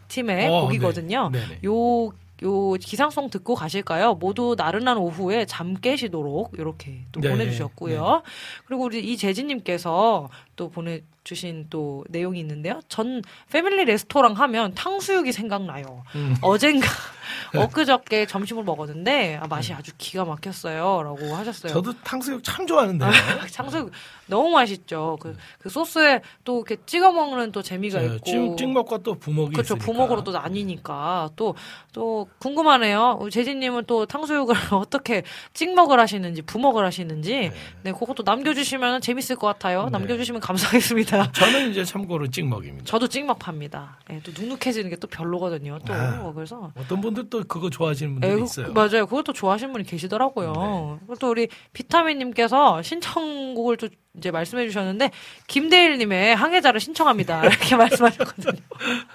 [0.08, 1.30] 팀의 어, 곡이거든요.
[1.32, 1.40] 네.
[1.64, 2.06] 요,
[2.42, 4.14] 요 기상송 듣고 가실까요?
[4.14, 8.22] 모두 나른한 오후에 잠 깨시도록 이렇게 또 네, 보내주셨고요.
[8.66, 12.80] 그리고 우리 이재진님께서 또 보내주신 또 내용이 있는데요.
[12.88, 16.04] 전 패밀리 레스토랑 하면 탕수육이 생각나요.
[16.14, 16.36] 음.
[16.42, 16.86] 어젠가
[17.56, 21.72] 엊그저께 점심을 먹었는데 아, 맛이 아주 기가 막혔어요.라고 하셨어요.
[21.72, 23.10] 저도 탕수육 참 좋아하는데요.
[23.54, 23.90] 탕수육
[24.26, 25.18] 너무 맛있죠.
[25.20, 28.24] 그, 그 소스에 또 이렇게 찍어 먹는 또 재미가 저 있고.
[28.24, 29.74] 찍- 찍먹과 또 부먹이 그렇죠.
[29.74, 29.84] 있으니까.
[29.92, 31.54] 부먹으로 또 나뉘니까 또,
[31.92, 33.18] 또 궁금하네요.
[33.30, 35.22] 재진님은 또 탕수육을 어떻게
[35.54, 37.52] 찍먹을 하시는지, 부먹을 하시는지.
[37.82, 39.84] 네, 그것도 남겨주시면 재밌을 것 같아요.
[39.84, 39.90] 네.
[39.90, 41.30] 남겨주시면 감사하겠습니다.
[41.32, 42.84] 저는 이제 참고로 찍먹입니다.
[42.84, 43.98] 저도 찍먹 팝니다.
[44.08, 45.78] 네, 또 눅눅해지는 게 또 별로거든요.
[45.86, 45.92] 또.
[45.94, 46.32] 아.
[46.34, 46.70] 그래서.
[46.76, 48.66] 어떤 분들 또 그거 좋아하시는 분들이 예, 그- 있어요.
[48.68, 48.72] 네.
[48.72, 49.06] 맞아요.
[49.06, 50.98] 그것도 좋아하시는 분이 계시더라고요.
[51.00, 55.10] 그리고 또 우리 비타민님께서 신청곡을 또 이제 말씀해 주셨는데,
[55.46, 57.42] 김대일님의 항해자를 신청합니다.
[57.46, 58.60] 이렇게 말씀하셨거든요.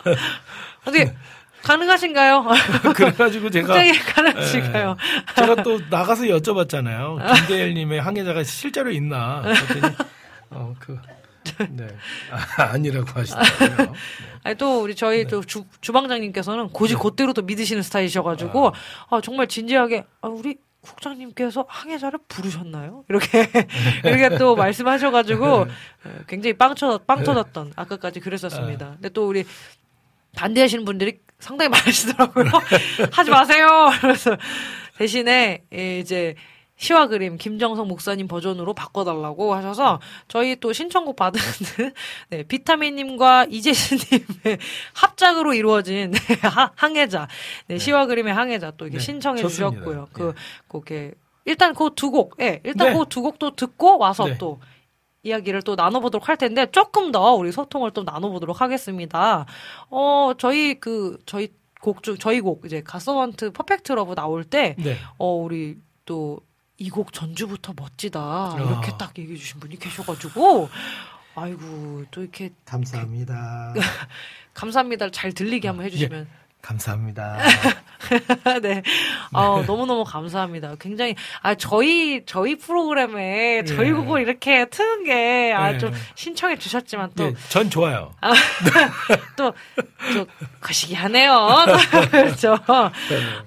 [0.88, 1.14] 어떻게,
[1.64, 2.46] 가능하신가요?
[2.96, 3.76] 그래가지고 제가
[4.14, 4.98] 가능하신가요?
[5.00, 7.36] 예, 제가 또 나가서 여쭤봤잖아요.
[7.36, 9.44] 김대일님의 항해자가 실제로 있나?
[10.50, 10.98] 어, 그,
[11.70, 11.88] 네.
[12.32, 13.94] 아, 아니라고 하시더라고요.
[14.44, 15.28] 아니, 또 우리 저희 네.
[15.28, 18.74] 또 주, 주방장님께서는 고지 곧대로 또 믿으시는 스타일이셔가지고,
[19.10, 23.04] 아, 정말 진지하게, 아, 우리 국장님께서 항해자를 부르셨나요?
[23.10, 23.50] 이렇게,
[24.06, 25.68] 이렇게 또 말씀하셔가지고, 어,
[26.28, 28.94] 굉장히 빵, 쳐, 빵 터졌던, 아까까지 그랬었습니다.
[28.94, 29.46] 근데 또 우리
[30.36, 32.46] 반대하시는 분들이 상당히 많으시더라고요.
[33.12, 33.90] 하지 마세요!
[34.00, 34.38] 그래서
[34.98, 36.36] 대신에, 예, 이제,
[36.78, 41.40] 시와 그림 김정성 목사님 버전으로 바꿔달라고 하셔서 저희 또 신청곡 받은
[42.30, 44.60] 네, 비타민님과 이재신님의
[44.94, 47.28] 합작으로 이루어진 네, 하- 항해자
[47.68, 49.72] 네, 시와 그림의 항해자 또 이렇게 네, 신청해 좋습니다.
[49.76, 50.08] 주셨고요.
[50.14, 50.34] 그
[50.68, 51.14] 그게
[51.46, 52.98] 일단 그 두 곡, 예, 일단 네.
[53.00, 54.38] 그두 곡도 듣고 와서 네.
[54.38, 54.60] 또
[55.24, 59.46] 이야기를 또 나눠보도록 할 텐데 조금 더 우리 소통을 또 나눠보도록 하겠습니다.
[59.90, 61.50] 어 저희 그 저희
[61.82, 64.96] 곡 중 저희 곡 이제 갓서번트 Perfect Love 나올 때 네.
[65.18, 66.40] 어, 우리 또
[66.80, 68.56] 이 곡 전주부터 멋지다.
[68.58, 68.98] 이렇게 아.
[68.98, 70.70] 딱 얘기해 주신 분이 계셔가지고,
[71.36, 73.74] 아이고, 또 이렇게 감사합니다.
[74.54, 75.10] 감사합니다.
[75.12, 76.28] 잘 들리게 한번 해주시면.
[76.62, 77.38] 감사합니다.
[78.62, 78.84] 네.
[79.34, 80.76] 아, 너무너무 감사합니다.
[80.80, 83.92] 굉장히, 아, 저희, 저희 프로그램에 저희 예.
[83.94, 85.78] 곡을 이렇게 트는 게, 아, 예.
[85.78, 88.14] 좀 신청해 주셨지만 또, 네, 전 좋아요.
[88.22, 88.34] 아,
[89.36, 89.54] 또,
[90.14, 90.26] 또,
[90.62, 91.66] 거시기 하네요.
[92.12, 92.58] 그렇죠.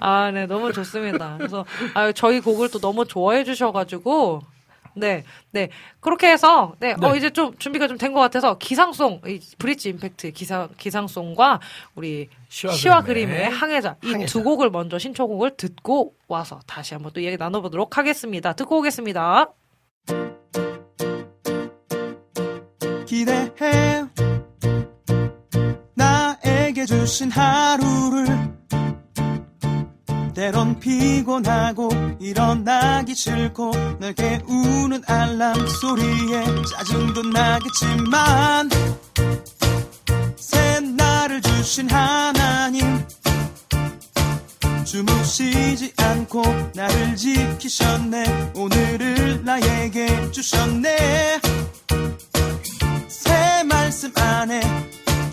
[0.00, 1.36] 아, 네, 너무 좋습니다.
[1.38, 1.64] 그래서,
[1.94, 4.42] 아, 저희 곡을 또 너무 좋아해 주셔가지고,
[5.00, 5.68] 네, 네.
[6.00, 7.18] 그렇게 해서, 네, 어, 네.
[7.18, 11.60] 이제 좀 준비가 좀 된 것 같아서, 기상송, 이 브릿지 임팩트 기상, 기상송과
[11.94, 14.32] 우리 시와 시와, 그림의 그림의 항해자, 이 항해자.
[14.32, 18.52] 두 곡을 먼저 신청곡을 듣고 와서 다시 한번 또 얘기 나눠보도록 하겠습니다.
[18.52, 19.52] 듣고 오겠습니다.
[23.06, 24.04] 기대해
[25.94, 28.59] 나에게 주신 하루를
[30.40, 38.70] 때론 피곤하고 일어나기 싫고 널 깨우는 알람 소리에 짜증도 나겠지만
[40.36, 43.06] 새 날을 주신 하나님
[44.86, 46.42] 주무시지 않고
[46.74, 48.52] 나를 지키셨네.
[48.54, 51.40] 오늘을 나에게 주셨네.
[53.08, 54.69] 새 말씀 안에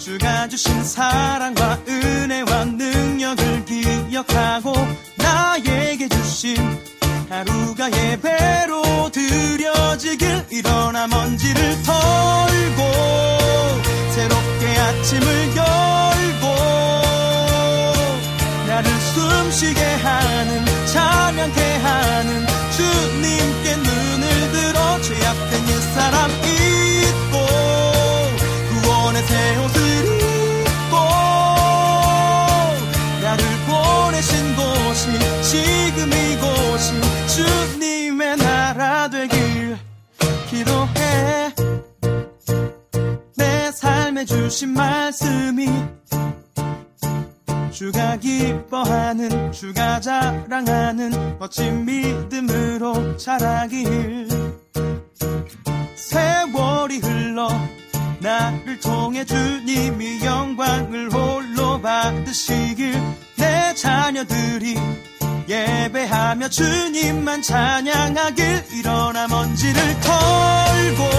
[0.07, 4.73] 주가 주신 사랑과 은혜와 능력을 기억하고
[5.17, 6.55] 나에게 주신
[7.29, 12.83] 하루가 예배로 드려지길 일어나 먼지를 털고
[14.15, 15.27] 새롭게 아침을
[15.57, 16.55] 열고
[18.65, 22.47] 나를 숨쉬게 하는 찬양케 하는
[22.77, 27.45] 주님께 눈을 들어 죄악된 옛사람 잊고
[28.69, 29.76] 구원의 새 옷.
[35.49, 36.91] 지금 이곳이
[37.35, 39.77] 주님의 나라 되길
[40.49, 41.53] 기도해.
[43.37, 45.69] 내 삶에 주신 말씀이
[47.71, 54.27] 주가 기뻐하는 주가 자랑하는 멋진 믿음으로 자라길.
[55.95, 57.47] 세월이 흘러
[58.19, 63.01] 나를 통해 주님이 영광을 홀로 받으시길.
[63.37, 64.75] 내 자녀들이
[65.47, 71.09] 예배하며 주님만 찬양하길 일어나 먼지를 털고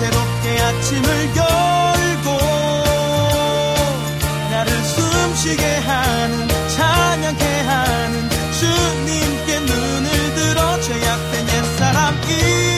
[0.00, 2.30] 새롭게 아침을 열고
[4.50, 12.71] 나를 숨쉬게 하는 찬양케 하는 주님께 눈을 들어 죄악된 옛사람 이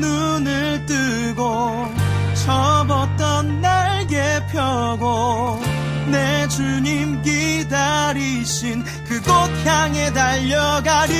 [0.00, 1.88] 눈을 뜨고
[2.44, 5.60] 접었던 날개 펴고
[6.10, 9.32] 내 주님 기다리신 그곳
[9.64, 11.14] 향해 달려가리.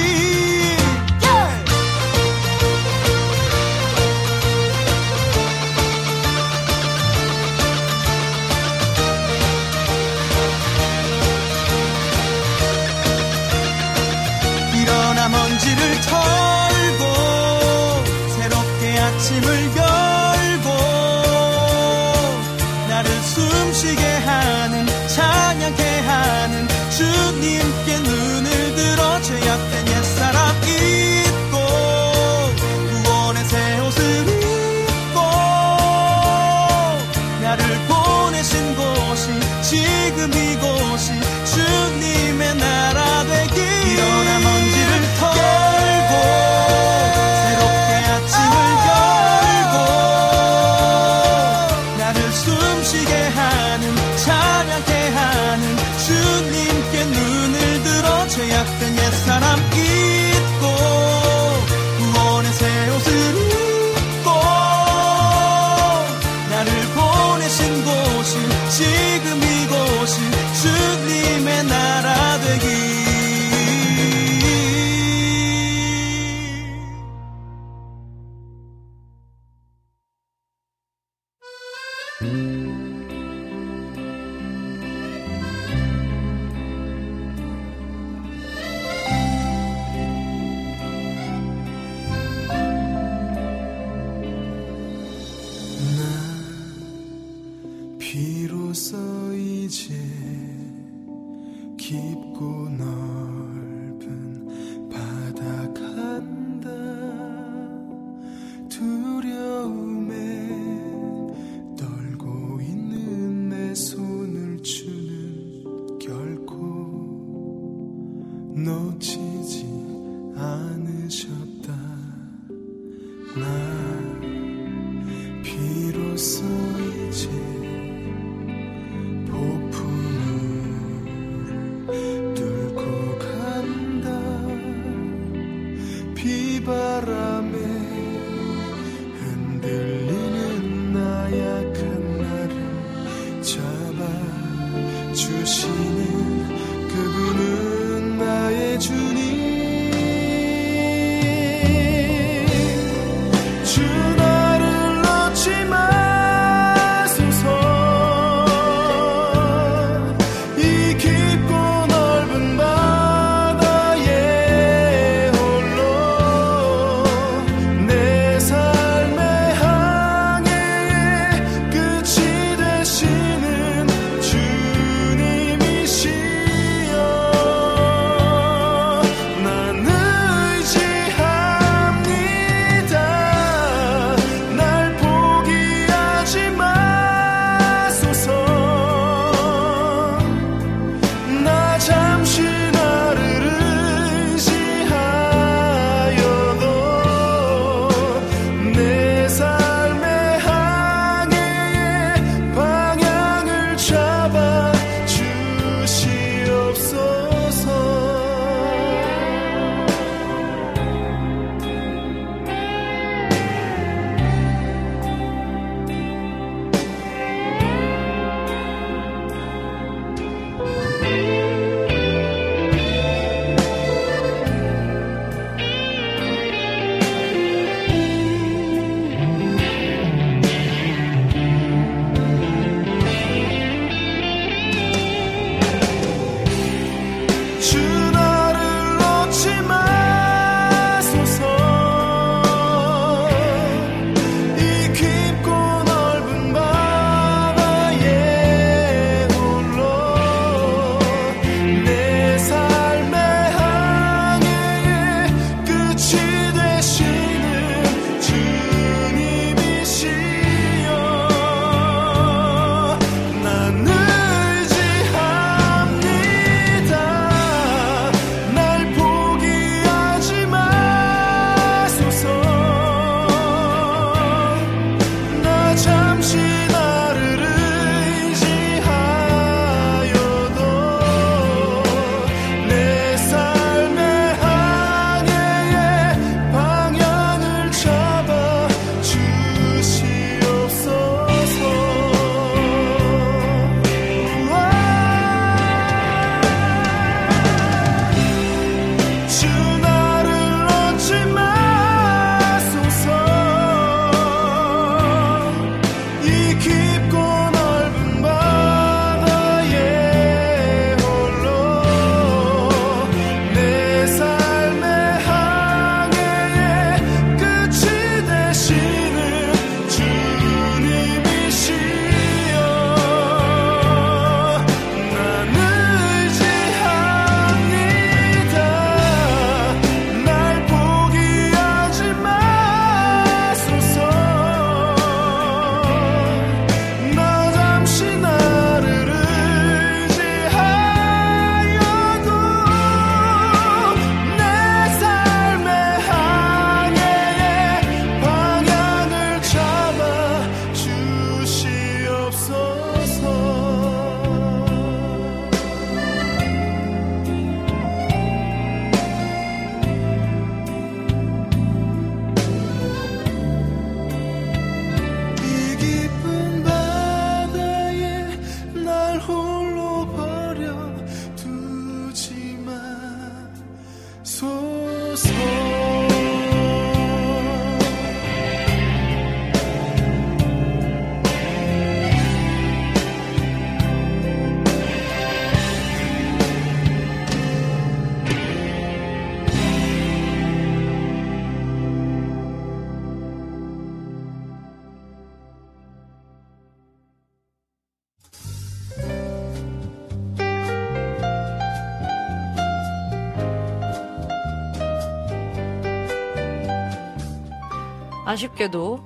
[408.33, 408.99] 아쉽게도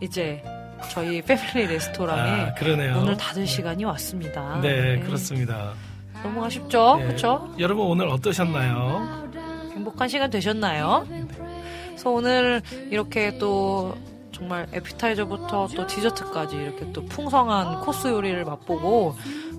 [0.00, 0.42] 이제
[0.90, 2.98] 저희 패밀리 레스토랑에 아.
[2.98, 4.60] 오늘 닫을 시간이 왔습니다.
[4.60, 5.72] 네, 그렇습니다.
[6.22, 6.96] 너무 아쉽죠?
[6.98, 7.06] 네.
[7.06, 7.54] 그렇죠?
[7.58, 9.30] 여러분 오늘 어떠셨나요?
[9.72, 11.06] 행복한 시간 되셨나요?
[11.86, 13.94] 그래서 오늘 이렇게 또
[14.32, 19.14] 정말 에피타이저부터 또 디저트까지 이렇게 또 풍성한 코스 요리를 맛보고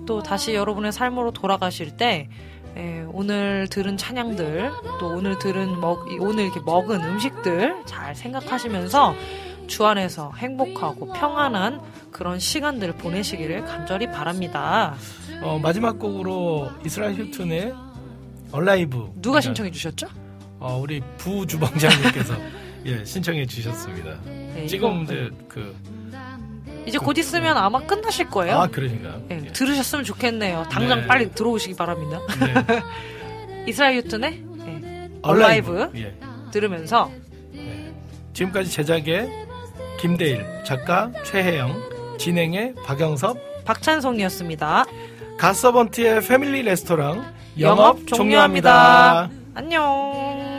[0.06, 2.28] 또 다시 여러분의 삶으로 돌아가실 때
[2.76, 4.70] 예, 오늘 들은 찬양들
[5.00, 7.85] 또 오늘 들은 먹 오늘 이렇게 먹은 음식들 잘
[8.26, 9.14] 생각하시면서
[9.66, 11.80] 주 안에서 행복하고 평안한
[12.12, 14.94] 그런 시간들을 보내시기를 간절히 바랍니다.
[15.42, 17.74] 어, 마지막 곡으로 이스라엘 휴튼의
[18.52, 20.06] Alive 누가 신청해 주셨죠?
[20.58, 22.34] 어, 우리 부 주방장님께서
[22.86, 24.16] 예, 신청해 주셨습니다.
[24.24, 25.74] 네, 지금 이제 그
[26.86, 28.58] 이제 곧 있으면 아마 끝나실 거예요.
[28.58, 29.24] 아, 그러신가요?
[29.32, 30.66] 예, 들으셨으면 좋겠네요.
[30.70, 31.06] 당장 네.
[31.08, 32.20] 빨리 들어오시기 바랍니다.
[32.38, 33.66] 네.
[33.66, 35.72] 이스라엘 휴튼의 예, Alive.
[35.72, 36.16] Alive 예.
[36.52, 37.10] 들으면서
[38.36, 39.30] 지금까지 제작의
[39.98, 44.84] 김대일, 작가 최혜영, 진행의 박영섭, 박찬송이었습니다.
[45.38, 49.28] 갓서번트의 패밀리 레스토랑 영업, 영업 종료합니다.
[49.28, 49.30] 종료합니다.
[49.54, 50.55] 안녕.